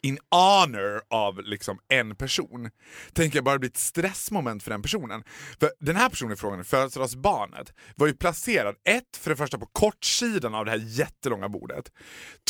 in 0.02 0.18
honor 0.30 1.02
av 1.10 1.42
liksom 1.42 1.78
en 1.88 2.16
person, 2.16 2.70
tänker 3.12 3.36
jag 3.36 3.44
bara 3.44 3.58
blir 3.58 3.70
ett 3.70 3.76
stressmoment 3.76 4.62
för 4.62 4.70
den 4.70 4.82
personen. 4.82 5.24
För 5.60 5.70
den 5.80 5.96
här 5.96 6.08
personen 6.08 6.32
i 6.32 6.36
frågan, 6.36 6.64
födelsedagsbarnet, 6.64 7.72
var 7.96 8.06
ju 8.06 8.14
placerad, 8.14 8.76
ett, 8.84 9.16
för 9.16 9.30
det 9.30 9.36
första 9.36 9.58
på 9.58 9.66
kortsidan 9.66 10.54
av 10.54 10.64
det 10.64 10.70
här 10.70 10.84
jättelånga 10.84 11.48
bordet. 11.48 11.92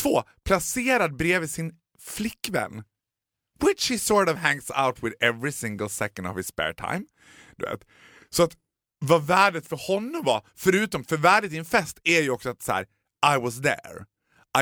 Två, 0.02 0.22
placerad 0.44 1.16
bredvid 1.16 1.50
sin 1.50 1.74
flickvän. 1.98 2.84
Which 3.60 3.90
he 3.90 3.98
sort 3.98 4.28
of 4.28 4.36
hangs 4.36 4.70
out 4.70 5.02
with 5.02 5.16
every 5.20 5.52
single 5.52 5.88
second 5.88 6.28
of 6.28 6.36
his 6.36 6.46
spare 6.46 6.74
time. 6.74 7.04
Du 7.56 7.66
vet. 7.66 7.84
Så 8.30 8.42
att 8.42 8.56
vad 9.00 9.26
värdet 9.26 9.66
för 9.66 9.76
honom 9.76 10.22
var, 10.24 10.46
förutom 10.56 11.04
för 11.04 11.16
värdet 11.16 11.52
i 11.52 11.58
en 11.58 11.64
fest, 11.64 11.98
är 12.04 12.22
ju 12.22 12.30
också 12.30 12.50
att 12.50 12.62
så 12.62 12.72
här, 12.72 12.82
I 13.36 13.40
was 13.40 13.62
there. 13.62 14.04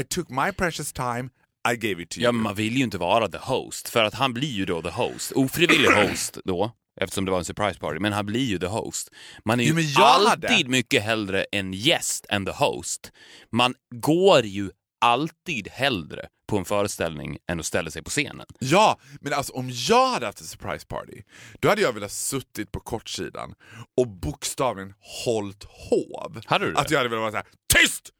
I 0.01 0.05
took 0.05 0.29
my 0.29 0.53
precious 0.53 0.93
time, 0.93 1.31
i 1.73 1.77
gave 1.77 2.03
it 2.03 2.11
to 2.11 2.21
Ja, 2.21 2.25
you. 2.25 2.33
men 2.33 2.43
man 2.43 2.55
vill 2.55 2.77
ju 2.77 2.85
inte 2.85 2.99
vara 2.99 3.29
the 3.29 3.39
host, 3.39 3.89
för 3.89 4.05
att 4.05 4.15
han 4.15 4.35
blir 4.35 4.49
ju 4.53 4.65
då 4.65 4.83
the 4.83 4.89
host. 4.91 5.33
Ofrivillig 5.33 5.91
host 6.09 6.39
då, 6.45 6.71
eftersom 7.01 7.25
det 7.25 7.31
var 7.31 7.39
en 7.39 7.45
surprise 7.45 7.79
party, 7.81 7.99
men 8.01 8.13
han 8.13 8.27
blir 8.27 8.45
ju 8.45 8.59
the 8.59 8.67
host. 8.67 9.09
Man 9.45 9.61
är 9.61 9.65
ju 9.65 9.81
Jo, 9.81 10.03
alltid 10.03 10.51
hade- 10.51 10.69
mycket 10.69 11.03
hellre 11.03 11.47
en 11.53 11.73
gäst 11.73 12.27
än 12.29 12.47
the 12.47 12.53
host. 12.53 13.13
Man 13.53 13.75
går 13.95 14.45
ju 14.45 14.71
alltid 15.01 15.69
hellre 15.69 16.27
på 16.49 16.59
en 16.59 16.65
föreställning 16.65 17.39
än 17.51 17.61
att 17.61 17.67
ställa 17.67 17.91
sig 17.91 18.03
på 18.03 18.11
scenen. 18.11 18.47
Ja, 18.59 18.99
men 19.21 19.33
alltså 19.33 19.53
om 19.53 19.71
jag 19.89 20.09
hade 20.11 20.27
haft 20.27 20.41
en 20.41 20.47
surprise 20.47 20.87
party, 20.87 21.23
då 21.61 21.69
hade 21.69 21.81
jag 21.83 21.93
velat 21.93 22.13
suttit 22.13 22.73
på 22.73 22.81
kortsidan 22.81 23.55
och 23.97 24.09
bokstavligen 24.09 24.95
hållit 25.25 25.65
hov. 25.65 26.41
Hade 26.47 26.67
du 26.67 26.73
det? 26.73 26.79
Att 26.79 26.91
jag 26.91 26.99
hade 26.99 27.09
velat 27.09 27.23
vara 27.23 27.31
såhär, 27.31 27.47
tyst! 27.75 28.11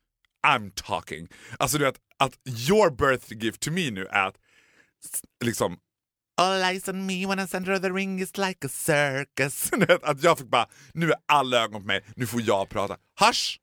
I'm 0.47 0.71
talking. 0.75 1.29
Alltså 1.59 1.79
du 1.79 1.85
vet, 1.85 1.97
att 2.19 2.39
your 2.69 2.91
birthday 2.91 3.39
gift 3.39 3.61
to 3.61 3.71
me 3.71 3.91
nu 3.91 4.07
är 4.07 4.27
att 4.27 4.37
liksom 5.45 5.79
All 6.39 6.63
eyes 6.63 6.89
on 6.89 7.07
me 7.07 7.27
when 7.27 7.39
I 7.39 7.47
center 7.47 7.73
of 7.73 7.83
the 7.83 7.91
ring 7.91 8.21
is 8.21 8.37
like 8.37 8.67
a 8.67 8.69
circus. 8.69 9.71
Att 10.03 10.23
jag 10.23 10.39
fick 10.39 10.51
bara, 10.51 10.69
nu 10.95 11.11
är 11.11 11.17
alla 11.27 11.65
ögon 11.65 11.81
på 11.81 11.87
mig, 11.87 12.05
nu 12.17 12.27
får 12.27 12.43
jag 12.43 12.69
prata. 12.69 12.97
Hush! 13.21 13.59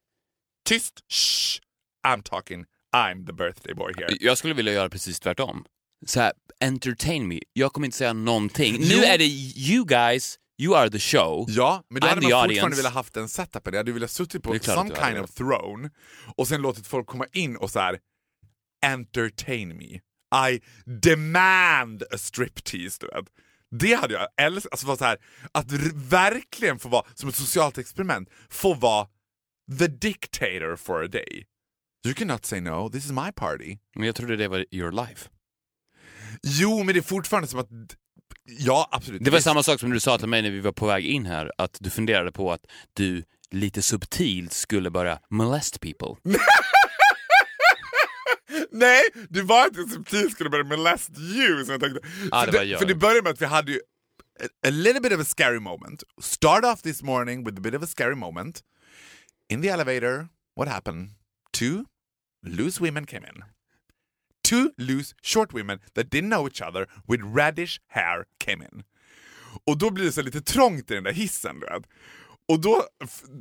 Tyst! 0.65 0.93
Shh! 1.09 1.59
I'm 2.07 2.21
talking. 2.23 2.65
I'm 2.95 3.25
the 3.25 3.33
birthday 3.33 3.73
boy 3.73 3.93
here. 3.97 4.17
Jag 4.19 4.37
skulle 4.37 4.53
vilja 4.53 4.73
göra 4.73 4.89
precis 4.89 5.19
tvärtom. 5.19 5.65
Så 6.05 6.19
här, 6.19 6.33
entertain 6.59 7.27
me. 7.27 7.39
Jag 7.53 7.73
kommer 7.73 7.87
inte 7.87 7.97
säga 7.97 8.13
någonting. 8.13 8.79
Nu 8.79 9.03
är 9.03 9.17
det 9.17 9.25
you 9.69 9.85
guys, 9.85 10.39
you 10.61 10.75
are 10.75 10.89
the 10.89 10.99
show. 10.99 11.45
Ja, 11.49 11.83
men 11.89 12.01
då 12.01 12.07
I'm 12.07 12.09
hade 12.09 12.21
the 12.21 12.27
man 12.27 12.33
audience. 12.33 12.53
fortfarande 12.61 12.77
velat 12.77 12.93
haft 12.93 13.13
den 13.13 13.29
setupen. 13.29 13.73
Jag 13.73 13.79
hade 13.79 13.91
velat 13.91 14.11
suttit 14.11 14.43
på 14.43 14.51
Det 14.51 14.57
är 14.57 14.59
klart 14.59 14.77
some 14.77 14.89
att 14.89 14.95
du 14.95 15.01
hade 15.01 15.13
kind 15.13 15.23
of 15.23 15.33
throne 15.33 15.89
och 16.37 16.47
sen 16.47 16.61
låtit 16.61 16.87
folk 16.87 17.07
komma 17.07 17.25
in 17.31 17.55
och 17.57 17.71
så 17.71 17.79
här 17.79 17.99
entertain 18.85 19.77
me. 19.77 19.99
I 20.53 20.61
demand 20.85 22.03
a 22.03 22.17
striptease, 22.17 22.97
du 23.01 23.07
vet. 23.07 23.25
Det 23.79 23.93
hade 23.93 24.13
jag 24.13 24.27
älskat. 24.37 24.71
Alltså 24.71 24.87
vara 24.87 24.97
så 24.97 25.05
här, 25.05 25.17
att 25.51 25.71
r- 25.71 25.91
verkligen 25.95 26.79
få 26.79 26.89
vara, 26.89 27.05
som 27.13 27.29
ett 27.29 27.35
socialt 27.35 27.77
experiment, 27.77 28.29
få 28.49 28.73
vara 28.73 29.07
the 29.79 29.87
dictator 29.87 30.75
for 30.75 31.03
a 31.03 31.07
day. 31.07 31.45
You 32.05 32.13
cannot 32.15 32.45
say 32.45 32.61
no, 32.61 32.89
this 32.91 33.05
is 33.05 33.11
my 33.11 33.31
party. 33.35 33.77
Men 33.95 34.05
jag 34.05 34.15
trodde 34.15 34.35
det 34.35 34.47
var 34.47 34.65
your 34.71 34.91
life. 34.91 35.29
Jo, 36.43 36.77
men 36.83 36.87
det 36.93 36.99
är 36.99 37.01
fortfarande 37.01 37.47
som 37.47 37.59
att... 37.59 37.69
Ja, 38.45 38.89
absolut. 38.91 39.23
Det 39.23 39.31
var 39.31 39.39
samma 39.39 39.63
sak 39.63 39.79
som 39.79 39.89
du 39.89 39.99
sa 39.99 40.17
till 40.17 40.27
mig 40.27 40.41
när 40.41 40.49
vi 40.49 40.59
var 40.59 40.71
på 40.71 40.87
väg 40.87 41.05
in 41.05 41.25
här, 41.25 41.51
att 41.57 41.77
du 41.79 41.89
funderade 41.89 42.31
på 42.31 42.51
att 42.51 42.61
du 42.93 43.23
lite 43.51 43.81
subtilt 43.81 44.53
skulle 44.53 44.89
börja 44.89 45.19
molest 45.29 45.81
people. 45.81 46.37
Nej, 48.71 49.01
det 49.29 49.41
var 49.41 49.65
inte 49.65 49.83
subtilt 49.83 50.31
skulle 50.31 50.49
börja 50.49 50.63
med 50.63 50.79
Last 50.79 51.19
You 51.19 51.65
som 51.65 51.71
jag 51.71 51.81
tänkte. 51.81 52.07
För, 52.07 52.51
det 52.51 52.57
var 52.57 52.63
jag. 52.63 52.79
för 52.79 52.87
det 52.87 52.95
började 52.95 53.21
med 53.21 53.31
att 53.31 53.41
vi 53.41 53.45
hade 53.45 53.71
ju 53.71 53.79
a, 54.43 54.47
a 54.67 54.69
little 54.69 55.01
bit 55.01 55.13
of 55.13 55.19
a 55.21 55.25
scary 55.25 55.59
moment. 55.59 56.03
Start 56.21 56.65
off 56.65 56.81
this 56.81 57.03
morning 57.03 57.43
with 57.43 57.57
a 57.57 57.61
bit 57.61 57.73
of 57.75 57.83
a 57.83 57.87
scary 57.87 58.15
moment. 58.15 58.61
In 59.49 59.61
the 59.61 59.69
elevator, 59.69 60.27
what 60.55 60.67
happened? 60.67 61.09
Two 61.51 61.85
loose 62.45 62.83
women 62.83 63.05
came 63.05 63.27
in. 63.27 63.43
Two 64.53 64.69
loose 64.77 65.15
short 65.23 65.53
women 65.53 65.79
that 65.95 66.09
didn't 66.11 66.29
know 66.29 66.47
each 66.47 66.61
other 66.61 66.87
with 67.07 67.23
reddish 67.35 67.79
hair 67.87 68.25
came 68.37 68.63
in. 68.63 68.83
Och 69.65 69.77
då 69.77 69.89
blir 69.89 70.05
det 70.05 70.11
så 70.11 70.21
lite 70.21 70.41
trångt 70.41 70.91
i 70.91 70.93
den 70.93 71.03
där 71.03 71.11
hissen. 71.11 71.59
Du 71.59 71.65
vet. 71.65 71.83
Och 72.47 72.59
då, 72.61 72.83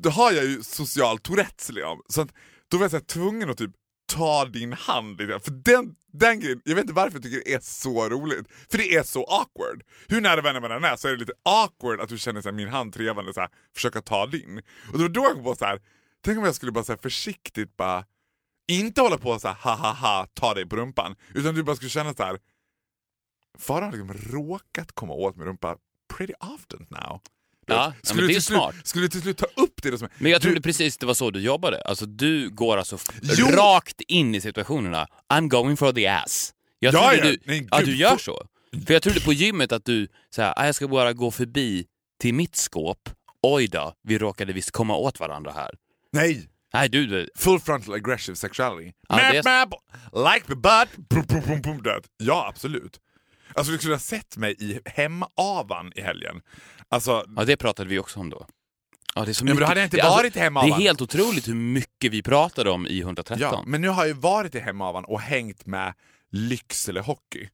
då 0.02 0.10
har 0.10 0.32
jag 0.32 0.44
ju 0.44 0.62
social 0.62 1.18
Tourettes. 1.18 1.68
Liksom. 1.68 2.02
Så 2.08 2.20
att, 2.20 2.28
då 2.68 2.76
var 2.76 2.84
jag 2.84 2.90
så 2.90 2.96
här, 2.96 3.04
tvungen 3.04 3.50
att 3.50 3.58
typ 3.58 3.70
ta 4.06 4.44
din 4.44 4.72
hand 4.72 5.20
Liksom. 5.20 5.40
För 5.40 5.50
den, 5.50 5.94
den 6.12 6.40
grejen, 6.40 6.60
jag 6.64 6.74
vet 6.74 6.82
inte 6.82 6.94
varför 6.94 7.16
jag 7.16 7.22
tycker 7.22 7.42
det 7.44 7.54
är 7.54 7.60
så 7.60 8.08
roligt. 8.08 8.46
För 8.70 8.78
det 8.78 8.94
är 8.94 9.02
så 9.02 9.24
awkward. 9.24 9.82
Hur 10.08 10.20
nära 10.20 10.40
vänner 10.40 10.60
man 10.60 10.70
än 10.70 10.84
är 10.84 10.96
så 10.96 11.08
är 11.08 11.12
det 11.12 11.18
lite 11.18 11.34
awkward 11.42 12.00
att 12.00 12.08
du 12.08 12.18
känner 12.18 12.40
så 12.40 12.48
här, 12.48 12.56
min 12.56 12.68
hand 12.68 12.94
trevande 12.94 13.34
så 13.34 13.40
här, 13.40 13.50
försöka 13.74 14.00
ta 14.00 14.26
din. 14.26 14.62
Och 14.92 14.98
då, 14.98 15.08
då 15.08 15.22
jag 15.22 15.32
kom 15.32 15.44
på 15.44 15.54
så 15.54 15.64
här, 15.64 15.80
tänk 16.24 16.38
om 16.38 16.44
jag 16.44 16.54
skulle 16.54 16.72
bara 16.72 16.84
så 16.84 16.92
här, 16.92 17.00
försiktigt 17.02 17.76
bara, 17.76 18.04
inte 18.68 19.00
hålla 19.00 19.18
på 19.18 19.38
så 19.38 19.48
här, 19.48 19.54
ha 19.54 19.74
ha 19.74 19.92
ha, 19.92 20.26
ta 20.34 20.54
dig 20.54 20.66
på 20.68 20.76
rumpan. 20.76 21.14
Utan 21.34 21.54
du 21.54 21.62
bara 21.62 21.76
skulle 21.76 21.90
känna 21.90 22.14
så 22.14 22.22
här. 22.22 22.38
Farah 23.58 23.84
har 23.90 23.96
liksom 23.96 24.14
råkat 24.38 24.92
komma 24.92 25.12
åt 25.12 25.36
min 25.36 25.46
rumpa 25.46 25.76
pretty 26.16 26.32
often 26.40 26.86
now. 26.90 27.20
Ja, 27.66 27.94
ja, 28.02 28.14
men 28.14 28.16
det 28.16 28.22
är 28.24 28.40
slut, 28.40 28.44
smart. 28.44 28.74
Skulle 28.84 29.04
du 29.04 29.08
till 29.08 29.22
slut 29.22 29.36
ta 29.38 29.46
upp 29.46 29.82
det? 29.82 29.98
Som, 29.98 30.08
Men 30.18 30.32
jag 30.32 30.40
du, 30.40 30.44
trodde 30.44 30.60
precis 30.60 30.98
det 30.98 31.06
var 31.06 31.14
så 31.14 31.30
du 31.30 31.40
jobbade. 31.40 31.82
Alltså 31.82 32.06
du 32.06 32.50
går 32.50 32.76
alltså 32.76 32.98
Jo. 33.22 33.46
rakt 33.46 34.00
in 34.00 34.34
i 34.34 34.40
situationerna. 34.40 35.06
I'm 35.28 35.48
going 35.48 35.76
for 35.76 35.92
the 35.92 36.06
ass. 36.06 36.54
Jag 36.78 36.94
Ja, 36.94 37.14
ja. 37.14 37.24
du, 37.24 37.38
Nej, 37.44 37.60
gud, 37.60 37.86
du 37.86 37.96
gör 37.96 38.16
så. 38.16 38.46
För 38.86 38.92
jag 38.94 39.02
trodde 39.02 39.20
på 39.20 39.32
gymmet 39.32 39.72
att 39.72 39.84
du 39.84 40.08
såhär, 40.30 40.54
ah, 40.56 40.66
jag 40.66 40.74
ska 40.74 40.88
bara 40.88 41.12
gå 41.12 41.30
förbi 41.30 41.86
till 42.20 42.34
mitt 42.34 42.56
skåp. 42.56 43.10
Oj 43.42 43.68
då, 43.68 43.94
vi 44.02 44.18
råkade 44.18 44.52
visst 44.52 44.70
komma 44.70 44.96
åt 44.96 45.20
varandra 45.20 45.52
här. 45.52 45.70
Nej! 46.12 46.48
Nej 46.72 46.88
du, 46.88 47.06
du 47.06 47.28
Full 47.36 47.60
frontal 47.60 47.94
aggressive 47.94 48.36
sexuality. 48.36 48.92
Ja, 49.08 49.16
map, 49.16 49.32
det 49.32 49.44
map, 49.44 49.74
like 50.32 50.46
the 50.46 50.54
butt, 50.54 51.08
boom, 51.08 51.24
boom, 51.28 51.42
boom, 51.46 51.60
boom, 51.62 51.82
död. 51.82 52.06
Ja, 52.16 52.46
absolut. 52.48 53.00
Alltså 53.54 53.72
du 53.72 53.78
skulle 53.78 53.94
ha 53.94 54.00
sett 54.00 54.36
mig 54.36 54.56
i 54.58 54.80
hemavan 54.84 55.92
i 55.96 56.00
helgen. 56.00 56.40
Alltså, 56.88 57.24
ja 57.36 57.44
det 57.44 57.56
pratade 57.56 57.88
vi 57.90 57.98
också 57.98 58.20
om 58.20 58.30
då. 58.30 58.46
Ja, 59.14 59.24
det 59.24 59.30
är 59.30 59.32
så 59.32 59.44
men 59.44 59.48
då 59.48 59.54
mycket- 59.54 59.68
hade 59.68 59.80
jag 59.80 59.86
inte 59.86 59.96
det, 59.96 60.02
alltså, 60.02 60.16
varit 60.18 60.36
hemavan. 60.36 60.70
Det 60.70 60.74
är 60.76 60.78
helt 60.80 61.00
otroligt 61.00 61.48
hur 61.48 61.54
mycket 61.54 62.12
vi 62.12 62.22
pratade 62.22 62.70
om 62.70 62.86
i 62.86 63.00
113. 63.00 63.38
ja, 63.40 63.64
men 63.66 63.80
nu 63.80 63.88
har 63.88 64.02
jag 64.02 64.08
ju 64.08 64.20
varit 64.20 64.54
i 64.54 64.58
hemavan 64.60 65.04
och 65.04 65.20
hängt 65.20 65.66
med 65.66 65.94
Lycksele 66.30 67.00
Hockey. 67.00 67.48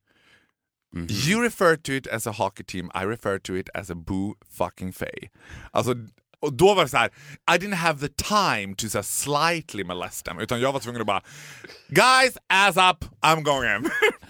Mhm. 0.95 1.07
You 1.11 1.43
refer 1.43 1.77
to 1.77 1.93
it 1.93 2.07
as 2.07 2.27
a 2.27 2.31
hockey 2.33 2.65
team, 2.65 2.91
I 2.95 3.05
refer 3.05 3.39
to 3.39 3.57
it 3.57 3.69
as 3.75 3.91
a 3.91 3.95
boo 3.95 4.35
fucking 4.59 4.93
fay. 4.93 5.29
Alltså, 5.71 5.95
och 6.43 6.53
då 6.53 6.75
var 6.75 6.83
det 6.83 6.89
så 6.89 6.97
här, 6.97 7.11
I 7.51 7.59
didn't 7.59 7.75
have 7.75 8.09
the 8.09 8.15
time 8.25 8.75
to 8.75 8.89
så 8.89 9.03
slightly 9.03 9.85
molest 9.85 10.25
them, 10.25 10.39
utan 10.39 10.61
jag 10.61 10.73
var 10.73 10.81
tvungen 10.81 11.01
att 11.01 11.07
bara 11.07 11.23
Guys, 11.89 12.37
ass 12.49 12.77
up, 12.77 13.05
I'm 13.21 13.43
going 13.43 13.77
in. 13.77 13.91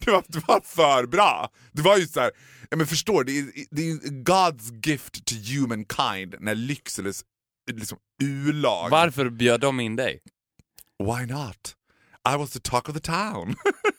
Det 0.00 0.10
var, 0.10 0.24
det 0.28 0.48
var 0.48 0.60
för 0.60 1.06
bra. 1.06 1.50
Det 1.72 1.82
var 1.82 1.96
ju 1.96 2.06
så 2.06 2.20
här, 2.20 2.30
ja, 2.70 2.76
men 2.76 2.86
förstår, 2.86 3.24
det 3.24 3.38
är, 3.38 3.44
det 3.70 3.82
är 3.82 3.94
God's 4.24 4.88
gift 4.88 5.24
to 5.24 5.34
humankind 5.34 6.34
när 6.40 6.54
Lyckseles 6.54 7.24
liksom, 7.72 7.98
U-lag 8.22 8.90
Varför 8.90 9.30
bjöd 9.30 9.60
de 9.60 9.80
in 9.80 9.96
dig? 9.96 10.20
Why 10.98 11.26
not? 11.26 11.74
I 12.34 12.36
was 12.36 12.50
the 12.50 12.60
talk 12.60 12.88
of 12.88 12.94
the 12.94 13.00
town. 13.00 13.56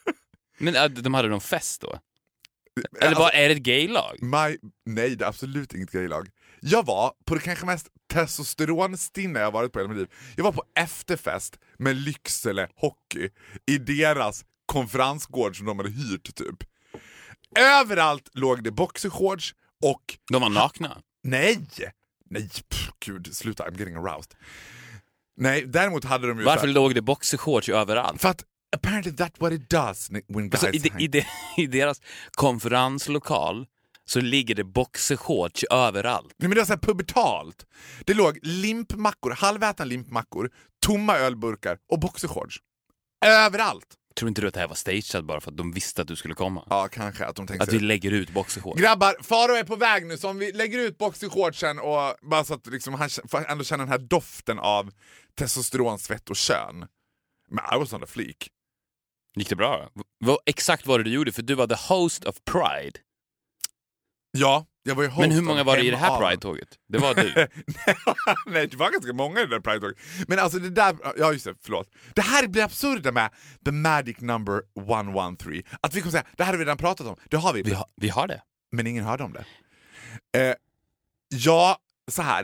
Men 0.57 0.75
äh, 0.75 0.85
de 0.85 1.13
hade 1.13 1.27
någon 1.27 1.41
fest 1.41 1.81
då? 1.81 1.99
Eller 2.77 3.07
Alltså, 3.07 3.19
bara, 3.23 3.29
är 3.31 3.49
det 3.49 3.55
ett 3.55 3.61
gaylag? 3.63 4.17
my, 4.21 4.57
nej, 4.85 5.15
det 5.15 5.25
är 5.25 5.27
absolut 5.29 5.73
inget 5.73 5.91
gaylag. 5.91 6.29
Jag 6.59 6.85
var 6.85 7.13
på 7.25 7.35
det 7.35 7.41
kanske 7.41 7.65
mest 7.65 7.87
testosteronstinna 8.13 9.39
jag 9.39 9.51
varit 9.51 9.73
på 9.73 9.79
hela 9.79 9.89
mitt 9.89 9.97
liv. 9.97 10.07
Jag 10.35 10.43
var 10.43 10.51
på 10.51 10.63
efterfest 10.75 11.59
med 11.77 11.95
Lycksele 11.95 12.67
Hockey 12.75 13.29
i 13.65 13.77
deras 13.77 14.45
konferensgård 14.65 15.57
som 15.57 15.65
de 15.65 15.77
hade 15.79 15.89
hyrt 15.89 16.35
typ. 16.35 16.63
Överallt 17.59 18.29
låg 18.33 18.63
det 18.63 18.71
boxershorts 18.71 19.55
och... 19.83 20.17
De 20.31 20.41
var 20.41 20.49
nakna. 20.49 21.01
Nej! 21.23 21.59
Nej, 22.29 22.49
pff, 22.69 22.89
gud, 23.05 23.35
sluta, 23.35 23.63
I'm 23.63 23.79
getting 23.79 23.95
aroused. 23.95 24.33
Nej, 25.37 25.63
däremot 25.67 26.03
hade 26.03 26.27
de 26.27 26.39
ju... 26.39 26.43
Varför 26.45 26.67
här- 26.67 26.73
låg 26.73 26.95
det 26.95 27.01
boxershorts 27.01 27.69
överallt? 27.69 28.21
För 28.21 28.29
att 28.29 28.43
apparently 28.75 29.11
that's 29.11 29.39
what 29.39 29.53
it 29.53 29.69
does 29.69 30.09
when 30.27 30.49
guys 30.49 30.63
Alltså, 30.63 30.69
i, 30.69 30.79
de, 30.79 31.03
i, 31.03 31.07
de, 31.07 31.25
I 31.57 31.67
deras 31.67 32.01
konferenslokal 32.31 33.65
så 34.05 34.21
ligger 34.21 34.55
det 34.55 34.63
boxershorts 34.63 35.63
överallt. 35.63 36.35
Nej 36.37 36.49
men 36.49 36.55
det 36.55 36.61
var 36.61 36.65
så 36.65 36.77
pubertalt. 36.77 37.65
Det 38.05 38.13
låg 38.13 38.39
limpmackor, 38.41 39.31
halvätna 39.31 39.85
limpmackor, 39.85 40.49
tomma 40.85 41.17
ölburkar 41.17 41.77
och 41.91 41.99
boxershorts. 41.99 42.57
Överallt! 43.25 43.87
Tror 44.15 44.29
inte 44.29 44.41
du 44.41 44.47
att 44.47 44.53
det 44.53 44.59
här 44.59 44.67
var 44.67 44.75
stageat 44.75 45.25
bara 45.25 45.41
för 45.41 45.51
att 45.51 45.57
de 45.57 45.71
visste 45.71 46.01
att 46.01 46.07
du 46.07 46.15
skulle 46.15 46.33
komma? 46.33 46.67
Ja, 46.69 46.87
kanske 46.87 47.25
att 47.25 47.35
de 47.35 47.47
tänkte 47.47 47.63
Att 47.63 47.73
vi 47.73 47.79
lägger 47.79 48.11
ut 48.11 48.29
boxershorts? 48.29 48.81
Grabbar, 48.81 49.15
Faro 49.23 49.53
är 49.53 49.63
på 49.63 49.75
väg 49.75 50.05
nu 50.05 50.17
så 50.17 50.29
om 50.29 50.37
vi 50.37 50.51
lägger 50.51 50.79
ut 50.79 50.97
boxershortsen 50.97 51.79
och 51.79 52.15
bara 52.21 52.43
så 52.43 52.53
att 52.53 52.67
liksom 52.67 52.93
han 52.93 53.09
ändå 53.47 53.63
känna 53.63 53.83
den 53.83 53.91
här 53.91 53.99
doften 53.99 54.59
av 54.59 54.91
testosteron, 55.35 55.99
svett 55.99 56.29
och 56.29 56.35
kön. 56.35 56.87
Men 57.49 57.65
I 57.75 57.79
was 57.79 57.93
on 57.93 58.03
a 58.03 58.07
fleek. 58.07 58.49
Gick 59.35 59.49
det 59.49 59.55
bra? 59.55 59.89
V- 59.95 60.01
Vad, 60.19 60.37
exakt 60.45 60.85
vad 60.85 60.99
det 60.99 61.03
du 61.03 61.09
gjorde? 61.09 61.31
För 61.31 61.41
du 61.41 61.55
var 61.55 61.67
the 61.67 61.93
host 61.93 62.25
of 62.25 62.35
Pride. 62.51 62.99
Ja, 64.37 64.65
jag 64.83 64.95
var 64.95 65.03
ju 65.03 65.09
host 65.09 65.19
Men 65.19 65.31
hur 65.31 65.41
många 65.41 65.63
var 65.63 65.77
det 65.77 65.83
i 65.83 65.89
det 65.91 65.97
här. 65.97 66.19
Pride-tåget? 66.19 66.67
Det 66.89 66.97
var 66.97 67.15
du. 67.15 67.47
Nej, 68.51 68.67
det 68.67 68.77
var 68.77 68.91
ganska 68.91 69.13
många 69.13 69.39
i 69.39 69.43
det 69.45 69.49
där 69.49 69.59
pride 69.59 69.79
Talk. 69.79 69.97
Men 70.27 70.39
alltså 70.39 70.59
det 70.59 70.69
där, 70.69 70.97
ja 71.17 71.33
just 71.33 71.45
det, 71.45 71.55
förlåt. 71.61 71.89
Det 72.15 72.21
här 72.21 72.47
blir 72.47 72.63
absurda 72.63 73.11
med 73.11 73.29
the 73.65 73.71
magic 73.71 74.17
number 74.19 74.61
113. 74.79 75.63
Att 75.81 75.93
vi 75.95 76.01
kommer 76.01 76.11
säga, 76.11 76.25
det 76.37 76.43
här 76.43 76.51
har 76.53 76.57
vi 76.57 76.65
redan 76.65 76.77
pratat 76.77 77.07
om, 77.07 77.15
det 77.29 77.37
har 77.37 77.53
vi. 77.53 77.61
Vi, 77.61 77.73
har, 77.73 77.85
vi 77.95 78.09
har 78.09 78.27
det. 78.27 78.41
Men 78.71 78.87
ingen 78.87 79.03
hörde 79.05 79.23
om 79.23 79.33
det. 79.33 79.45
Eh, 80.49 80.55
ja, 81.29 81.77
så 82.11 82.21
här. 82.21 82.43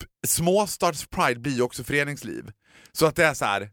p- 0.00 0.06
Småstads 0.26 1.06
pride 1.06 1.40
blir 1.40 1.52
ju 1.52 1.62
också 1.62 1.84
föreningsliv. 1.84 2.52
Så 2.92 3.06
att 3.06 3.16
det 3.16 3.24
är 3.24 3.34
så 3.34 3.44
här. 3.44 3.70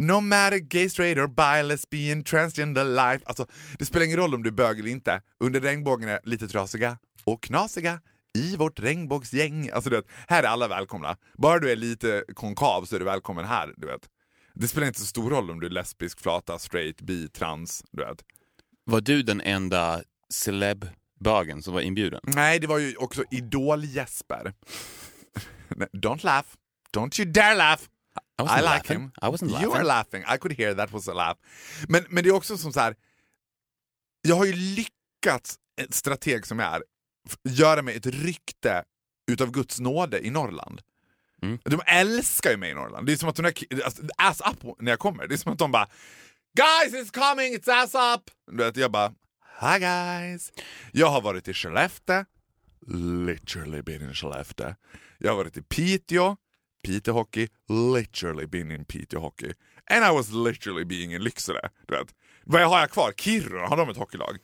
No 0.00 0.20
matter 0.20 0.58
gay, 0.58 0.88
straight 0.88 1.18
or 1.18 1.26
bi, 1.26 1.62
lesbian, 1.62 2.24
transgender 2.24 2.84
life. 2.84 3.24
Alltså, 3.26 3.46
det 3.78 3.84
spelar 3.84 4.06
ingen 4.06 4.16
roll 4.16 4.34
om 4.34 4.42
du 4.42 4.48
är 4.48 4.54
bög 4.54 4.78
eller 4.78 4.90
inte. 4.90 5.22
Under 5.40 5.60
regnbågen 5.60 6.08
är 6.08 6.20
lite 6.24 6.48
trasiga 6.48 6.98
och 7.24 7.42
knasiga 7.42 8.00
i 8.34 8.56
vårt 8.56 8.80
regnbågsgäng. 8.80 9.70
Alltså, 9.70 9.90
du 9.90 9.96
vet, 9.96 10.06
här 10.28 10.42
är 10.42 10.46
alla 10.46 10.68
välkomna. 10.68 11.16
Bara 11.38 11.58
du 11.58 11.70
är 11.70 11.76
lite 11.76 12.24
konkav 12.34 12.84
så 12.84 12.94
är 12.94 12.98
du 12.98 13.04
välkommen 13.04 13.44
här. 13.44 13.74
Du 13.76 13.86
vet. 13.86 14.00
Det 14.54 14.68
spelar 14.68 14.86
inte 14.86 15.00
så 15.00 15.06
stor 15.06 15.30
roll 15.30 15.50
om 15.50 15.60
du 15.60 15.66
är 15.66 15.70
lesbisk, 15.70 16.20
flata, 16.20 16.58
straight, 16.58 17.00
bi, 17.00 17.28
trans. 17.28 17.84
Du 17.92 18.04
vet. 18.04 18.24
Var 18.84 19.00
du 19.00 19.22
den 19.22 19.40
enda 19.40 20.02
celeb-bögen 20.34 21.62
som 21.62 21.74
var 21.74 21.80
inbjuden? 21.80 22.20
Nej, 22.22 22.58
det 22.58 22.66
var 22.66 22.78
ju 22.78 22.96
också 22.96 23.24
Idol-Jesper. 23.30 24.52
Don't 25.92 26.24
laugh. 26.24 26.48
Don't 26.96 27.20
you 27.20 27.32
dare 27.32 27.54
laugh. 27.54 27.82
I 28.38 28.42
I, 28.42 28.44
like 28.56 28.62
laughing. 28.64 29.00
him. 29.00 29.10
I 29.22 29.26
wasn't 29.26 29.50
You 29.62 29.70
were 29.70 29.84
laughing. 29.84 30.22
laughing. 30.22 30.34
I 30.34 30.38
could 30.38 30.58
hear 30.58 30.74
that 30.74 30.92
was 30.92 31.08
a 31.08 31.12
laugh. 31.14 31.38
Men, 31.88 32.04
men 32.08 32.24
det 32.24 32.30
är 32.30 32.34
också 32.34 32.58
som 32.58 32.72
så 32.72 32.80
här. 32.80 32.94
Jag 34.22 34.36
har 34.36 34.44
ju 34.44 34.52
lyckats, 34.52 35.58
ett 35.80 35.94
strateg 35.94 36.46
som 36.46 36.58
jag 36.58 36.74
är, 36.74 36.82
göra 37.44 37.82
mig 37.82 37.96
ett 37.96 38.06
rykte 38.06 38.84
utav 39.30 39.50
Guds 39.50 39.80
nåde 39.80 40.26
i 40.26 40.30
Norrland. 40.30 40.80
Mm. 41.42 41.58
De 41.64 41.80
älskar 41.86 42.50
ju 42.50 42.56
mig 42.56 42.70
i 42.70 42.74
Norrland. 42.74 43.06
Det 43.06 43.12
är 43.12 43.16
som 43.16 43.28
att 43.28 43.36
de 43.36 43.42
där, 43.42 43.54
alltså, 43.84 44.02
ass 44.18 44.40
up 44.40 44.74
när 44.80 44.92
jag 44.92 44.98
kommer. 44.98 45.26
Det 45.26 45.34
är 45.34 45.36
som 45.36 45.52
att 45.52 45.58
de 45.58 45.72
bara 45.72 45.88
Guys 46.56 46.94
it's 46.94 47.12
coming, 47.30 47.54
it's 47.56 47.82
ass 47.82 47.94
up! 48.16 48.30
Du 48.50 48.56
vet, 48.64 48.76
jag 48.76 48.90
bara 48.92 49.14
Hi 49.60 49.78
guys! 49.78 50.52
Jag 50.92 51.10
har 51.10 51.20
varit 51.20 51.48
i 51.48 51.54
Skellefteå, 51.54 52.24
literally 53.26 53.82
been 53.82 54.02
in 54.02 54.14
Skellefteå. 54.14 54.74
Jag 55.18 55.30
har 55.30 55.36
varit 55.36 55.56
i 55.56 55.62
Piteå, 55.62 56.36
Piteå 56.82 57.14
Hockey, 57.14 57.48
literally 57.94 58.46
been 58.46 58.70
in 58.70 58.84
Piteå 58.84 59.20
Hockey. 59.20 59.52
And 59.90 60.04
I 60.04 60.10
was 60.16 60.30
literally 60.30 60.84
being 60.84 61.14
in 61.14 61.22
Lycksele. 61.22 61.68
Du 61.88 61.94
vet. 61.94 62.14
Vad 62.44 62.62
har 62.62 62.80
jag 62.80 62.90
kvar? 62.90 63.12
Kiruna, 63.12 63.66
har 63.66 63.76
de 63.76 63.88
ett 63.88 63.96
hockeylag? 63.96 64.38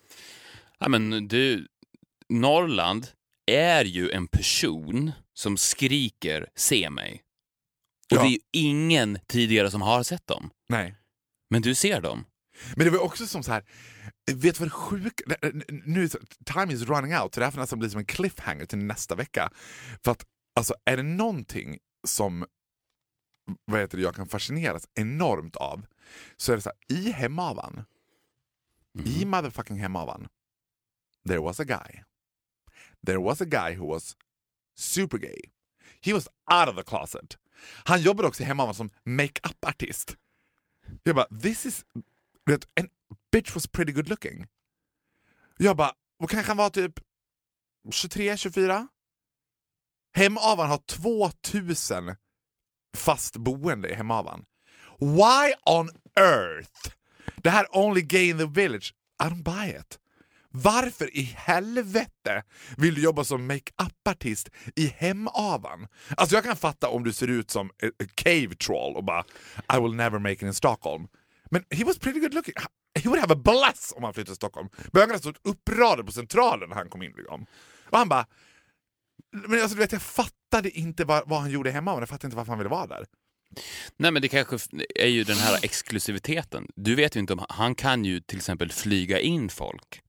Ja, 0.78 0.88
men 0.88 1.28
du, 1.28 1.66
Norrland 2.28 3.06
är 3.46 3.84
ju 3.84 4.10
en 4.10 4.26
person 4.26 5.12
som 5.34 5.56
skriker 5.56 6.46
“se 6.56 6.90
mig”. 6.90 7.22
Och 8.10 8.16
Ja. 8.16 8.22
det 8.22 8.28
är 8.28 8.30
ju 8.30 8.38
ingen 8.52 9.18
tidigare 9.28 9.70
som 9.70 9.82
har 9.82 10.02
sett 10.02 10.26
dem. 10.26 10.50
Nej. 10.68 10.94
Men 11.50 11.62
du 11.62 11.74
ser 11.74 12.00
dem. 12.00 12.24
Men 12.76 12.84
det 12.84 12.90
var 12.90 12.98
också 12.98 13.26
som 13.26 13.42
så 13.42 13.52
här. 13.52 13.64
vet 14.32 14.54
du 14.54 14.58
vad 14.58 14.66
det 14.66 14.70
sjuka... 14.70 15.24
Nu, 15.68 16.08
time 16.44 16.72
is 16.72 16.82
running 16.82 17.16
out, 17.16 17.34
så 17.34 17.40
det 17.40 17.46
här 17.46 17.50
får 17.50 17.60
nästan 17.60 17.78
bli 17.78 17.90
som 17.90 17.98
en 17.98 18.06
cliffhanger 18.06 18.66
till 18.66 18.78
nästa 18.78 19.14
vecka. 19.14 19.50
För 20.04 20.10
att 20.12 20.24
alltså, 20.56 20.74
är 20.84 20.96
det 20.96 21.02
någonting 21.02 21.78
som 22.04 22.46
vad 23.64 23.80
heter 23.80 23.96
det, 23.98 24.02
jag 24.02 24.14
kan 24.14 24.28
fascineras 24.28 24.88
enormt 24.94 25.56
av 25.56 25.86
så 26.36 26.52
är 26.52 26.56
det 26.56 26.62
så 26.62 26.70
här, 26.70 26.98
i 26.98 27.10
Hemavan, 27.10 27.84
i 29.04 29.24
motherfucking 29.24 29.76
Hemavan, 29.76 30.28
there 31.28 31.38
was 31.38 31.60
a 31.60 31.64
guy. 31.64 32.04
There 33.06 33.18
was 33.18 33.40
a 33.40 33.44
guy 33.44 33.74
who 33.74 33.86
was 33.86 34.16
super 34.76 35.18
gay. 35.18 35.40
He 36.00 36.12
was 36.12 36.28
out 36.52 36.68
of 36.68 36.76
the 36.76 36.82
closet. 36.82 37.38
Han 37.84 38.02
jobbade 38.02 38.28
också 38.28 38.42
i 38.42 38.46
Hemavan 38.46 38.74
som 38.74 38.90
make-up-artist. 39.04 40.16
Jag 41.02 41.16
bara, 41.16 41.40
this 41.42 41.66
is... 41.66 41.84
Vet, 42.46 42.68
en 42.74 42.88
bitch 43.32 43.54
was 43.54 43.66
pretty 43.66 43.92
good 43.92 44.08
looking. 44.08 44.46
Jag 45.56 45.76
bara, 45.76 45.92
och 46.18 46.30
kanske 46.30 46.50
han 46.50 46.56
var 46.56 46.70
typ 46.70 47.00
23, 47.90 48.36
24? 48.36 48.88
Hemavan 50.14 50.68
har 50.68 50.78
2000 50.78 52.14
fast 52.96 53.36
boende 53.36 53.88
i 53.88 53.94
Hemavan. 53.94 54.44
Why 55.00 55.54
on 55.66 55.90
earth? 56.20 56.90
Det 57.36 57.50
här 57.50 57.66
only 57.70 58.02
gay 58.02 58.28
in 58.28 58.38
the 58.38 58.46
village, 58.46 58.94
I 59.24 59.26
don't 59.26 59.42
buy 59.42 59.70
it. 59.70 59.98
Varför 60.50 61.16
i 61.16 61.22
helvete 61.22 62.42
vill 62.76 62.94
du 62.94 63.02
jobba 63.02 63.24
som 63.24 63.46
make-up-artist 63.46 64.50
i 64.76 64.86
Hemavan? 64.86 65.86
Alltså 66.16 66.36
jag 66.36 66.44
kan 66.44 66.56
fatta 66.56 66.88
om 66.88 67.04
du 67.04 67.12
ser 67.12 67.28
ut 67.28 67.50
som 67.50 67.70
a, 67.70 67.86
a 68.02 68.06
cave 68.14 68.54
troll 68.54 68.96
och 68.96 69.04
bara 69.04 69.24
I 69.76 69.80
will 69.80 69.94
never 69.94 70.18
make 70.18 70.32
it 70.32 70.42
in 70.42 70.54
Stockholm. 70.54 71.08
Men 71.50 71.64
he 71.70 71.84
was 71.84 71.98
pretty 71.98 72.20
good 72.20 72.34
looking. 72.34 72.54
He 73.02 73.08
would 73.08 73.20
have 73.20 73.34
a 73.34 73.40
blast 73.44 73.92
om 73.96 74.04
han 74.04 74.14
flyttade 74.14 74.26
till 74.26 74.36
Stockholm. 74.36 74.68
Bögarna 74.92 75.18
stod 75.18 75.36
uppradade 75.44 76.04
på 76.04 76.12
Centralen 76.12 76.68
när 76.68 76.76
han 76.76 76.88
kom 76.88 77.02
in. 77.02 77.12
Liksom. 77.16 77.46
Och 77.90 77.98
han 77.98 78.08
bara... 78.08 78.26
Men 79.34 79.60
alltså, 79.60 79.74
du 79.74 79.80
vet, 79.80 79.92
jag 79.92 80.02
fattade 80.02 80.70
inte 80.70 81.04
vad, 81.04 81.28
vad 81.28 81.40
han 81.40 81.50
gjorde 81.50 81.70
hemma 81.70 81.92
och 81.92 82.00
jag 82.00 82.08
fattade 82.08 82.26
inte 82.26 82.36
varför 82.36 82.52
han 82.52 82.58
ville 82.58 82.70
vara 82.70 82.86
där. 82.86 83.04
Nej, 83.96 84.10
men 84.10 84.22
det 84.22 84.28
kanske 84.28 84.58
är 84.94 85.08
ju 85.08 85.24
den 85.24 85.36
här 85.36 85.58
exklusiviteten. 85.62 86.68
Du 86.76 86.94
vet 86.94 87.16
ju 87.16 87.20
inte 87.20 87.32
om 87.32 87.46
han 87.48 87.74
kan 87.74 88.04
ju 88.04 88.20
till 88.20 88.38
exempel 88.38 88.72
flyga 88.72 89.20
in 89.20 89.48
folk. 89.48 90.00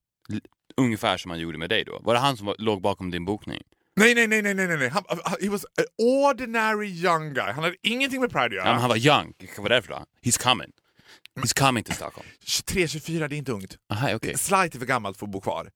Ungefär 0.77 1.17
som 1.17 1.31
han 1.31 1.39
gjorde 1.39 1.57
med 1.57 1.69
dig 1.69 1.83
då. 1.83 1.99
Var 2.03 2.13
det 2.13 2.19
han 2.19 2.37
som 2.37 2.45
var, 2.45 2.55
låg 2.59 2.81
bakom 2.81 3.11
din 3.11 3.25
bokning? 3.25 3.61
Nej, 3.95 4.15
nej, 4.15 4.27
nej, 4.27 4.41
nej, 4.41 4.55
nej, 4.55 4.77
nej. 4.77 4.89
Han, 4.89 5.03
han, 5.07 5.35
he 5.41 5.49
was 5.49 5.65
an 5.65 5.85
ordinary 5.97 6.87
young 6.87 7.33
guy. 7.33 7.51
Han 7.51 7.63
hade 7.63 7.75
ingenting 7.81 8.21
med 8.21 8.31
Pride 8.31 8.45
att 8.45 8.53
göra. 8.53 8.65
Ja, 8.65 8.71
men 8.71 8.81
han 8.81 8.89
var 8.89 8.97
young. 8.97 9.33
Det 9.37 9.45
kanske 9.45 9.61
var 9.61 9.69
därför 9.69 9.89
då. 9.89 10.05
He's 10.23 10.43
coming. 10.43 10.71
He's 11.39 11.59
coming 11.59 11.83
to 11.83 11.93
Stockholm. 11.93 12.27
23, 12.43 12.87
24, 12.87 13.27
det 13.27 13.35
är 13.35 13.37
inte 13.37 13.51
ungt. 13.51 13.77
Aha, 13.89 14.15
okej. 14.15 14.37
Slight 14.37 14.75
är 14.75 14.79
för 14.79 14.85
gammalt 14.85 15.17
för 15.17 15.25
att 15.25 15.31
bo 15.31 15.41
kvar. 15.41 15.69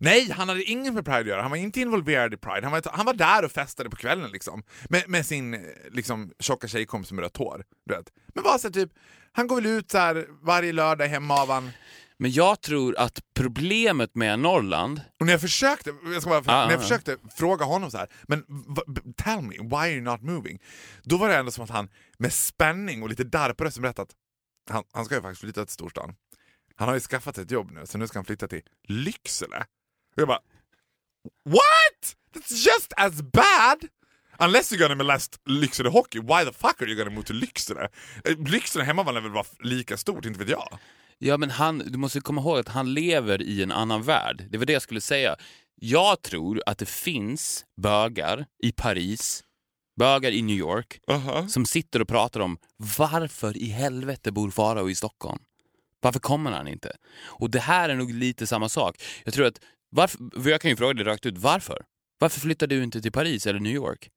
Nej, 0.00 0.30
han 0.30 0.48
hade 0.48 0.62
inget 0.62 0.94
med 0.94 1.04
Pride 1.04 1.20
att 1.20 1.26
göra. 1.26 1.42
Han 1.42 1.50
var 1.50 1.58
inte 1.58 1.80
involverad 1.80 2.34
i 2.34 2.36
Pride. 2.36 2.60
Han 2.62 2.72
var, 2.72 2.82
han 2.92 3.06
var 3.06 3.14
där 3.14 3.44
och 3.44 3.52
festade 3.52 3.90
på 3.90 3.96
kvällen 3.96 4.30
liksom. 4.30 4.62
Med, 4.88 5.08
med 5.08 5.26
sin 5.26 5.66
liksom, 5.90 6.32
tjocka 6.40 6.68
tjejkompis 6.68 7.12
med 7.12 7.22
rött 7.22 7.36
hår. 7.36 7.64
Du 7.86 7.94
vet. 7.94 8.12
Men 8.34 8.44
bara 8.44 8.58
så 8.58 8.68
här, 8.68 8.72
typ, 8.72 8.90
han 9.32 9.46
går 9.46 9.56
väl 9.56 9.66
ut 9.66 9.90
så 9.90 9.98
här 9.98 10.26
varje 10.42 10.72
lördag 10.72 11.06
hemma 11.06 11.34
av 11.34 11.50
han. 11.50 11.70
Men 12.18 12.32
jag 12.32 12.60
tror 12.60 12.98
att 12.98 13.20
problemet 13.34 14.14
med 14.14 14.38
Norrland... 14.38 15.00
Och 15.20 15.26
när 15.26 15.32
jag 15.32 15.40
försökte, 15.40 15.94
jag 16.04 16.22
ska 16.22 16.30
bara, 16.30 16.38
Ah, 16.46 16.64
när 16.64 16.70
jag 16.70 16.78
ah, 16.78 16.82
försökte 16.82 17.16
fråga 17.36 17.64
honom 17.64 17.90
så 17.90 17.98
här, 17.98 18.08
men 18.22 18.44
tell 19.16 19.42
me, 19.42 19.56
why 19.58 19.76
are 19.76 19.90
you 19.90 20.00
not 20.00 20.22
moving? 20.22 20.62
Då 21.02 21.16
var 21.16 21.28
det 21.28 21.36
ändå 21.36 21.50
som 21.50 21.64
att 21.64 21.70
han 21.70 21.88
med 22.18 22.32
spänning 22.32 23.02
och 23.02 23.08
lite 23.08 23.24
darr 23.24 23.52
på 23.52 23.64
rösten 23.64 23.82
berättat 23.82 24.08
att 24.08 24.16
han, 24.70 24.84
han 24.92 25.04
ska 25.04 25.14
ju 25.14 25.22
faktiskt 25.22 25.40
flytta 25.40 25.64
till 25.64 25.74
storstan. 25.74 26.14
Han 26.76 26.88
har 26.88 26.94
ju 26.94 27.00
skaffat 27.00 27.34
sig 27.34 27.44
ett 27.44 27.50
jobb 27.50 27.70
nu, 27.70 27.86
så 27.86 27.98
nu 27.98 28.06
ska 28.06 28.18
han 28.18 28.24
flytta 28.24 28.48
till 28.48 28.62
Lycksele. 28.82 29.66
Och 30.16 30.20
jag 30.20 30.28
bara, 30.28 30.40
what? 31.44 32.16
That's 32.34 32.52
just 32.52 32.92
as 32.96 33.22
bad! 33.22 33.88
Unless 34.38 34.72
you're 34.72 34.78
gonna 34.78 34.94
molest 34.94 35.40
Lycksele 35.44 35.88
Hockey, 35.88 36.18
why 36.20 36.44
the 36.44 36.52
fuck 36.52 36.82
are 36.82 36.86
you 36.86 36.96
gonna 36.96 37.10
move 37.10 37.26
to 37.26 37.32
Lycksele? 37.32 37.88
Lycksele 38.48 38.84
hemma 38.84 39.02
var 39.02 39.12
väl 39.12 39.30
vara 39.30 39.46
lika 39.60 39.96
stort, 39.96 40.24
inte 40.24 40.38
vet 40.38 40.48
jag. 40.48 40.78
Ja, 41.18 41.36
men 41.36 41.50
han, 41.50 41.78
du 41.78 41.98
måste 41.98 42.20
komma 42.20 42.40
ihåg 42.40 42.58
att 42.58 42.68
han 42.68 42.94
lever 42.94 43.42
i 43.42 43.62
en 43.62 43.72
annan 43.72 44.02
värld. 44.02 44.44
Det 44.50 44.58
var 44.58 44.66
det 44.66 44.72
jag 44.72 44.82
skulle 44.82 45.00
säga. 45.00 45.36
Jag 45.74 46.22
tror 46.22 46.62
att 46.66 46.78
det 46.78 46.88
finns 46.88 47.64
bögar 47.76 48.46
i 48.62 48.72
Paris 48.72 49.44
bögar 49.96 50.30
i 50.30 50.42
New 50.42 50.56
York 50.56 51.00
Aha. 51.08 51.48
som 51.48 51.66
sitter 51.66 52.02
och 52.02 52.08
pratar 52.08 52.40
om 52.40 52.58
varför 52.98 53.56
i 53.56 53.66
helvete 53.66 54.32
bor 54.32 54.50
Farao 54.50 54.90
i 54.90 54.94
Stockholm? 54.94 55.38
Varför 56.00 56.20
kommer 56.20 56.52
han 56.52 56.68
inte? 56.68 56.96
Och 57.24 57.50
det 57.50 57.60
här 57.60 57.88
är 57.88 57.94
nog 57.94 58.10
lite 58.10 58.46
samma 58.46 58.68
sak. 58.68 59.02
Jag 59.24 59.34
tror 59.34 59.46
att, 59.46 59.60
varför, 59.96 60.42
för 60.42 60.50
jag 60.50 60.60
kan 60.60 60.70
ju 60.70 60.76
fråga 60.76 60.94
dig 60.94 61.04
rakt 61.04 61.26
ut, 61.26 61.38
varför? 61.38 61.84
Varför 62.18 62.40
flyttar 62.40 62.66
du 62.66 62.82
inte 62.82 63.02
till 63.02 63.12
Paris 63.12 63.46
eller 63.46 63.60
New 63.60 63.74
York? 63.74 64.10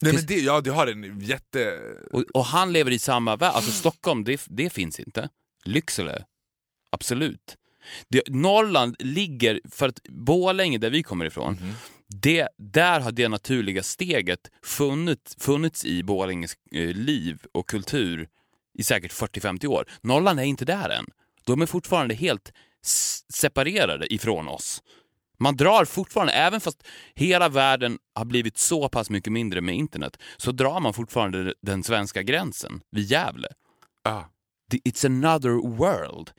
Nej, 0.00 0.12
men 0.12 0.26
det, 0.26 0.40
ja, 0.40 0.60
det 0.60 0.70
har 0.70 0.86
en 0.86 1.20
jätte... 1.20 1.80
Och, 2.12 2.22
och 2.34 2.44
han 2.44 2.72
lever 2.72 2.90
i 2.90 2.98
samma 2.98 3.36
värld. 3.36 3.52
Alltså 3.54 3.70
Stockholm, 3.70 4.24
det, 4.24 4.46
det 4.46 4.70
finns 4.70 5.00
inte. 5.00 5.28
Lycksele, 5.64 6.24
absolut. 6.90 7.56
Det, 8.08 8.22
Norrland 8.28 8.96
ligger, 8.98 9.60
för 9.70 9.88
att 9.88 10.02
Borlänge 10.08 10.78
där 10.78 10.90
vi 10.90 11.02
kommer 11.02 11.24
ifrån, 11.24 11.58
det, 12.08 12.48
där 12.58 13.00
har 13.00 13.12
det 13.12 13.28
naturliga 13.28 13.82
steget 13.82 14.50
funnits, 14.62 15.36
funnits 15.38 15.84
i 15.84 16.02
Borlänges 16.02 16.56
eh, 16.72 16.88
liv 16.88 17.38
och 17.52 17.68
kultur 17.68 18.28
i 18.78 18.84
säkert 18.84 19.12
40-50 19.12 19.66
år. 19.66 19.84
Norrland 20.00 20.40
är 20.40 20.44
inte 20.44 20.64
där 20.64 20.88
än. 20.88 21.06
De 21.44 21.62
är 21.62 21.66
fortfarande 21.66 22.14
helt 22.14 22.52
separerade 23.32 24.14
ifrån 24.14 24.48
oss. 24.48 24.82
Man 25.42 25.56
drar 25.56 25.84
fortfarande, 25.84 26.32
även 26.32 26.60
fast 26.60 26.82
hela 27.14 27.48
världen 27.48 27.98
har 28.14 28.24
blivit 28.24 28.58
så 28.58 28.88
pass 28.88 29.10
mycket 29.10 29.32
mindre 29.32 29.60
med 29.60 29.74
internet, 29.74 30.16
så 30.36 30.52
drar 30.52 30.80
man 30.80 30.94
fortfarande 30.94 31.54
den 31.62 31.82
svenska 31.82 32.22
gränsen 32.22 32.80
vid 32.90 33.04
Gävle. 33.04 33.48
Ah. 34.04 34.22
Det- 34.70 34.78
It's 34.90 35.06
another 35.06 35.76
world. 35.76 36.30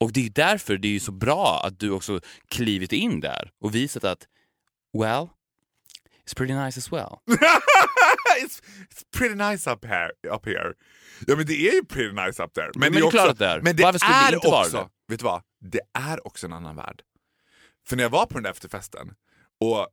Och 0.00 0.12
det 0.12 0.26
är 0.26 0.30
därför 0.30 0.76
det 0.78 0.96
är 0.96 1.00
så 1.00 1.12
bra 1.12 1.62
att 1.64 1.78
du 1.80 1.90
också 1.90 2.20
klivit 2.48 2.92
in 2.92 3.20
där 3.20 3.50
och 3.60 3.74
visat 3.74 4.04
att, 4.04 4.26
well, 4.98 5.28
it's 6.26 6.36
pretty 6.36 6.54
nice 6.54 6.78
as 6.80 6.92
well. 6.92 7.16
it's, 8.44 8.62
it's 8.90 9.04
pretty 9.18 9.34
nice 9.34 9.70
up 9.70 9.84
here, 9.84 10.10
up 10.36 10.46
here. 10.46 10.72
Ja 11.26 11.36
men 11.36 11.46
det 11.46 11.68
är 11.68 11.74
ju 11.74 11.84
pretty 11.84 12.12
nice 12.26 12.42
up 12.42 12.54
there. 12.54 12.70
men 12.76 12.92
det 12.92 12.98
är 12.98 13.10
klart 13.10 13.28
att 13.28 13.38
det 13.38 13.46
är. 13.46 13.60
Men 13.60 13.76
det 13.76 13.82
Varför 13.82 13.98
skulle 13.98 14.12
det 14.14 14.24
är 14.28 14.34
inte 14.34 14.48
vara 14.48 14.60
också, 14.60 14.76
det? 14.76 15.12
vet 15.12 15.20
du 15.20 15.24
vad? 15.24 15.42
Det 15.60 15.80
är 15.98 16.26
också 16.26 16.46
en 16.46 16.52
annan 16.52 16.76
värld. 16.76 17.02
För 17.88 17.96
när 17.96 18.02
jag 18.02 18.10
var 18.10 18.26
på 18.26 18.34
den 18.34 18.42
där 18.42 18.50
efterfesten 18.50 19.14
och 19.60 19.88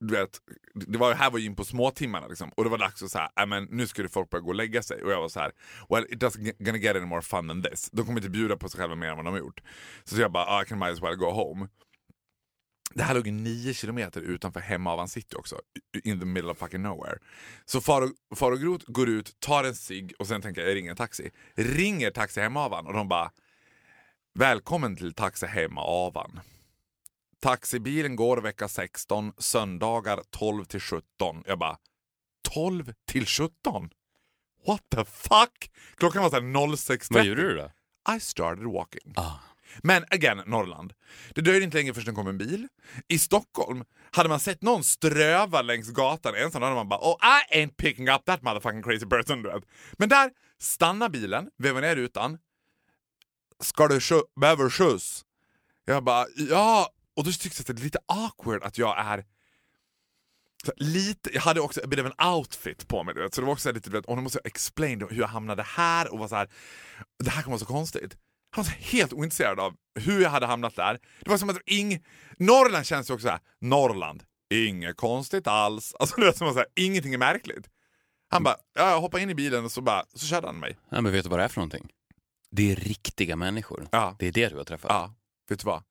du 0.00 0.14
vet, 0.14 0.40
det 0.74 0.98
var, 0.98 1.14
här 1.14 1.30
var 1.30 1.38
ju 1.38 1.46
in 1.46 1.56
på 1.56 1.64
småtimmarna 1.64 2.26
liksom, 2.26 2.50
och 2.50 2.64
det 2.64 2.70
var 2.70 2.78
dags 2.78 3.02
att 3.02 3.10
så 3.10 3.18
här, 3.18 3.30
äh, 3.40 3.46
men 3.46 3.64
nu 3.64 3.86
skulle 3.86 4.08
folk 4.08 4.30
börja 4.30 4.42
gå 4.42 4.48
och 4.48 4.54
lägga 4.54 4.82
sig 4.82 5.02
och 5.02 5.12
jag 5.12 5.20
var 5.20 5.28
så 5.28 5.40
här, 5.40 5.52
well 5.88 6.04
it 6.04 6.22
doesn't 6.22 6.64
gonna 6.64 6.78
get 6.78 6.96
any 6.96 7.06
more 7.06 7.22
fun 7.22 7.48
than 7.48 7.62
this. 7.62 7.90
De 7.92 8.06
kommer 8.06 8.18
inte 8.18 8.30
bjuda 8.30 8.56
på 8.56 8.68
sig 8.68 8.80
själva 8.80 8.94
mer 8.94 9.08
än 9.08 9.16
vad 9.16 9.24
de 9.24 9.32
har 9.32 9.38
gjort. 9.38 9.60
Så 10.04 10.20
jag 10.20 10.32
bara, 10.32 10.46
ah, 10.46 10.62
I 10.62 10.66
can 10.66 10.78
might 10.78 10.92
as 10.92 11.02
well 11.02 11.16
go 11.16 11.30
home. 11.30 11.68
Det 12.94 13.02
här 13.02 13.14
låg 13.14 13.26
ju 13.26 13.32
nio 13.32 13.74
kilometer 13.74 14.20
utanför 14.20 14.60
Hemavan 14.60 15.08
city 15.08 15.36
också, 15.36 15.60
in 16.04 16.20
the 16.20 16.26
middle 16.26 16.50
of 16.50 16.58
fucking 16.58 16.82
nowhere. 16.82 17.18
Så 17.64 17.80
far 17.80 18.02
och, 18.02 18.38
far 18.38 18.52
och 18.52 18.60
Groth 18.60 18.84
går 18.86 19.08
ut, 19.08 19.40
tar 19.40 19.64
en 19.64 19.74
cigg 19.74 20.12
och 20.18 20.26
sen 20.26 20.42
tänker 20.42 20.60
jag, 20.60 20.70
jag 20.70 20.76
ringer 20.76 20.90
en 20.90 20.96
taxi. 20.96 21.30
Ringer 21.54 22.10
Taxi 22.10 22.40
Hemavan 22.40 22.86
och 22.86 22.92
de 22.92 23.08
bara, 23.08 23.30
välkommen 24.34 24.96
till 24.96 25.14
Taxi 25.14 25.46
Hemavan. 25.46 26.40
Taxibilen 27.44 28.16
går 28.16 28.36
vecka 28.36 28.68
16, 28.68 29.32
söndagar 29.38 30.22
12 30.30 30.64
till 30.64 30.80
17. 30.80 31.42
Jag 31.46 31.58
bara, 31.58 31.76
12 32.48 32.92
till 33.06 33.26
17? 33.26 33.90
What 34.66 34.82
the 34.90 35.04
fuck? 35.04 35.70
Klockan 35.96 36.22
var 36.22 36.30
såhär 36.30 36.42
06.30. 36.42 37.06
Vad 37.10 37.24
gjorde 37.24 37.42
du 37.42 37.56
då? 37.56 37.70
I 38.16 38.20
started 38.20 38.64
walking. 38.64 39.12
Ah. 39.16 39.32
Men 39.82 40.04
again, 40.10 40.42
Norrland. 40.46 40.92
Det 41.34 41.40
dröjde 41.40 41.64
inte 41.64 41.76
länge 41.76 41.94
förrän 41.94 42.06
det 42.06 42.12
kom 42.12 42.26
en 42.26 42.38
bil. 42.38 42.68
I 43.08 43.18
Stockholm, 43.18 43.84
hade 44.10 44.28
man 44.28 44.40
sett 44.40 44.62
någon 44.62 44.84
ströva 44.84 45.62
längs 45.62 45.90
gatan 45.90 46.34
ensam, 46.34 46.60
då 46.60 46.66
hade 46.66 46.76
man 46.76 46.88
bara 46.88 47.00
oh 47.00 47.16
I 47.22 47.56
ain't 47.56 47.76
picking 47.76 48.08
up 48.08 48.24
that 48.24 48.42
motherfucking 48.42 48.82
crazy 48.82 49.06
person. 49.06 49.42
Du 49.42 49.50
vet. 49.50 49.64
Men 49.92 50.08
där 50.08 50.30
stannar 50.58 51.08
bilen, 51.08 51.50
vevar 51.58 51.80
ner 51.80 51.96
rutan. 51.96 52.38
Ska 53.60 53.88
du 53.88 54.00
behöver 54.40 54.70
skjuts? 54.70 55.24
Jag 55.84 56.04
bara 56.04 56.26
ja, 56.36 56.93
och 57.16 57.24
då 57.24 57.32
tyckte 57.32 57.48
jag 57.48 57.70
att 57.70 57.76
det 57.76 57.82
är 57.82 57.84
lite 57.84 57.98
awkward 58.06 58.62
att 58.62 58.78
jag 58.78 58.98
är 58.98 59.24
lite, 60.76 61.34
jag 61.34 61.40
hade 61.40 61.60
också 61.60 61.80
av 61.80 61.92
en 61.92 62.26
outfit 62.34 62.88
på 62.88 63.04
mig, 63.04 63.14
så 63.32 63.40
det 63.40 63.46
var 63.46 63.52
också 63.52 63.72
lite, 63.72 63.90
du 63.90 63.96
vet, 63.96 64.06
och 64.06 64.16
nu 64.16 64.22
måste 64.22 64.38
jag 64.38 64.46
explain 64.46 65.00
hur 65.00 65.20
jag 65.20 65.28
hamnade 65.28 65.62
här 65.62 66.12
och 66.12 66.18
var 66.18 66.28
så 66.28 66.34
här. 66.34 66.48
det 67.24 67.30
här 67.30 67.42
kommer 67.42 67.56
vara 67.56 67.66
så 67.66 67.66
konstigt. 67.66 68.16
Han 68.50 68.64
var 68.64 68.72
helt 68.72 69.12
ointresserad 69.12 69.60
av 69.60 69.74
hur 69.94 70.22
jag 70.22 70.30
hade 70.30 70.46
hamnat 70.46 70.76
där. 70.76 70.98
Det 71.20 71.30
var 71.30 71.38
som 71.38 71.50
att 71.50 71.58
ing... 71.66 72.04
Norrland 72.38 72.86
känns 72.86 73.10
ju 73.10 73.14
också 73.14 73.26
så 73.26 73.30
här. 73.30 73.40
Norrland, 73.60 74.22
inget 74.50 74.96
konstigt 74.96 75.46
alls. 75.46 75.94
Alltså 75.98 76.20
det 76.20 76.26
var 76.26 76.32
som 76.32 76.48
att 76.48 76.54
säga, 76.54 76.66
ingenting 76.76 77.14
är 77.14 77.18
märkligt. 77.18 77.68
Han 78.28 78.42
bara, 78.42 78.56
ja, 78.74 78.90
jag 78.90 79.00
hoppade 79.00 79.22
in 79.22 79.30
i 79.30 79.34
bilen 79.34 79.64
och 79.64 79.72
så, 79.72 79.80
bara, 79.80 80.04
så 80.14 80.26
körde 80.26 80.46
han 80.46 80.60
mig. 80.60 80.76
Ja, 80.88 81.00
men 81.00 81.12
vet 81.12 81.24
du 81.24 81.30
vad 81.30 81.38
det 81.38 81.44
är 81.44 81.48
för 81.48 81.60
någonting? 81.60 81.88
Det 82.50 82.72
är 82.72 82.76
riktiga 82.76 83.36
människor. 83.36 83.88
Ja. 83.92 84.16
Det 84.18 84.26
är 84.26 84.32
det 84.32 84.48
du 84.48 84.56
har 84.56 84.64
träffat. 84.64 84.90
Ja, 84.90 85.14
vet 85.48 85.60
du 85.60 85.66
vad? 85.66 85.82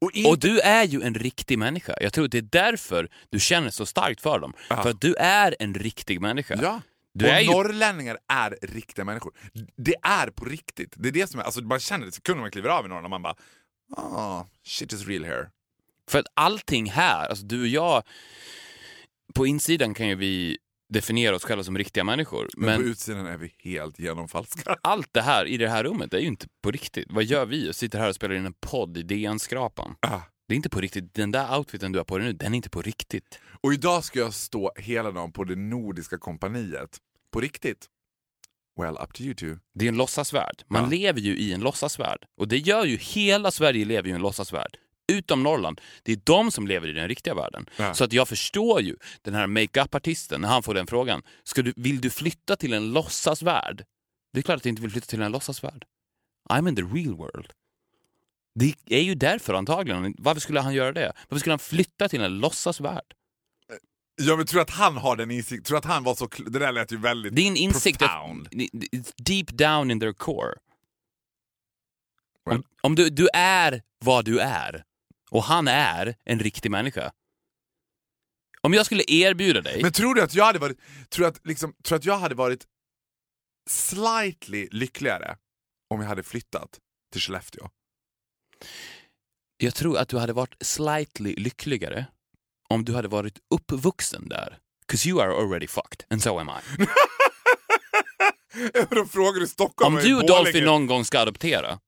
Och, 0.00 0.10
Och 0.26 0.38
du 0.38 0.60
är 0.60 0.84
ju 0.84 1.02
en 1.02 1.14
riktig 1.14 1.58
människa. 1.58 1.94
Jag 2.00 2.12
tror 2.12 2.28
det 2.28 2.38
är 2.38 2.42
därför 2.42 3.08
du 3.30 3.40
känner 3.40 3.70
så 3.70 3.86
starkt 3.86 4.20
för 4.20 4.38
dem. 4.38 4.52
Ja. 4.70 4.82
För 4.82 4.90
att 4.90 5.00
du 5.00 5.14
är 5.14 5.56
en 5.58 5.74
riktig 5.74 6.20
människa. 6.20 6.58
Ja. 6.62 6.80
Du 7.14 7.24
och 7.24 7.30
är 7.30 7.40
ju- 7.40 7.50
norrlänningar 7.50 8.18
är 8.28 8.58
riktiga 8.62 9.04
människor. 9.04 9.32
Det 9.76 9.94
är 10.02 10.30
på 10.30 10.44
riktigt. 10.44 10.92
Det 10.96 11.08
är 11.08 11.12
det 11.12 11.26
som 11.30 11.40
är, 11.40 11.44
alltså 11.44 11.60
man 11.60 11.80
känner 11.80 12.06
det 12.06 12.12
sekunden 12.12 12.40
man 12.40 12.50
kliver 12.50 12.68
av 12.68 12.84
i 12.86 12.88
Norrland, 12.88 13.10
man 13.10 13.22
bara, 13.22 13.34
ah, 13.96 14.44
shit 14.64 14.92
is 14.92 15.06
real 15.06 15.24
here. 15.24 15.48
För 16.10 16.18
att 16.18 16.26
allting 16.34 16.90
här, 16.90 17.28
alltså 17.28 17.44
du 17.44 17.60
och 17.60 17.66
jag, 17.68 18.02
på 19.34 19.46
insidan 19.46 19.94
kan 19.94 20.08
ju 20.08 20.14
vi 20.14 20.58
definiera 20.88 21.36
oss 21.36 21.44
själva 21.44 21.64
som 21.64 21.78
riktiga 21.78 22.04
människor. 22.04 22.48
Men, 22.56 22.66
Men 22.66 22.76
på 22.76 22.82
utsidan 22.82 23.26
är 23.26 23.36
vi 23.36 23.54
helt 23.58 23.98
genomfalska. 23.98 24.76
allt 24.82 25.08
det 25.12 25.22
här 25.22 25.46
i 25.46 25.56
det 25.56 25.68
här 25.68 25.84
rummet 25.84 26.14
är 26.14 26.18
ju 26.18 26.26
inte 26.26 26.46
på 26.62 26.70
riktigt. 26.70 27.06
Vad 27.10 27.24
gör 27.24 27.46
vi? 27.46 27.72
Sitter 27.72 27.98
här 27.98 28.08
och 28.08 28.14
spelar 28.14 28.34
in 28.34 28.46
en 28.46 28.54
podd 28.60 28.96
i 28.98 29.02
DN-skrapan. 29.02 29.94
Ah. 30.00 30.20
Det 30.48 30.54
är 30.54 30.56
inte 30.56 30.68
på 30.68 30.80
riktigt. 30.80 31.14
Den 31.14 31.30
där 31.30 31.58
outfiten 31.58 31.92
du 31.92 31.98
har 31.98 32.04
på 32.04 32.18
dig 32.18 32.26
nu, 32.26 32.32
den 32.32 32.52
är 32.52 32.56
inte 32.56 32.70
på 32.70 32.82
riktigt. 32.82 33.38
Och 33.62 33.72
idag 33.74 34.04
ska 34.04 34.18
jag 34.18 34.34
stå 34.34 34.72
hela 34.76 35.10
dagen 35.10 35.32
på 35.32 35.44
det 35.44 35.56
nordiska 35.56 36.18
kompaniet. 36.18 36.98
På 37.32 37.40
riktigt. 37.40 37.86
Well, 38.80 38.96
up 39.02 39.12
to 39.14 39.22
you 39.22 39.34
two. 39.34 39.58
Det 39.74 39.84
är 39.84 39.88
en 39.88 39.96
låtsasvärld. 39.96 40.62
Man 40.68 40.82
Ja. 40.82 40.88
lever 40.90 41.20
ju 41.20 41.36
i 41.38 41.52
en 41.52 41.60
låtsasvärld. 41.60 42.24
Och 42.40 42.48
det 42.48 42.58
gör 42.58 42.84
ju 42.84 42.96
hela 42.96 43.50
Sverige 43.50 43.84
lever 43.84 44.08
ju 44.08 44.12
i 44.12 44.14
en 44.14 44.22
låtsasvärld. 44.22 44.76
Utom 45.12 45.42
Norrland. 45.42 45.80
Det 46.02 46.12
är 46.12 46.20
de 46.24 46.50
som 46.50 46.66
lever 46.66 46.88
i 46.88 46.92
den 46.92 47.08
riktiga 47.08 47.34
världen. 47.34 47.66
Ja. 47.76 47.94
Så 47.94 48.04
att 48.04 48.12
jag 48.12 48.28
förstår 48.28 48.80
ju 48.80 48.96
den 49.22 49.34
här 49.34 49.46
makeup-artisten 49.46 50.40
när 50.40 50.48
han 50.48 50.62
får 50.62 50.74
den 50.74 50.86
frågan. 50.86 51.22
Ska 51.44 51.62
du, 51.62 51.72
vill 51.76 52.00
du 52.00 52.10
flytta 52.10 52.56
till 52.56 52.72
en 52.72 52.92
låtsasvärld? 52.92 53.84
Det 54.32 54.38
är 54.38 54.42
klart 54.42 54.56
att 54.56 54.64
jag 54.64 54.72
inte 54.72 54.82
vill 54.82 54.90
flytta 54.90 55.06
till 55.06 55.22
en 55.22 55.32
låtsasvärld. 55.32 55.84
I'm 56.50 56.68
in 56.68 56.76
the 56.76 56.82
real 56.82 57.16
world. 57.16 57.52
Det 58.54 58.74
är 58.86 59.02
ju 59.02 59.14
därför 59.14 59.54
antagligen. 59.54 60.14
Varför 60.18 60.40
skulle 60.40 60.60
han 60.60 60.74
göra 60.74 60.92
det? 60.92 61.12
Varför 61.28 61.40
skulle 61.40 61.52
han 61.52 61.58
flytta 61.58 62.08
till 62.08 62.20
en 62.20 62.38
låtsasvärld? 62.38 63.14
Jag 64.22 64.36
men, 64.36 64.46
tror 64.46 64.60
att 64.60 64.70
han 64.70 64.96
har 64.96 65.16
den 65.16 65.30
insikten, 65.30 65.64
tror 65.64 65.78
att 65.78 65.84
han 65.84 66.04
var 66.04 66.14
så... 66.14 66.28
Det 66.46 66.58
där 66.58 66.72
lät 66.72 66.92
ju 66.92 66.96
väldigt 66.96 67.36
Din 67.36 67.56
insikt 67.56 67.98
profound. 67.98 68.48
it's 68.48 69.12
deep 69.16 69.48
down 69.48 69.90
in 69.90 70.00
their 70.00 70.12
core. 70.12 70.54
Well. 72.46 72.56
Om, 72.56 72.64
om 72.82 72.94
du, 72.94 73.10
du 73.10 73.28
är 73.34 73.82
vad 73.98 74.24
du 74.24 74.40
är 74.40 74.84
och 75.30 75.42
han 75.44 75.68
är 75.68 76.14
en 76.24 76.38
riktig 76.40 76.70
människa. 76.70 77.12
Om 78.60 78.74
jag 78.74 78.86
skulle 78.86 79.04
erbjuda 79.08 79.60
dig... 79.60 79.82
Men 79.82 79.92
tror 79.92 80.14
du 80.14 80.22
att 80.22 80.34
jag 80.34 80.44
hade 80.44 80.58
varit, 80.58 80.78
tror 81.08 81.26
att, 81.26 81.46
liksom, 81.46 81.74
tror 81.84 81.98
att 81.98 82.04
jag 82.04 82.18
hade 82.18 82.34
varit 82.34 82.66
slightly 83.70 84.68
lyckligare 84.70 85.36
om 85.90 86.00
jag 86.00 86.08
hade 86.08 86.22
flyttat 86.22 86.78
till 87.12 87.20
Skellefteå? 87.20 87.68
Jag 89.56 89.74
tror 89.74 89.98
att 89.98 90.08
du 90.08 90.18
hade 90.18 90.32
varit 90.32 90.54
slightly 90.60 91.34
lyckligare 91.36 92.06
om 92.68 92.84
du 92.84 92.94
hade 92.94 93.08
varit 93.08 93.38
uppvuxen 93.54 94.28
där. 94.28 94.58
'Cause 94.86 95.08
you 95.08 95.22
are 95.22 95.32
already 95.32 95.66
fucked, 95.66 96.04
and 96.10 96.22
so 96.22 96.38
am 96.38 96.48
I. 96.50 96.86
De 98.90 99.08
frågar 99.08 99.42
i 99.42 99.46
Stockholm 99.46 99.96
Om 99.96 100.02
du 100.02 100.16
och. 100.16 100.26
Dolphy 100.26 100.64
någon 100.64 100.86
gång 100.86 101.04
ska 101.04 101.18
adoptera, 101.20 101.80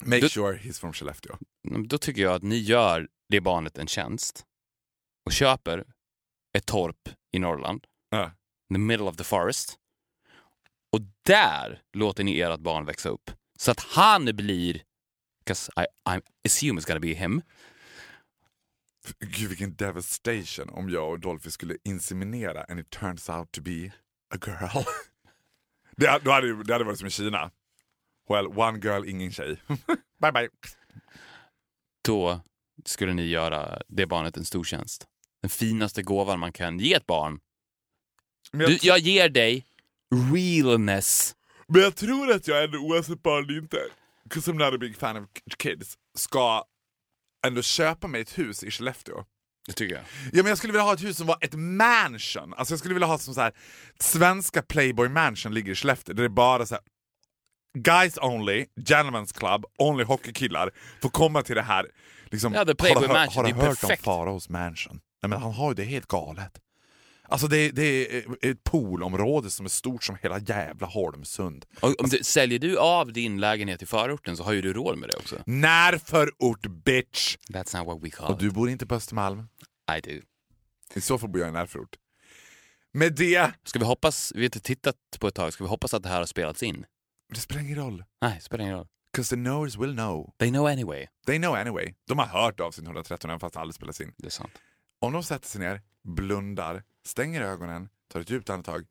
Make 0.00 0.20
Du- 0.20 0.28
sure 0.28 0.58
he's 0.58 0.80
from 0.80 0.92
Skellefteå. 0.92 1.36
Då 1.88 1.98
tycker 1.98 2.22
jag 2.22 2.34
att 2.34 2.42
ni 2.42 2.56
gör 2.56 3.08
det 3.28 3.40
barnet 3.40 3.78
en 3.78 3.86
tjänst 3.86 4.44
och 5.26 5.32
köper 5.32 5.84
ett 6.58 6.66
torp 6.66 7.08
i 7.32 7.38
Norrland, 7.38 7.86
Ja. 8.10 8.30
the 8.72 8.78
middle 8.78 9.06
of 9.06 9.16
the 9.16 9.24
forest. 9.24 9.76
Och 10.92 11.00
där 11.22 11.82
låter 11.92 12.24
ni 12.24 12.40
ert 12.40 12.60
barn 12.60 12.84
växa 12.84 13.08
upp. 13.08 13.30
Så 13.58 13.70
att 13.70 13.80
han 13.80 14.24
blir, 14.24 14.82
because 15.38 15.72
I, 15.76 16.14
I 16.16 16.20
assume 16.46 16.80
it's 16.80 16.86
gonna 16.86 17.00
be 17.00 17.14
him, 17.14 17.42
Gud 19.18 19.48
vilken 19.48 19.74
devastation 19.76 20.68
om 20.70 20.90
jag 20.90 21.10
och 21.10 21.20
Dolphy 21.20 21.50
skulle 21.50 21.76
inseminera 21.84 22.64
and 22.64 22.80
it 22.80 22.90
turns 22.90 23.28
out 23.28 23.52
to 23.52 23.60
be 23.62 23.92
a 24.34 24.38
girl. 24.46 24.84
Det, 25.96 26.20
då 26.24 26.30
hade, 26.30 26.64
det 26.64 26.72
hade 26.72 26.84
varit 26.84 26.98
som 26.98 27.06
i 27.06 27.10
Kina. 27.10 27.50
Well, 28.28 28.46
one 28.46 28.78
girl, 28.78 29.04
ingen 29.08 29.32
tjej. 29.32 29.62
bye 30.20 30.32
bye. 30.32 30.48
Då 32.04 32.40
skulle 32.84 33.12
ni 33.12 33.26
göra 33.26 33.82
det 33.88 34.06
barnet 34.06 34.36
en 34.36 34.44
stor 34.44 34.64
tjänst. 34.64 35.06
Den 35.42 35.50
finaste 35.50 36.02
gåvan 36.02 36.38
man 36.40 36.52
kan 36.52 36.78
ge 36.78 36.94
ett 36.94 37.06
barn 37.06 37.40
jag, 38.52 38.70
Du, 38.70 38.78
jag 38.82 38.98
ger 38.98 39.28
dig 39.28 39.66
realness. 40.34 41.36
men 41.68 41.80
jag 41.82 41.96
tror 41.96 42.30
att 42.32 42.48
jag 42.48 42.64
ändå 42.64 42.78
oavsett 42.78 43.22
barn 43.22 43.56
inte, 43.62 43.76
'cause 44.30 44.50
I'm 44.52 44.54
not 44.64 44.74
a 44.74 44.78
big 44.78 44.96
fan 44.96 45.16
of 45.16 45.28
kids, 45.58 45.98
ska 46.18 46.64
ändå 47.46 47.62
köpa 47.62 48.08
mig 48.08 48.20
ett 48.20 48.38
hus 48.38 48.64
i 48.64 48.70
Skellefteå. 48.70 49.24
Det 49.66 49.72
tycker 49.72 49.94
jag. 49.94 50.04
Ja, 50.32 50.42
men 50.42 50.46
jag 50.46 50.58
skulle 50.58 50.72
vilja 50.72 50.84
ha 50.84 50.94
ett 50.94 51.02
hus 51.04 51.16
som 51.16 51.26
var 51.26 51.38
ett 51.40 51.54
mansion. 51.54 52.54
Alltså 52.54 52.72
jag 52.72 52.78
skulle 52.78 52.94
vilja 52.94 53.06
ha 53.06 53.18
som 53.18 53.34
så 53.34 53.40
här, 53.40 53.52
svenska 53.98 54.62
Playboy 54.62 55.08
mansion 55.08 55.54
ligger 55.54 55.72
i 55.72 55.74
Skellefteå. 55.74 56.14
Där 56.14 56.22
det 56.22 56.26
är 56.26 56.28
bara 56.28 56.66
så 56.66 56.74
här, 56.74 56.84
guys 57.78 58.18
only, 58.22 58.66
gentlemen's 58.76 59.38
club, 59.38 59.64
only 59.78 60.04
hockeykillar 60.04 60.70
får 61.02 61.08
komma 61.08 61.42
till 61.42 61.54
det 61.56 61.62
här. 61.62 61.86
Liksom, 62.24 62.54
Ja, 62.54 62.64
the 62.64 62.74
Playboy 62.74 63.06
har 63.06 63.14
mansion, 63.14 63.44
Har 63.44 63.52
det 63.52 63.58
du 63.58 63.64
är 63.64 63.66
hört 63.68 63.80
perfekt. 63.80 64.06
om 64.06 64.12
Faraos 64.14 64.48
mansion? 64.48 65.00
Nej 65.22 65.30
men 65.30 65.42
han 65.42 65.52
har 65.52 65.70
ju 65.70 65.74
det 65.74 65.84
helt 65.84 66.06
galet. 66.06 66.52
Alltså 67.28 67.46
det, 67.46 67.70
det 67.70 68.16
är 68.16 68.24
ett 68.50 68.64
poolområde 68.64 69.50
som 69.50 69.66
är 69.66 69.70
stort 69.70 70.04
som 70.04 70.16
hela 70.22 70.38
jävla 70.38 70.86
Holmsund. 70.86 71.64
Och 71.80 72.00
om 72.00 72.08
du, 72.08 72.18
säljer 72.22 72.58
du 72.58 72.78
av 72.78 73.12
din 73.12 73.40
lägenhet 73.40 73.82
i 73.82 73.86
förorten 73.86 74.36
så 74.36 74.42
har 74.42 74.52
ju 74.52 74.62
du 74.62 74.72
råd 74.72 74.98
med 74.98 75.08
det 75.08 75.16
också. 75.16 75.36
Närförort 75.46 76.66
bitch! 76.84 77.36
That's 77.52 77.76
not 77.78 77.86
what 77.86 77.98
we 78.02 78.10
call 78.10 78.32
Och 78.32 78.38
du 78.38 78.50
bor 78.50 78.70
inte 78.70 78.86
på 78.86 78.94
Östermalm? 78.94 79.48
I 79.98 80.00
do. 80.00 80.20
I 80.94 81.00
så 81.00 81.18
fall 81.18 81.28
bor 81.30 81.40
jag 81.40 81.48
i 81.48 81.52
närförort. 81.52 81.96
Med 82.92 83.14
det, 83.14 83.50
Ska 83.64 83.78
vi 83.78 83.84
hoppas, 83.84 84.32
vi 84.34 84.40
har 84.40 84.44
inte 84.44 84.60
tittat 84.60 84.96
på 85.20 85.28
ett 85.28 85.34
tag, 85.34 85.52
ska 85.52 85.64
vi 85.64 85.70
hoppas 85.70 85.94
att 85.94 86.02
det 86.02 86.08
här 86.08 86.18
har 86.18 86.26
spelats 86.26 86.62
in? 86.62 86.84
Det 87.34 87.40
spelar 87.40 87.62
ingen 87.62 87.76
roll. 87.78 88.04
Nej, 88.22 88.40
spelar 88.40 88.62
ingen 88.64 88.76
roll. 88.76 88.86
'Cause 89.16 89.28
the 89.36 89.42
knowers 89.42 89.76
will 89.76 89.92
know. 89.92 90.32
They 90.38 90.50
know 90.50 90.66
anyway. 90.66 91.06
They 91.26 91.38
know 91.38 91.54
anyway. 91.54 91.94
De 92.08 92.18
har 92.18 92.26
hört 92.26 92.60
avsnitt 92.60 92.86
113 92.86 93.30
även 93.30 93.40
fast 93.40 93.54
det 93.54 93.60
aldrig 93.60 93.74
spelas 93.74 94.00
in. 94.00 94.12
Det 94.18 94.26
är 94.26 94.30
sant. 94.30 94.52
Om 94.98 95.12
de 95.12 95.22
sätter 95.22 95.48
sig 95.48 95.60
ner, 95.60 95.80
blundar, 96.02 96.82
stänger 97.04 97.42
ögonen, 97.42 97.88
tar 98.08 98.20
ett 98.20 98.30
djupt 98.30 98.50
andetag. 98.50 98.86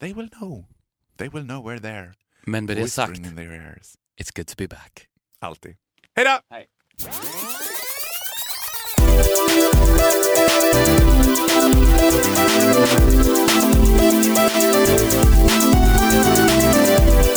They 0.00 0.12
will 0.14 0.30
know. 0.30 0.66
They 1.16 1.28
will 1.28 1.44
know 1.44 1.70
we're 1.70 1.80
there. 1.80 2.14
Men 2.46 2.64
med 2.64 2.76
det 2.76 2.88
sagt, 2.88 3.10
Whispering 3.10 3.30
in 3.30 3.36
their 3.36 3.52
ears. 3.52 3.96
it's 4.20 4.36
good 4.36 4.46
to 4.46 4.54
be 4.58 4.68
back. 4.68 5.08
Alltid. 5.40 5.76
Hej 6.16 6.24
då! 6.24 6.40
Hej. 6.50 6.66